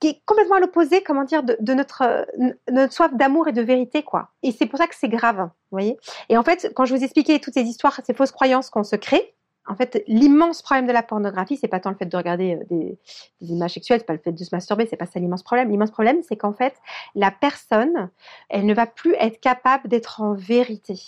qui 0.00 0.08
est 0.08 0.20
complètement 0.24 0.56
à 0.56 0.60
l'opposé, 0.60 1.02
comment 1.02 1.24
dire, 1.24 1.42
de, 1.42 1.56
de 1.60 1.74
notre, 1.74 2.26
notre 2.70 2.92
soif 2.92 3.14
d'amour 3.14 3.48
et 3.48 3.52
de 3.52 3.62
vérité, 3.62 4.02
quoi. 4.02 4.28
Et 4.42 4.52
c'est 4.52 4.66
pour 4.66 4.78
ça 4.78 4.86
que 4.86 4.94
c'est 4.96 5.08
grave, 5.08 5.36
vous 5.36 5.48
voyez. 5.70 5.98
Et 6.28 6.36
en 6.36 6.42
fait, 6.42 6.72
quand 6.74 6.84
je 6.84 6.94
vous 6.94 7.04
expliquais 7.04 7.38
toutes 7.38 7.54
ces 7.54 7.64
histoires, 7.64 8.00
ces 8.04 8.14
fausses 8.14 8.32
croyances 8.32 8.70
qu'on 8.70 8.84
se 8.84 8.96
crée, 8.96 9.34
en 9.66 9.76
fait, 9.76 10.02
l'immense 10.06 10.62
problème 10.62 10.86
de 10.86 10.92
la 10.92 11.02
pornographie, 11.02 11.56
c'est 11.56 11.68
pas 11.68 11.80
tant 11.80 11.90
le 11.90 11.96
fait 11.96 12.06
de 12.06 12.16
regarder 12.16 12.54
euh, 12.54 12.64
des, 12.70 12.98
images 13.40 13.74
sexuelles, 13.74 14.00
c'est 14.00 14.06
pas 14.06 14.14
le 14.14 14.18
fait 14.18 14.32
de 14.32 14.42
se 14.42 14.54
masturber, 14.54 14.86
c'est 14.86 14.96
pas 14.96 15.06
ça 15.06 15.20
l'immense 15.20 15.42
problème. 15.42 15.70
L'immense 15.70 15.90
problème, 15.90 16.22
c'est 16.26 16.36
qu'en 16.36 16.52
fait, 16.52 16.74
la 17.14 17.30
personne, 17.30 18.10
elle 18.48 18.66
ne 18.66 18.74
va 18.74 18.86
plus 18.86 19.14
être 19.18 19.40
capable 19.40 19.88
d'être 19.88 20.20
en 20.20 20.34
vérité. 20.34 20.98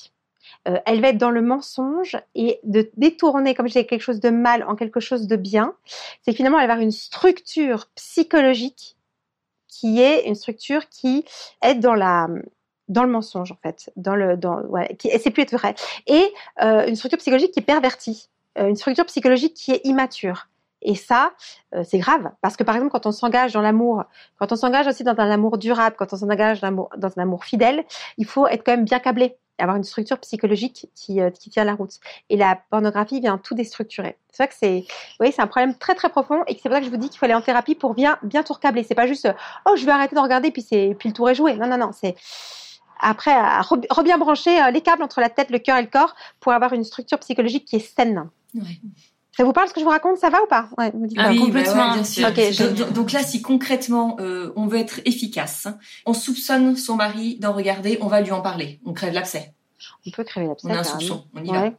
Euh, 0.68 0.78
elle 0.84 1.00
va 1.00 1.08
être 1.08 1.18
dans 1.18 1.30
le 1.30 1.42
mensonge 1.42 2.18
et 2.34 2.60
de 2.64 2.90
détourner, 2.96 3.54
comme 3.54 3.66
je 3.66 3.72
disais, 3.72 3.86
quelque 3.86 4.02
chose 4.02 4.20
de 4.20 4.30
mal 4.30 4.64
en 4.64 4.76
quelque 4.76 5.00
chose 5.00 5.26
de 5.26 5.36
bien. 5.36 5.74
C'est 6.22 6.32
finalement 6.32 6.58
avoir 6.58 6.80
une 6.80 6.90
structure 6.90 7.86
psychologique 7.94 8.96
qui 9.68 10.00
est 10.00 10.26
une 10.26 10.34
structure 10.34 10.88
qui 10.88 11.24
est 11.62 11.74
dans 11.74 11.94
la 11.94 12.28
dans 12.88 13.04
le 13.04 13.10
mensonge 13.10 13.52
en 13.52 13.56
fait, 13.62 13.90
dans 13.96 14.16
le 14.16 14.36
dans 14.36 14.60
ouais, 14.62 14.96
qui 14.98 15.08
c'est 15.18 15.30
plus 15.30 15.44
être 15.44 15.56
vrai 15.56 15.74
et 16.06 16.32
euh, 16.60 16.86
une 16.86 16.96
structure 16.96 17.18
psychologique 17.18 17.52
qui 17.52 17.60
est 17.60 17.64
pervertie, 17.64 18.28
une 18.56 18.76
structure 18.76 19.06
psychologique 19.06 19.54
qui 19.54 19.72
est 19.72 19.80
immature. 19.84 20.48
Et 20.82 20.94
ça, 20.94 21.32
euh, 21.74 21.84
c'est 21.86 21.98
grave 21.98 22.30
parce 22.40 22.56
que 22.56 22.64
par 22.64 22.74
exemple, 22.74 22.92
quand 22.92 23.06
on 23.06 23.12
s'engage 23.12 23.52
dans 23.52 23.60
l'amour, 23.60 24.04
quand 24.38 24.50
on 24.52 24.56
s'engage 24.56 24.86
aussi 24.86 25.04
dans 25.04 25.18
un 25.18 25.30
amour 25.30 25.58
durable, 25.58 25.96
quand 25.98 26.12
on 26.12 26.16
s'engage 26.16 26.60
dans 26.62 27.18
un 27.18 27.22
amour 27.22 27.44
fidèle, 27.44 27.84
il 28.16 28.26
faut 28.26 28.46
être 28.46 28.64
quand 28.64 28.72
même 28.72 28.84
bien 28.84 28.98
câblé 28.98 29.36
avoir 29.58 29.76
une 29.76 29.84
structure 29.84 30.18
psychologique 30.20 30.88
qui, 30.94 31.20
euh, 31.20 31.28
qui 31.28 31.50
tient 31.50 31.64
la 31.64 31.74
route. 31.74 31.92
Et 32.30 32.38
la 32.38 32.58
pornographie 32.70 33.20
vient 33.20 33.36
tout 33.36 33.54
déstructurer. 33.54 34.16
C'est 34.30 34.42
vrai 34.42 34.48
que 34.48 34.54
c'est, 34.58 34.86
oui, 35.20 35.34
un 35.36 35.46
problème 35.46 35.74
très 35.76 35.94
très 35.94 36.08
profond 36.08 36.42
et 36.46 36.54
c'est 36.54 36.62
pour 36.62 36.72
ça 36.72 36.80
que 36.80 36.86
je 36.86 36.90
vous 36.90 36.96
dis 36.96 37.10
qu'il 37.10 37.18
faut 37.18 37.26
aller 37.26 37.34
en 37.34 37.42
thérapie 37.42 37.74
pour 37.74 37.94
bien 37.94 38.18
bien 38.22 38.42
tout 38.42 38.54
recabler. 38.54 38.84
C'est 38.84 38.94
pas 38.94 39.06
juste, 39.06 39.28
oh, 39.66 39.76
je 39.76 39.84
vais 39.84 39.92
arrêter 39.92 40.16
de 40.16 40.20
regarder 40.20 40.50
puis 40.50 40.62
c'est 40.62 40.96
puis 40.98 41.10
le 41.10 41.14
tour 41.14 41.28
est 41.28 41.34
joué. 41.34 41.54
Non 41.54 41.66
non 41.66 41.76
non, 41.76 41.90
c'est 41.92 42.16
après 43.00 43.32
à 43.32 43.62
re, 43.62 44.02
bien 44.02 44.18
brancher 44.18 44.62
euh, 44.62 44.70
les 44.70 44.80
câbles 44.80 45.02
entre 45.02 45.20
la 45.20 45.28
tête, 45.28 45.50
le 45.50 45.58
cœur 45.58 45.76
et 45.78 45.82
le 45.82 45.88
corps 45.88 46.14
pour 46.40 46.52
avoir 46.52 46.72
une 46.72 46.84
structure 46.84 47.18
psychologique 47.18 47.64
qui 47.64 47.76
est 47.76 47.96
saine. 47.96 48.28
Ouais. 48.54 48.80
Ça 49.36 49.44
vous 49.44 49.52
parle 49.52 49.68
ce 49.68 49.74
que 49.74 49.80
je 49.80 49.84
vous 49.84 49.90
raconte? 49.90 50.18
Ça 50.18 50.28
va 50.28 50.42
ou 50.42 50.46
pas? 50.46 50.68
Ouais, 50.76 50.92
me 50.92 51.06
ah 51.16 51.30
oui, 51.30 51.38
bah 51.38 51.44
complètement. 51.44 51.94
bien 51.94 52.04
sûr. 52.04 52.30
donc, 52.92 53.12
là, 53.12 53.22
si 53.22 53.40
concrètement 53.40 54.16
euh, 54.20 54.52
on 54.56 54.66
veut 54.66 54.78
être 54.78 55.00
efficace, 55.04 55.68
on 56.04 56.12
soupçonne 56.12 56.76
son 56.76 56.96
mari 56.96 57.36
d'en 57.36 57.52
regarder, 57.52 57.98
on 58.00 58.08
va 58.08 58.20
lui 58.20 58.32
en 58.32 58.42
parler. 58.42 58.80
On 58.84 58.92
crève 58.92 59.14
l'abcès. 59.14 59.54
On 60.06 60.10
peut 60.10 60.24
crèver 60.24 60.48
l'abcès. 60.48 60.66
On 60.68 60.74
a 60.74 60.80
un 60.80 60.84
soupçon. 60.84 61.24
On 61.34 61.42
y 61.42 61.50
va. 61.50 61.70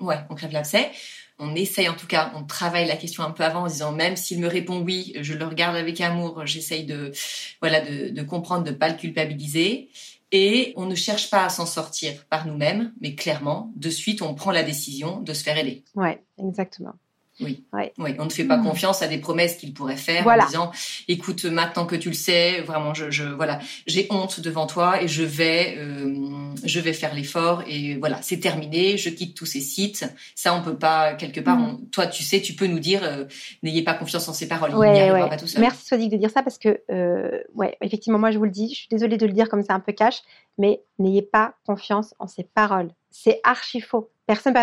Ouais. 0.00 0.18
on 0.30 0.34
crève 0.34 0.52
l'abcès. 0.52 0.90
On 1.38 1.54
essaye 1.54 1.88
en 1.88 1.94
tout 1.94 2.06
cas, 2.06 2.32
on 2.36 2.44
travaille 2.44 2.86
la 2.86 2.96
question 2.96 3.22
un 3.22 3.30
peu 3.30 3.42
avant 3.42 3.62
en 3.62 3.66
disant 3.66 3.92
même 3.92 4.14
s'il 4.14 4.40
me 4.40 4.46
répond 4.46 4.80
oui, 4.80 5.14
je 5.20 5.32
le 5.32 5.46
regarde 5.46 5.74
avec 5.74 5.98
amour, 6.02 6.44
j'essaye 6.44 6.84
de 6.84 7.12
voilà 7.60 7.80
de, 7.80 8.10
de 8.10 8.22
comprendre, 8.22 8.64
de 8.64 8.72
pas 8.72 8.90
le 8.90 8.96
culpabiliser. 8.96 9.88
Et 10.32 10.72
on 10.76 10.86
ne 10.86 10.94
cherche 10.94 11.30
pas 11.30 11.44
à 11.44 11.48
s'en 11.48 11.66
sortir 11.66 12.26
par 12.28 12.46
nous-mêmes, 12.46 12.92
mais 13.00 13.14
clairement, 13.14 13.72
de 13.76 13.90
suite, 13.90 14.22
on 14.22 14.34
prend 14.34 14.52
la 14.52 14.62
décision 14.62 15.20
de 15.20 15.32
se 15.32 15.42
faire 15.42 15.58
aider. 15.58 15.84
Ouais, 15.94 16.22
exactement. 16.38 16.94
Oui. 17.40 17.64
oui. 17.98 18.14
On 18.18 18.24
ne 18.24 18.30
fait 18.30 18.44
pas 18.44 18.56
hmm. 18.56 18.64
confiance 18.64 19.02
à 19.02 19.06
des 19.06 19.18
promesses 19.18 19.56
qu'il 19.56 19.72
pourrait 19.72 19.96
faire 19.96 20.26
en 20.26 20.46
disant 20.46 20.70
écoute 21.08 21.44
maintenant 21.44 21.86
que 21.86 21.96
tu 21.96 22.08
le 22.08 22.14
sais 22.14 22.60
vraiment 22.62 22.94
je, 22.94 23.10
je 23.10 23.24
voilà 23.24 23.58
j'ai 23.86 24.06
honte 24.10 24.40
devant 24.40 24.66
toi 24.66 25.02
et 25.02 25.08
je 25.08 25.22
vais 25.22 25.76
euh, 25.78 26.52
je 26.64 26.80
vais 26.80 26.92
faire 26.92 27.14
l'effort 27.14 27.62
et 27.66 27.96
voilà 27.96 28.20
c'est 28.22 28.38
terminé 28.38 28.96
je 28.96 29.10
quitte 29.10 29.36
tous 29.36 29.46
ces 29.46 29.60
sites 29.60 30.04
ça 30.34 30.54
on 30.54 30.62
peut 30.62 30.76
pas 30.76 31.14
quelque 31.14 31.40
part 31.40 31.58
hmm. 31.58 31.88
toi 31.90 32.06
tu 32.06 32.22
sais 32.22 32.40
tu 32.40 32.54
peux 32.54 32.66
nous 32.66 32.80
dire 32.80 33.02
euh, 33.02 33.24
n'ayez 33.62 33.82
pas 33.82 33.94
confiance 33.94 34.28
en 34.28 34.32
ces 34.32 34.48
paroles 34.48 34.74
ouais, 34.74 35.08
il 35.08 35.12
ouais. 35.12 35.28
pas 35.28 35.36
tout 35.36 35.46
seul. 35.46 35.60
Merci 35.60 35.86
Swadik 35.86 36.10
de 36.10 36.16
dire 36.16 36.30
ça 36.30 36.42
parce 36.42 36.58
que 36.58 36.80
euh, 36.90 37.40
ouais 37.54 37.76
effectivement 37.80 38.18
moi 38.18 38.30
je 38.30 38.38
vous 38.38 38.44
le 38.44 38.50
dis 38.50 38.70
je 38.70 38.80
suis 38.80 38.88
désolée 38.90 39.16
de 39.16 39.26
le 39.26 39.32
dire 39.32 39.48
comme 39.48 39.62
ça 39.62 39.74
un 39.74 39.80
peu 39.80 39.92
cash 39.92 40.22
mais 40.58 40.82
n'ayez 40.98 41.22
pas 41.22 41.54
confiance 41.64 42.14
en 42.18 42.26
ces 42.26 42.44
paroles 42.44 42.90
c'est 43.10 43.40
archi 43.44 43.80
faux 43.80 44.10
Personne 44.30 44.54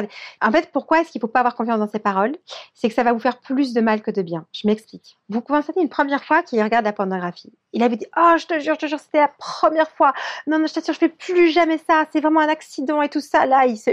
En 0.41 0.49
fait, 0.49 0.69
pourquoi 0.71 1.01
est-ce 1.01 1.11
qu'il 1.11 1.19
ne 1.19 1.23
faut 1.23 1.27
pas 1.27 1.39
avoir 1.39 1.53
confiance 1.53 1.77
dans 1.77 1.89
ses 1.89 1.99
paroles? 1.99 2.37
C'est 2.73 2.87
que 2.87 2.93
ça 2.93 3.03
va 3.03 3.11
vous 3.11 3.19
faire 3.19 3.41
plus 3.41 3.73
de 3.73 3.81
mal 3.81 4.01
que 4.01 4.11
de 4.11 4.21
bien. 4.21 4.45
Je 4.53 4.65
m'explique. 4.65 5.17
Vous 5.27 5.41
constatez 5.41 5.81
une 5.81 5.89
première 5.89 6.23
fois 6.23 6.41
qu'il 6.41 6.63
regarde 6.63 6.85
la 6.85 6.93
pornographie. 6.93 7.51
Il 7.73 7.83
avait 7.83 7.97
dit 7.97 8.05
Oh, 8.15 8.35
je 8.37 8.45
te 8.45 8.57
jure, 8.59 8.75
je 8.75 8.79
te 8.79 8.85
jure, 8.85 8.97
c'était 8.97 9.17
la 9.17 9.27
première 9.27 9.89
fois. 9.89 10.13
Non, 10.47 10.57
non, 10.57 10.67
je 10.67 10.73
t'assure, 10.73 10.93
je 10.93 10.99
fais 10.99 11.09
plus 11.09 11.49
jamais 11.49 11.77
ça. 11.79 12.05
C'est 12.13 12.21
vraiment 12.21 12.39
un 12.39 12.47
accident 12.47 13.01
et 13.01 13.09
tout 13.09 13.19
ça. 13.19 13.45
Là, 13.45 13.65
il 13.65 13.77
se, 13.77 13.89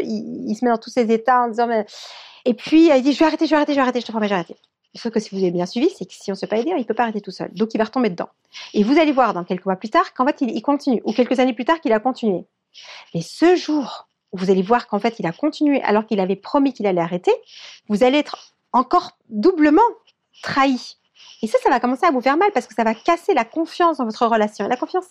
met 0.64 0.70
dans 0.70 0.78
tous 0.78 0.90
ses 0.90 1.10
états 1.10 1.42
en 1.42 1.48
disant 1.48 1.66
mais... 1.66 1.86
Et 2.44 2.54
puis, 2.54 2.90
il 2.94 3.02
dit 3.02 3.12
Je 3.12 3.18
vais 3.18 3.24
arrêter, 3.24 3.46
je 3.46 3.50
vais 3.50 3.56
arrêter, 3.56 3.72
je 3.72 3.78
vais 3.78 3.82
arrêter, 3.82 4.00
je 4.00 4.06
te 4.06 4.12
promets, 4.12 4.28
je 4.28 4.34
vais 4.34 4.38
arrêter. 4.38 4.56
Sauf 4.94 5.12
que 5.12 5.18
si 5.18 5.34
vous 5.34 5.42
avez 5.42 5.50
bien 5.50 5.66
suivi, 5.66 5.90
c'est 5.90 6.04
que 6.04 6.14
si 6.14 6.30
on 6.30 6.34
ne 6.34 6.36
se 6.36 6.46
fait 6.46 6.46
pas 6.46 6.58
aider, 6.58 6.70
il 6.70 6.76
ne 6.76 6.84
peut 6.84 6.94
pas 6.94 7.02
arrêter 7.02 7.20
tout 7.20 7.32
seul. 7.32 7.52
Donc, 7.52 7.74
il 7.74 7.78
va 7.78 7.84
retomber 7.84 8.10
dedans. 8.10 8.28
Et 8.74 8.84
vous 8.84 8.96
allez 8.96 9.10
voir 9.10 9.34
dans 9.34 9.42
quelques 9.42 9.66
mois 9.66 9.74
plus 9.74 9.90
tard 9.90 10.14
qu'en 10.14 10.24
fait, 10.24 10.40
il 10.40 10.62
continue. 10.62 11.02
Ou 11.04 11.12
quelques 11.12 11.40
années 11.40 11.52
plus 11.52 11.64
tard 11.64 11.80
qu'il 11.80 11.92
a 11.92 11.98
continué. 11.98 12.44
Mais 13.12 13.22
ce 13.22 13.56
jour 13.56 14.06
vous 14.34 14.50
allez 14.50 14.62
voir 14.62 14.86
qu'en 14.86 14.98
fait, 14.98 15.18
il 15.18 15.26
a 15.26 15.32
continué 15.32 15.80
alors 15.82 16.06
qu'il 16.06 16.20
avait 16.20 16.36
promis 16.36 16.72
qu'il 16.72 16.86
allait 16.86 17.00
arrêter, 17.00 17.32
vous 17.88 18.04
allez 18.04 18.18
être 18.18 18.54
encore 18.72 19.12
doublement 19.28 19.82
trahi. 20.42 20.96
Et 21.42 21.46
ça, 21.46 21.58
ça 21.62 21.70
va 21.70 21.78
commencer 21.78 22.06
à 22.06 22.10
vous 22.10 22.20
faire 22.20 22.36
mal 22.36 22.50
parce 22.52 22.66
que 22.66 22.74
ça 22.74 22.84
va 22.84 22.94
casser 22.94 23.34
la 23.34 23.44
confiance 23.44 23.98
dans 23.98 24.04
votre 24.04 24.26
relation. 24.26 24.66
la 24.66 24.76
confiance, 24.76 25.04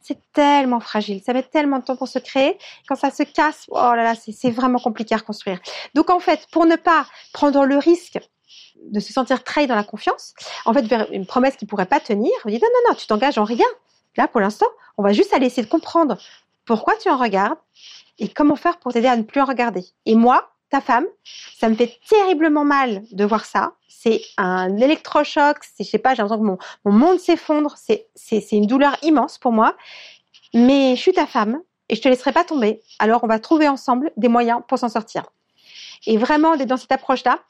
c'est 0.00 0.18
tellement 0.32 0.80
fragile. 0.80 1.22
Ça 1.24 1.32
met 1.32 1.42
tellement 1.42 1.78
de 1.78 1.84
temps 1.84 1.96
pour 1.96 2.08
se 2.08 2.18
créer. 2.18 2.58
Quand 2.88 2.96
ça 2.96 3.10
se 3.10 3.22
casse, 3.22 3.66
oh 3.68 3.76
là 3.76 4.02
là, 4.02 4.14
c'est 4.14 4.50
vraiment 4.50 4.78
compliqué 4.78 5.14
à 5.14 5.18
reconstruire. 5.18 5.60
Donc, 5.94 6.10
en 6.10 6.18
fait, 6.18 6.46
pour 6.50 6.66
ne 6.66 6.76
pas 6.76 7.06
prendre 7.32 7.64
le 7.64 7.78
risque 7.78 8.18
de 8.82 9.00
se 9.00 9.12
sentir 9.12 9.44
trahi 9.44 9.66
dans 9.66 9.74
la 9.74 9.84
confiance, 9.84 10.34
en 10.64 10.74
fait, 10.74 10.82
vers 10.82 11.10
une 11.12 11.24
promesse 11.24 11.56
qui 11.56 11.66
pourrait 11.66 11.86
pas 11.86 12.00
tenir, 12.00 12.32
vous 12.44 12.50
dites 12.50 12.62
non, 12.62 12.68
non, 12.68 12.90
non, 12.90 12.94
tu 12.96 13.06
t'engages 13.06 13.38
en 13.38 13.44
rien. 13.44 13.66
Là, 14.16 14.28
pour 14.28 14.40
l'instant, 14.40 14.66
on 14.98 15.02
va 15.02 15.12
juste 15.12 15.32
aller 15.32 15.46
essayer 15.46 15.62
de 15.62 15.70
comprendre 15.70 16.18
pourquoi 16.64 16.94
tu 16.96 17.08
en 17.08 17.16
regardes 17.16 17.58
et 18.18 18.28
comment 18.28 18.56
faire 18.56 18.78
pour 18.78 18.92
t'aider 18.92 19.08
à 19.08 19.16
ne 19.16 19.22
plus 19.22 19.42
regarder? 19.42 19.84
Et 20.04 20.14
moi, 20.14 20.50
ta 20.70 20.80
femme, 20.80 21.06
ça 21.58 21.68
me 21.68 21.74
fait 21.74 21.98
terriblement 22.08 22.64
mal 22.64 23.02
de 23.12 23.24
voir 23.24 23.44
ça. 23.44 23.72
C'est 23.88 24.22
un 24.36 24.76
électrochoc. 24.78 25.58
C'est, 25.62 25.84
je 25.84 25.90
sais 25.90 25.98
pas, 25.98 26.14
j'ai 26.14 26.22
l'impression 26.22 26.42
que 26.42 26.48
mon, 26.48 26.58
mon 26.84 26.92
monde 26.92 27.20
s'effondre. 27.20 27.76
C'est 27.76 28.52
une 28.52 28.66
douleur 28.66 28.96
immense 29.02 29.38
pour 29.38 29.52
moi. 29.52 29.76
Mais 30.54 30.96
je 30.96 31.00
suis 31.00 31.12
ta 31.12 31.26
femme 31.26 31.60
et 31.88 31.94
je 31.94 32.02
te 32.02 32.08
laisserai 32.08 32.32
pas 32.32 32.44
tomber. 32.44 32.82
Alors 32.98 33.22
on 33.24 33.26
va 33.26 33.38
trouver 33.38 33.68
ensemble 33.68 34.10
des 34.16 34.28
moyens 34.28 34.60
pour 34.66 34.78
s'en 34.78 34.88
sortir. 34.88 35.24
Et 36.06 36.18
vraiment, 36.18 36.56
dans 36.56 36.76
cette 36.76 36.92
approche-là, 36.92 37.40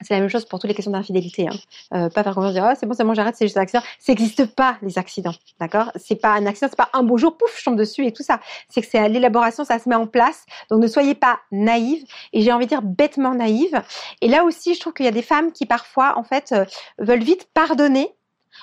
c'est 0.00 0.14
la 0.14 0.20
même 0.20 0.28
chose 0.28 0.44
pour 0.44 0.58
toutes 0.58 0.68
les 0.68 0.74
questions 0.74 0.92
d'infidélité. 0.92 1.48
Hein. 1.48 1.56
Euh, 1.94 2.08
pas 2.08 2.22
faire 2.22 2.34
confiance, 2.34 2.52
dire 2.52 2.66
oh, 2.68 2.74
c'est 2.78 2.86
bon, 2.86 2.94
c'est 2.94 3.04
bon, 3.04 3.14
j'arrête, 3.14 3.36
c'est 3.36 3.46
juste 3.46 3.56
un 3.56 3.62
accident. 3.62 3.82
Ça 3.98 4.12
n'existe 4.12 4.46
pas 4.46 4.76
les 4.82 4.98
accidents, 4.98 5.34
d'accord? 5.58 5.92
C'est 5.96 6.16
pas 6.16 6.32
un 6.32 6.46
accident, 6.46 6.68
c'est 6.70 6.76
pas 6.76 6.90
un 6.92 7.02
beau 7.02 7.18
jour, 7.18 7.36
pouf, 7.36 7.58
je 7.58 7.64
tombe 7.64 7.76
dessus 7.76 8.06
et 8.06 8.12
tout 8.12 8.22
ça. 8.22 8.40
C'est 8.68 8.80
que 8.80 8.88
c'est 8.90 8.98
à 8.98 9.08
l'élaboration, 9.08 9.64
ça 9.64 9.78
se 9.78 9.88
met 9.88 9.94
en 9.94 10.06
place. 10.06 10.46
Donc 10.70 10.80
ne 10.80 10.86
soyez 10.86 11.14
pas 11.14 11.38
naïve 11.52 12.04
et 12.32 12.42
j'ai 12.42 12.52
envie 12.52 12.66
de 12.66 12.70
dire 12.70 12.82
bêtement 12.82 13.34
naïve. 13.34 13.82
Et 14.20 14.28
là 14.28 14.44
aussi, 14.44 14.74
je 14.74 14.80
trouve 14.80 14.94
qu'il 14.94 15.06
y 15.06 15.08
a 15.08 15.12
des 15.12 15.22
femmes 15.22 15.52
qui 15.52 15.66
parfois, 15.66 16.16
en 16.18 16.24
fait, 16.24 16.52
euh, 16.52 16.64
veulent 16.98 17.22
vite 17.22 17.48
pardonner 17.52 18.14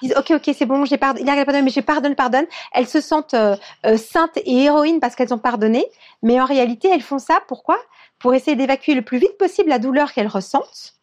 disent 0.02 0.16
ok 0.18 0.32
ok 0.32 0.54
c'est 0.56 0.66
bon 0.66 0.84
j'ai 0.84 0.98
pardonné 0.98 1.26
il 1.26 1.30
a 1.30 1.46
pardonné 1.46 1.64
mais 1.64 1.72
j'ai 1.72 1.82
pardonne 1.82 2.14
pardonne 2.14 2.46
elles 2.74 2.88
se 2.88 3.00
sentent 3.00 3.34
euh, 3.34 3.56
euh, 3.86 3.98
saintes 3.98 4.38
et 4.38 4.64
héroïnes 4.64 5.00
parce 5.00 5.16
qu'elles 5.16 5.34
ont 5.34 5.40
pardonné 5.40 5.86
mais 6.22 6.42
en 6.42 6.46
réalité 6.46 6.90
elles 6.92 7.02
font 7.02 7.20
ça 7.20 7.40
pourquoi? 7.48 7.80
Pour 8.20 8.34
essayer 8.34 8.58
d'évacuer 8.58 8.96
le 8.96 9.02
plus 9.02 9.18
vite 9.18 9.38
possible 9.38 9.70
la 9.70 9.80
douleur 9.80 10.12
qu'elles 10.12 10.28
ressentent 10.28 10.97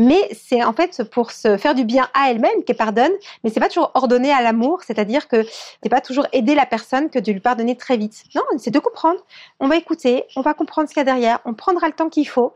mais 0.00 0.30
c'est 0.32 0.64
en 0.64 0.72
fait 0.72 1.04
pour 1.04 1.30
se 1.30 1.58
faire 1.58 1.74
du 1.74 1.84
bien 1.84 2.08
à 2.14 2.30
elle-même 2.30 2.64
qu'elle 2.64 2.76
pardonne, 2.76 3.12
mais 3.44 3.50
c'est 3.50 3.60
pas 3.60 3.68
toujours 3.68 3.90
ordonné 3.92 4.32
à 4.32 4.40
l'amour, 4.40 4.80
c'est-à-dire 4.82 5.28
que 5.28 5.44
c'est 5.82 5.90
pas 5.90 6.00
toujours 6.00 6.26
aider 6.32 6.54
la 6.54 6.64
personne 6.64 7.10
que 7.10 7.18
de 7.18 7.30
lui 7.30 7.40
pardonner 7.40 7.76
très 7.76 7.98
vite. 7.98 8.24
Non, 8.34 8.42
c'est 8.56 8.70
de 8.70 8.78
comprendre. 8.78 9.20
On 9.60 9.68
va 9.68 9.76
écouter, 9.76 10.24
on 10.36 10.40
va 10.40 10.54
comprendre 10.54 10.88
ce 10.88 10.94
qu'il 10.94 11.00
y 11.00 11.02
a 11.02 11.04
derrière, 11.04 11.40
on 11.44 11.52
prendra 11.52 11.86
le 11.86 11.92
temps 11.92 12.08
qu'il 12.08 12.26
faut, 12.26 12.54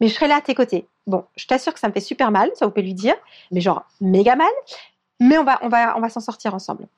mais 0.00 0.08
je 0.08 0.14
serai 0.14 0.26
là 0.26 0.38
à 0.38 0.40
tes 0.40 0.56
côtés. 0.56 0.88
Bon, 1.06 1.24
je 1.36 1.46
t'assure 1.46 1.72
que 1.72 1.78
ça 1.78 1.86
me 1.86 1.92
fait 1.92 2.00
super 2.00 2.32
mal, 2.32 2.50
ça 2.56 2.66
vous 2.66 2.72
pouvez 2.72 2.82
lui 2.82 2.94
dire, 2.94 3.14
mais 3.52 3.60
genre 3.60 3.84
méga 4.00 4.34
mal, 4.34 4.50
mais 5.20 5.38
on 5.38 5.44
va, 5.44 5.60
on 5.62 5.68
va, 5.68 5.96
on 5.96 6.00
va 6.00 6.08
s'en 6.08 6.20
sortir 6.20 6.56
ensemble. 6.56 6.88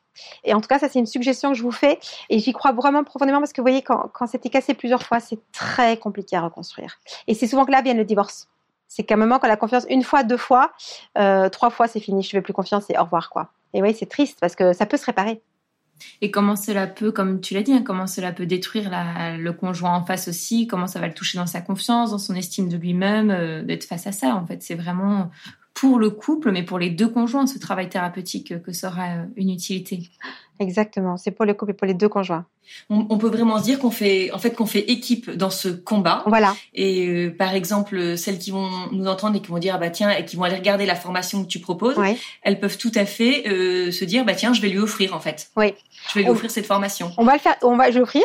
Et 0.44 0.54
en 0.54 0.62
tout 0.62 0.68
cas, 0.68 0.78
ça 0.78 0.88
c'est 0.88 0.98
une 0.98 1.04
suggestion 1.04 1.50
que 1.50 1.58
je 1.58 1.62
vous 1.62 1.70
fais 1.70 1.98
et 2.30 2.38
j'y 2.38 2.54
crois 2.54 2.72
vraiment 2.72 3.04
profondément 3.04 3.40
parce 3.40 3.52
que 3.52 3.60
vous 3.60 3.66
voyez, 3.66 3.82
quand, 3.82 4.08
quand 4.14 4.26
c'était 4.26 4.48
cassé 4.48 4.72
plusieurs 4.72 5.02
fois, 5.02 5.20
c'est 5.20 5.38
très 5.52 5.98
compliqué 5.98 6.34
à 6.34 6.40
reconstruire. 6.40 6.96
Et 7.26 7.34
c'est 7.34 7.46
souvent 7.46 7.66
que 7.66 7.72
là 7.72 7.82
vient 7.82 7.92
le 7.92 8.06
divorce. 8.06 8.48
C'est 8.88 9.05
qu'à 9.05 9.14
un 9.14 9.18
moment, 9.18 9.38
quand 9.38 9.49
la 9.49 9.57
confiance, 9.57 9.85
une 9.90 10.03
fois, 10.03 10.22
deux 10.22 10.37
fois, 10.37 10.72
euh, 11.18 11.49
trois 11.49 11.70
fois, 11.70 11.88
c'est 11.88 12.01
fini, 12.01 12.22
je 12.22 12.31
fais 12.31 12.40
plus 12.40 12.53
confiance 12.53 12.88
et 12.90 12.99
au 12.99 13.03
revoir, 13.03 13.31
quoi. 13.31 13.51
Et 13.75 13.83
oui, 13.83 13.94
c'est 13.99 14.07
triste 14.07 14.38
parce 14.40 14.55
que 14.57 14.72
ça 14.72 14.87
peut 14.87 14.96
se 14.96 15.07
réparer. 15.07 15.42
Et 16.20 16.31
comment 16.31 16.57
cela 16.57 16.87
peut, 16.87 17.11
comme 17.11 17.40
tu 17.40 17.55
l'as 17.55 17.62
dit, 17.62 17.72
hein, 17.72 17.83
comment 17.85 18.07
cela 18.07 18.33
peut 18.33 18.46
détruire 18.46 18.90
le 19.38 19.51
conjoint 19.53 19.94
en 19.94 20.05
face 20.05 20.29
aussi, 20.29 20.66
comment 20.66 20.87
ça 20.87 21.01
va 21.01 21.09
le 21.09 21.14
toucher 21.14 21.38
dans 21.38 21.46
sa 21.46 21.61
confiance, 21.61 22.11
dans 22.11 22.18
son 22.18 22.35
estime 22.35 22.68
de 22.68 22.77
lui-même, 22.77 23.31
euh, 23.31 23.62
d'être 23.62 23.85
face 23.85 24.07
à 24.07 24.12
ça. 24.12 24.35
En 24.35 24.46
fait, 24.46 24.62
c'est 24.62 24.75
vraiment 24.75 25.31
pour 25.75 25.99
le 25.99 26.11
couple, 26.11 26.53
mais 26.53 26.62
pour 26.62 26.79
les 26.79 26.90
deux 26.90 27.08
conjoints, 27.08 27.46
ce 27.46 27.58
travail 27.58 27.88
thérapeutique 27.88 28.63
que 28.63 28.73
sera 28.73 29.17
euh, 29.17 29.25
une 29.37 29.50
utilité. 29.50 30.08
Exactement, 30.58 31.17
c'est 31.17 31.31
pour 31.31 31.44
le 31.44 31.54
couple 31.54 31.73
et 31.73 31.75
pour 31.75 31.87
les 31.87 31.94
deux 31.94 32.08
conjoints. 32.08 32.46
On, 32.90 33.19
peut 33.19 33.29
vraiment 33.29 33.58
se 33.58 33.64
dire 33.64 33.79
qu'on 33.79 33.90
fait, 33.90 34.31
en 34.33 34.38
fait, 34.38 34.50
qu'on 34.50 34.67
fait 34.67 34.90
équipe 34.90 35.31
dans 35.31 35.50
ce 35.50 35.69
combat. 35.69 36.23
Voilà. 36.27 36.54
Et 36.75 37.06
euh, 37.06 37.35
par 37.37 37.54
exemple, 37.54 38.17
celles 38.17 38.38
qui 38.38 38.50
vont 38.50 38.71
nous 38.92 39.06
entendre 39.06 39.37
et 39.37 39.40
qui 39.40 39.48
vont 39.48 39.58
dire 39.58 39.75
ah 39.77 39.79
bah 39.79 39.90
tiens 39.90 40.10
et 40.10 40.25
qui 40.25 40.37
vont 40.37 40.44
aller 40.44 40.56
regarder 40.56 40.87
la 40.87 40.94
formation 40.94 41.42
que 41.42 41.48
tu 41.48 41.58
proposes, 41.58 41.96
elles 42.42 42.60
peuvent 42.60 42.79
tout 42.79 42.92
à 42.94 43.06
fait 43.06 43.48
euh, 43.48 43.90
se 43.90 44.04
dire 44.04 44.25
bah 44.25 44.35
tiens 44.35 44.52
je 44.52 44.60
vais 44.60 44.69
lui 44.69 44.79
offrir 44.79 45.14
en 45.14 45.21
fait. 45.21 45.48
Oui. 45.56 45.75
Je 46.08 46.19
vais 46.19 46.25
lui 46.25 46.31
offrir 46.31 46.50
cette 46.50 46.67
formation. 46.67 47.10
On 47.17 47.25
va 47.25 47.35
le 47.35 47.38
faire, 47.38 47.56
on 47.62 47.77
va, 47.77 47.90
vais 47.90 48.00
offrir. 48.00 48.25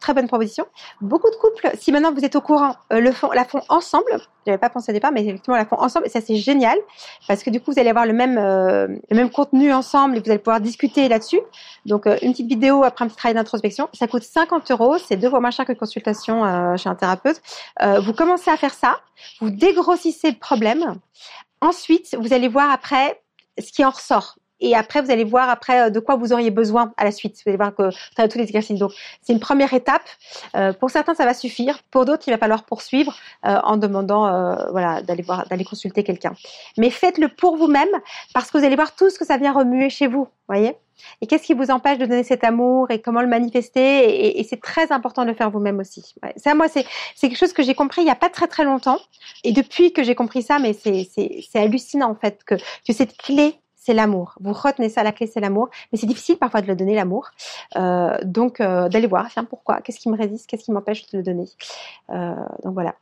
très 0.00 0.14
bonne 0.14 0.28
proposition. 0.28 0.64
Beaucoup 1.00 1.30
de 1.30 1.36
couples, 1.36 1.70
si 1.78 1.92
maintenant 1.92 2.12
vous 2.12 2.24
êtes 2.24 2.36
au 2.36 2.40
courant, 2.40 2.76
euh, 2.92 3.00
le 3.00 3.12
font, 3.12 3.30
la 3.32 3.44
font 3.44 3.62
ensemble. 3.68 4.04
J'avais 4.46 4.58
pas 4.58 4.70
pensé 4.70 4.90
au 4.90 4.94
départ, 4.94 5.12
mais 5.12 5.22
effectivement 5.22 5.56
la 5.56 5.66
font 5.66 5.78
ensemble 5.78 6.06
et 6.06 6.08
ça 6.08 6.20
c'est 6.20 6.34
génial 6.34 6.76
parce 7.28 7.44
que 7.44 7.50
du 7.50 7.60
coup 7.60 7.72
vous 7.72 7.78
allez 7.78 7.90
avoir 7.90 8.06
le 8.06 8.12
même, 8.12 8.34
le 8.34 9.16
même 9.16 9.30
contenu 9.30 9.72
ensemble 9.72 10.16
et 10.16 10.20
vous 10.20 10.30
allez 10.30 10.38
pouvoir 10.38 10.60
discuter 10.60 11.08
là-dessus. 11.08 11.40
Donc, 11.86 12.06
une 12.06 12.32
petite 12.32 12.48
vidéo 12.48 12.82
après 12.84 13.04
un 13.04 13.08
petit 13.08 13.16
travail 13.16 13.34
Ça 13.92 14.06
coûte 14.06 14.22
50 14.22 14.70
euros. 14.70 14.98
C'est 14.98 15.16
deux 15.16 15.30
fois 15.30 15.40
moins 15.40 15.50
cher 15.50 15.64
que 15.64 15.72
consultation 15.72 16.44
euh, 16.44 16.76
chez 16.76 16.88
un 16.88 16.94
thérapeute. 16.94 17.40
Euh, 17.82 18.00
vous 18.00 18.12
commencez 18.12 18.50
à 18.50 18.56
faire 18.56 18.74
ça. 18.74 19.00
Vous 19.40 19.50
dégrossissez 19.50 20.30
le 20.30 20.38
problème. 20.38 20.96
Ensuite, 21.60 22.16
vous 22.18 22.32
allez 22.32 22.48
voir 22.48 22.70
après 22.70 23.22
ce 23.58 23.70
qui 23.72 23.84
en 23.84 23.90
ressort. 23.90 24.36
Et 24.62 24.74
après, 24.74 25.02
vous 25.02 25.10
allez 25.10 25.24
voir 25.24 25.50
après 25.50 25.90
de 25.90 26.00
quoi 26.00 26.16
vous 26.16 26.32
auriez 26.32 26.50
besoin 26.50 26.92
à 26.96 27.04
la 27.04 27.10
suite. 27.10 27.36
Vous 27.36 27.50
allez 27.50 27.56
voir 27.58 27.74
que 27.74 27.90
as 28.16 28.28
tous 28.28 28.38
les 28.38 28.44
exercices. 28.44 28.78
Donc, 28.78 28.92
c'est 29.20 29.32
une 29.32 29.40
première 29.40 29.74
étape. 29.74 30.08
pour 30.80 30.90
certains, 30.90 31.14
ça 31.14 31.24
va 31.24 31.34
suffire. 31.34 31.80
Pour 31.90 32.04
d'autres, 32.04 32.24
il 32.26 32.30
va 32.30 32.38
falloir 32.38 32.64
poursuivre 32.64 33.14
en 33.42 33.76
demandant, 33.76 34.22
voilà, 34.70 35.02
d'aller 35.02 35.22
voir, 35.22 35.46
d'aller 35.48 35.64
consulter 35.64 36.04
quelqu'un. 36.04 36.32
Mais 36.78 36.90
faites-le 36.90 37.28
pour 37.28 37.56
vous-même 37.56 37.88
parce 38.32 38.50
que 38.50 38.58
vous 38.58 38.64
allez 38.64 38.76
voir 38.76 38.94
tout 38.94 39.10
ce 39.10 39.18
que 39.18 39.26
ça 39.26 39.36
vient 39.36 39.52
remuer 39.52 39.90
chez 39.90 40.06
vous. 40.06 40.28
Voyez? 40.48 40.76
Et 41.20 41.26
qu'est-ce 41.26 41.44
qui 41.44 41.54
vous 41.54 41.70
empêche 41.70 41.98
de 41.98 42.06
donner 42.06 42.24
cet 42.24 42.44
amour 42.44 42.90
et 42.90 43.00
comment 43.00 43.22
le 43.22 43.28
manifester? 43.28 44.38
Et, 44.38 44.44
c'est 44.44 44.60
très 44.60 44.92
important 44.92 45.22
de 45.22 45.28
le 45.30 45.34
faire 45.34 45.50
vous-même 45.50 45.78
aussi. 45.78 46.14
Ça, 46.36 46.54
moi, 46.54 46.66
c'est 46.68 46.84
quelque 47.20 47.38
chose 47.38 47.52
que 47.52 47.62
j'ai 47.62 47.74
compris 47.74 48.02
il 48.02 48.04
n'y 48.04 48.10
a 48.10 48.16
pas 48.16 48.28
très 48.28 48.46
très 48.46 48.64
longtemps. 48.64 48.98
Et 49.44 49.52
depuis 49.52 49.92
que 49.92 50.02
j'ai 50.02 50.14
compris 50.14 50.42
ça, 50.42 50.58
mais 50.58 50.72
c'est 50.72 51.58
hallucinant 51.58 52.10
en 52.10 52.14
fait 52.14 52.44
que, 52.44 52.54
que 52.54 52.92
cette 52.92 53.16
clé 53.16 53.61
c'est 53.84 53.94
l'amour. 53.94 54.34
Vous 54.40 54.52
retenez 54.52 54.88
ça, 54.88 55.02
la 55.02 55.10
clé, 55.12 55.26
c'est 55.26 55.40
l'amour. 55.40 55.68
Mais 55.90 55.98
c'est 55.98 56.06
difficile 56.06 56.38
parfois 56.38 56.62
de 56.62 56.68
le 56.68 56.76
donner, 56.76 56.94
l'amour. 56.94 57.30
Euh, 57.76 58.16
donc, 58.24 58.60
euh, 58.60 58.88
d'aller 58.88 59.08
voir, 59.08 59.28
tiens, 59.30 59.44
pourquoi? 59.44 59.80
Qu'est-ce 59.80 59.98
qui 59.98 60.08
me 60.08 60.16
résiste? 60.16 60.46
Qu'est-ce 60.48 60.64
qui 60.64 60.72
m'empêche 60.72 61.06
de 61.10 61.18
le 61.18 61.24
donner? 61.24 61.46
Euh, 62.10 62.34
Donc, 62.64 62.74
voilà. 62.74 62.94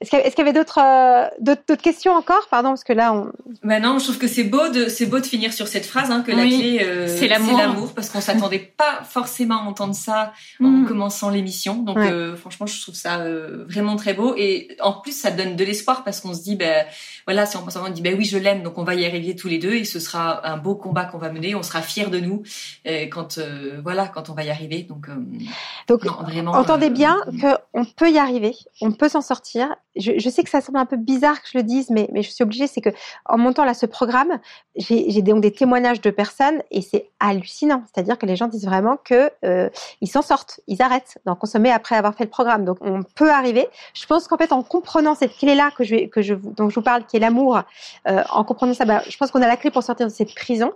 Est-ce 0.00 0.34
qu'il 0.34 0.38
y 0.38 0.48
avait 0.48 0.54
d'autres 0.54 0.80
euh, 0.82 1.28
d'autres 1.40 1.74
questions 1.74 2.12
encore? 2.12 2.48
Pardon, 2.50 2.70
parce 2.70 2.84
que 2.84 2.94
là, 2.94 3.12
on. 3.12 3.32
Bah 3.62 3.80
non, 3.80 3.98
je 3.98 4.04
trouve 4.04 4.16
que 4.16 4.28
c'est 4.28 4.44
beau 4.44 4.68
de 4.68 4.88
c'est 4.88 5.04
beau 5.04 5.18
de 5.18 5.26
finir 5.26 5.52
sur 5.52 5.68
cette 5.68 5.84
phrase 5.84 6.10
hein, 6.10 6.22
que 6.22 6.32
la 6.32 6.46
clé 6.46 6.80
euh, 6.82 7.06
c'est 7.06 7.28
l'amour, 7.28 7.92
parce 7.92 8.08
qu'on 8.08 8.22
s'attendait 8.22 8.60
pas 8.78 9.02
forcément 9.04 9.56
à 9.56 9.64
entendre 9.64 9.94
ça 9.94 10.32
en 10.58 10.68
mm. 10.68 10.86
commençant 10.86 11.28
l'émission. 11.28 11.82
Donc 11.82 11.98
euh, 11.98 12.34
franchement, 12.34 12.64
je 12.64 12.80
trouve 12.80 12.94
ça 12.94 13.22
vraiment 13.68 13.96
très 13.96 14.14
beau 14.14 14.34
et 14.38 14.74
en 14.80 14.94
plus 14.94 15.12
ça 15.12 15.30
donne 15.30 15.54
de 15.54 15.64
l'espoir 15.64 16.02
parce 16.02 16.20
qu'on 16.20 16.32
se 16.32 16.42
dit 16.42 16.56
ben 16.56 16.86
voilà, 17.26 17.44
si 17.44 17.58
on 17.58 17.62
pense 17.62 17.76
on 17.76 17.90
dit 17.90 18.00
ben 18.00 18.16
oui 18.16 18.24
je 18.24 18.38
l'aime, 18.38 18.62
donc 18.62 18.78
on 18.78 18.84
va 18.84 18.94
y 18.94 19.04
arriver 19.04 19.36
tous 19.36 19.48
les 19.48 19.58
deux 19.58 19.74
et 19.74 19.84
ce 19.84 20.00
sera 20.00 20.48
un 20.48 20.56
beau 20.56 20.76
combat 20.76 21.04
qu'on 21.04 21.18
va 21.18 21.30
mener. 21.30 21.54
On 21.54 21.62
sera 21.62 21.82
fiers 21.82 22.06
de 22.06 22.20
nous 22.20 22.42
quand 23.10 23.38
voilà 23.84 24.08
quand 24.08 24.30
on 24.30 24.34
va 24.34 24.44
y 24.44 24.50
arriver. 24.50 24.82
Donc 24.82 25.08
donc 25.88 26.06
vraiment. 26.06 26.52
Entendez 26.52 26.88
bien 26.88 27.20
qu'on 27.42 27.84
peut 27.84 28.10
y 28.10 28.18
arriver, 28.18 28.56
on 28.80 28.92
peut 28.92 29.10
s'en 29.10 29.20
sortir 29.20 29.68
je, 29.96 30.30
sais 30.30 30.44
que 30.44 30.50
ça 30.50 30.60
semble 30.60 30.78
un 30.78 30.86
peu 30.86 30.96
bizarre 30.96 31.42
que 31.42 31.48
je 31.52 31.58
le 31.58 31.64
dise, 31.64 31.90
mais, 31.90 32.08
je 32.14 32.30
suis 32.30 32.44
obligée, 32.44 32.66
c'est 32.66 32.80
que 32.80 32.90
en 33.26 33.38
montant 33.38 33.64
là 33.64 33.74
ce 33.74 33.86
programme, 33.86 34.38
j'ai 34.76 35.22
donc 35.22 35.40
des 35.40 35.52
témoignages 35.52 36.00
de 36.00 36.10
personnes 36.10 36.62
et 36.70 36.80
c'est 36.80 37.10
hallucinant. 37.18 37.82
C'est-à-dire 37.92 38.16
que 38.16 38.26
les 38.26 38.36
gens 38.36 38.46
disent 38.46 38.66
vraiment 38.66 38.96
que 38.96 39.30
euh, 39.44 39.68
ils 40.00 40.06
s'en 40.06 40.22
sortent, 40.22 40.60
ils 40.68 40.80
arrêtent 40.80 41.18
d'en 41.26 41.34
consommer 41.34 41.72
après 41.72 41.96
avoir 41.96 42.14
fait 42.14 42.24
le 42.24 42.30
programme. 42.30 42.64
Donc 42.64 42.78
on 42.80 43.02
peut 43.02 43.30
arriver. 43.30 43.68
Je 43.94 44.06
pense 44.06 44.28
qu'en 44.28 44.36
fait 44.36 44.52
en 44.52 44.62
comprenant 44.62 45.14
cette 45.14 45.36
clé 45.36 45.54
là 45.54 45.70
que 45.76 45.84
je 45.84 46.34
dont 46.34 46.70
je 46.70 46.74
vous 46.74 46.82
parle, 46.82 47.04
qui 47.06 47.16
est 47.16 47.20
l'amour, 47.20 47.60
euh, 48.08 48.22
en 48.30 48.44
comprenant 48.44 48.74
ça, 48.74 48.84
bah, 48.84 49.02
je 49.08 49.16
pense 49.16 49.30
qu'on 49.30 49.42
a 49.42 49.48
la 49.48 49.56
clé 49.56 49.70
pour 49.70 49.82
sortir 49.82 50.06
de 50.06 50.12
cette 50.12 50.34
prison. 50.34 50.72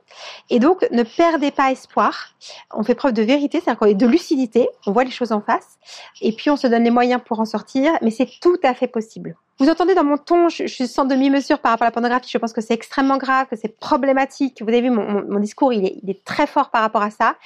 Et 0.50 0.58
donc 0.58 0.84
ne 0.90 1.04
perdez 1.04 1.52
pas 1.52 1.70
espoir. 1.70 2.34
On 2.72 2.82
fait 2.82 2.94
preuve 2.94 3.12
de 3.12 3.22
vérité, 3.22 3.60
c'est-à-dire 3.64 3.96
de 3.96 4.06
lucidité. 4.06 4.68
On 4.86 4.92
voit 4.92 5.04
les 5.04 5.12
choses 5.12 5.30
en 5.30 5.40
face 5.40 5.78
et 6.20 6.32
puis 6.32 6.50
on 6.50 6.56
se 6.56 6.66
donne 6.66 6.84
les 6.84 6.90
moyens 6.90 7.20
pour 7.24 7.38
en 7.38 7.44
sortir. 7.44 7.92
Mais 8.02 8.10
c'est 8.10 8.28
tout 8.40 8.58
à 8.64 8.74
fait 8.74 8.88
possible. 8.88 9.03
Vous 9.58 9.68
entendez 9.68 9.94
dans 9.94 10.04
mon 10.04 10.16
ton, 10.16 10.48
je, 10.48 10.66
suis 10.66 10.88
sans 10.88 11.04
demi-mesure 11.04 11.60
par 11.60 11.72
rapport 11.72 11.84
à 11.84 11.88
la 11.88 11.92
pornographie. 11.92 12.28
Je 12.30 12.38
pense 12.38 12.52
que 12.52 12.60
c'est 12.60 12.74
extrêmement 12.74 13.18
grave, 13.18 13.46
que 13.48 13.56
c'est 13.56 13.78
problématique. 13.78 14.62
Vous 14.62 14.68
avez 14.68 14.80
vu, 14.80 14.90
mon, 14.90 15.38
discours, 15.38 15.72
il 15.72 15.86
est, 15.86 16.24
très 16.24 16.46
fort 16.46 16.70
par 16.70 16.82
rapport 16.82 17.02
à 17.02 17.10
ça. 17.10 17.36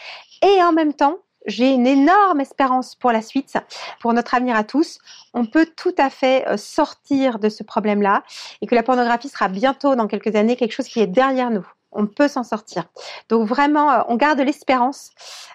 Et 0.42 0.62
en 0.62 0.72
même 0.72 0.94
temps, 0.94 1.18
j'ai 1.46 1.68
une 1.68 1.86
énorme 1.86 2.40
espérance 2.40 2.94
pour 2.94 3.12
la 3.12 3.22
suite, 3.22 3.58
pour 4.00 4.12
notre 4.14 4.34
avenir 4.34 4.56
à 4.56 4.64
tous. 4.64 4.98
On 5.34 5.44
peut 5.44 5.66
tout 5.76 5.94
à 5.98 6.08
fait 6.10 6.46
euh, 6.48 6.56
sortir 6.56 7.38
de 7.38 7.48
ce 7.48 7.62
problème-là 7.62 8.22
et 8.60 8.66
que 8.66 8.74
la 8.74 8.82
pornographie 8.82 9.28
sera 9.28 9.48
bientôt, 9.48 9.94
dans 9.94 10.06
quelques 10.06 10.34
années, 10.34 10.56
quelque 10.56 10.72
chose 10.72 10.88
qui 10.88 11.00
est 11.00 11.06
derrière 11.06 11.50
nous. 11.50 11.66
On 11.92 12.06
peut 12.06 12.28
s'en 12.28 12.42
sortir. 12.42 12.84
Donc 13.28 13.46
vraiment, 13.46 13.92
euh, 13.92 14.00
on 14.08 14.16
garde 14.16 14.40
l'espérance, 14.40 15.10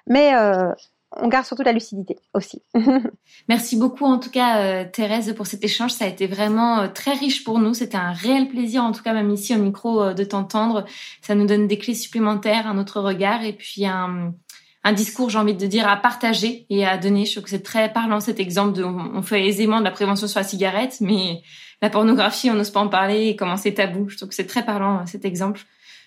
mais 0.07 0.35
euh, 0.35 0.71
on 1.17 1.27
garde 1.27 1.45
surtout 1.45 1.63
la 1.63 1.71
lucidité 1.71 2.17
aussi. 2.33 2.61
Merci 3.49 3.77
beaucoup 3.77 4.05
en 4.05 4.17
tout 4.17 4.29
cas 4.29 4.59
euh, 4.59 4.85
Thérèse 4.91 5.33
pour 5.35 5.47
cet 5.47 5.63
échange. 5.63 5.91
Ça 5.91 6.05
a 6.05 6.07
été 6.07 6.27
vraiment 6.27 6.79
euh, 6.79 6.87
très 6.87 7.13
riche 7.13 7.43
pour 7.43 7.59
nous. 7.59 7.73
C'était 7.73 7.97
un 7.97 8.11
réel 8.11 8.47
plaisir 8.47 8.83
en 8.83 8.91
tout 8.91 9.03
cas 9.03 9.13
même 9.13 9.31
ici 9.31 9.55
au 9.55 9.59
micro 9.59 10.01
euh, 10.01 10.13
de 10.13 10.23
t'entendre. 10.23 10.85
Ça 11.21 11.35
nous 11.35 11.45
donne 11.45 11.67
des 11.67 11.77
clés 11.77 11.95
supplémentaires, 11.95 12.67
un 12.67 12.77
autre 12.77 12.99
regard 13.01 13.43
et 13.43 13.53
puis 13.53 13.85
un, 13.85 14.33
discours, 14.93 15.29
j'ai 15.29 15.37
envie 15.37 15.53
de 15.53 15.65
dire, 15.65 15.87
à 15.87 15.95
partager 15.95 16.65
et 16.69 16.85
à 16.85 16.97
donner. 16.97 17.25
Je 17.25 17.31
trouve 17.31 17.43
que 17.45 17.49
c'est 17.49 17.63
très 17.63 17.93
parlant 17.93 18.19
cet 18.19 18.39
exemple 18.39 18.73
de, 18.73 18.83
on 18.83 19.21
fait 19.21 19.47
aisément 19.47 19.79
de 19.79 19.85
la 19.85 19.91
prévention 19.91 20.27
sur 20.27 20.39
la 20.39 20.45
cigarette, 20.45 20.97
mais 20.99 21.41
la 21.81 21.89
pornographie, 21.89 22.49
on 22.49 22.55
n'ose 22.55 22.69
pas 22.69 22.81
en 22.81 22.89
parler 22.89 23.27
et 23.27 23.35
comment 23.37 23.55
c'est 23.55 23.75
tabou. 23.75 24.09
Je 24.09 24.17
trouve 24.17 24.29
que 24.29 24.35
c'est 24.35 24.47
très 24.47 24.65
parlant 24.65 25.05
cet 25.05 25.23
exemple. 25.23 25.61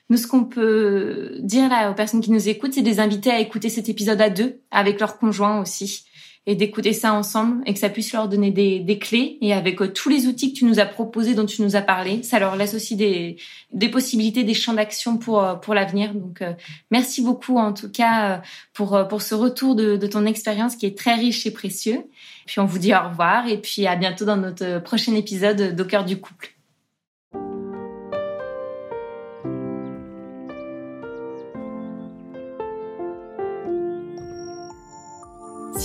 Nous, 0.08 0.16
ce 0.16 0.26
qu'on 0.26 0.44
peut 0.44 1.36
dire 1.40 1.68
là 1.68 1.90
aux 1.90 1.94
personnes 1.94 2.20
qui 2.20 2.30
nous 2.30 2.48
écoutent, 2.48 2.74
c'est 2.74 2.82
de 2.82 2.88
les 2.88 3.00
inviter 3.00 3.30
à 3.30 3.40
écouter 3.40 3.68
cet 3.68 3.88
épisode 3.88 4.20
à 4.20 4.30
deux, 4.30 4.60
avec 4.70 5.00
leur 5.00 5.18
conjoint 5.18 5.60
aussi, 5.60 6.04
et 6.48 6.54
d'écouter 6.54 6.92
ça 6.92 7.12
ensemble, 7.12 7.60
et 7.66 7.74
que 7.74 7.80
ça 7.80 7.88
puisse 7.88 8.12
leur 8.12 8.28
donner 8.28 8.52
des, 8.52 8.78
des 8.78 9.00
clés. 9.00 9.36
Et 9.40 9.52
avec 9.52 9.82
euh, 9.82 9.88
tous 9.88 10.08
les 10.08 10.28
outils 10.28 10.52
que 10.52 10.58
tu 10.60 10.64
nous 10.64 10.78
as 10.78 10.86
proposés, 10.86 11.34
dont 11.34 11.44
tu 11.44 11.60
nous 11.60 11.74
as 11.74 11.82
parlé, 11.82 12.22
ça 12.22 12.38
leur 12.38 12.54
laisse 12.54 12.74
aussi 12.74 12.94
des, 12.94 13.36
des 13.72 13.88
possibilités, 13.88 14.44
des 14.44 14.54
champs 14.54 14.74
d'action 14.74 15.16
pour 15.16 15.42
euh, 15.42 15.56
pour 15.56 15.74
l'avenir. 15.74 16.14
Donc, 16.14 16.40
euh, 16.42 16.52
merci 16.92 17.20
beaucoup 17.20 17.58
en 17.58 17.72
tout 17.72 17.90
cas 17.90 18.42
pour 18.74 19.08
pour 19.08 19.22
ce 19.22 19.34
retour 19.34 19.74
de, 19.74 19.96
de 19.96 20.06
ton 20.06 20.24
expérience 20.24 20.76
qui 20.76 20.86
est 20.86 20.96
très 20.96 21.16
riche 21.16 21.46
et 21.46 21.50
précieux. 21.50 22.04
Puis 22.46 22.60
on 22.60 22.64
vous 22.64 22.78
dit 22.78 22.94
au 22.94 23.08
revoir, 23.08 23.48
et 23.48 23.58
puis 23.60 23.88
à 23.88 23.96
bientôt 23.96 24.24
dans 24.24 24.36
notre 24.36 24.80
prochain 24.80 25.16
épisode 25.16 25.74
d'Au 25.74 26.02
du 26.04 26.20
couple. 26.20 26.55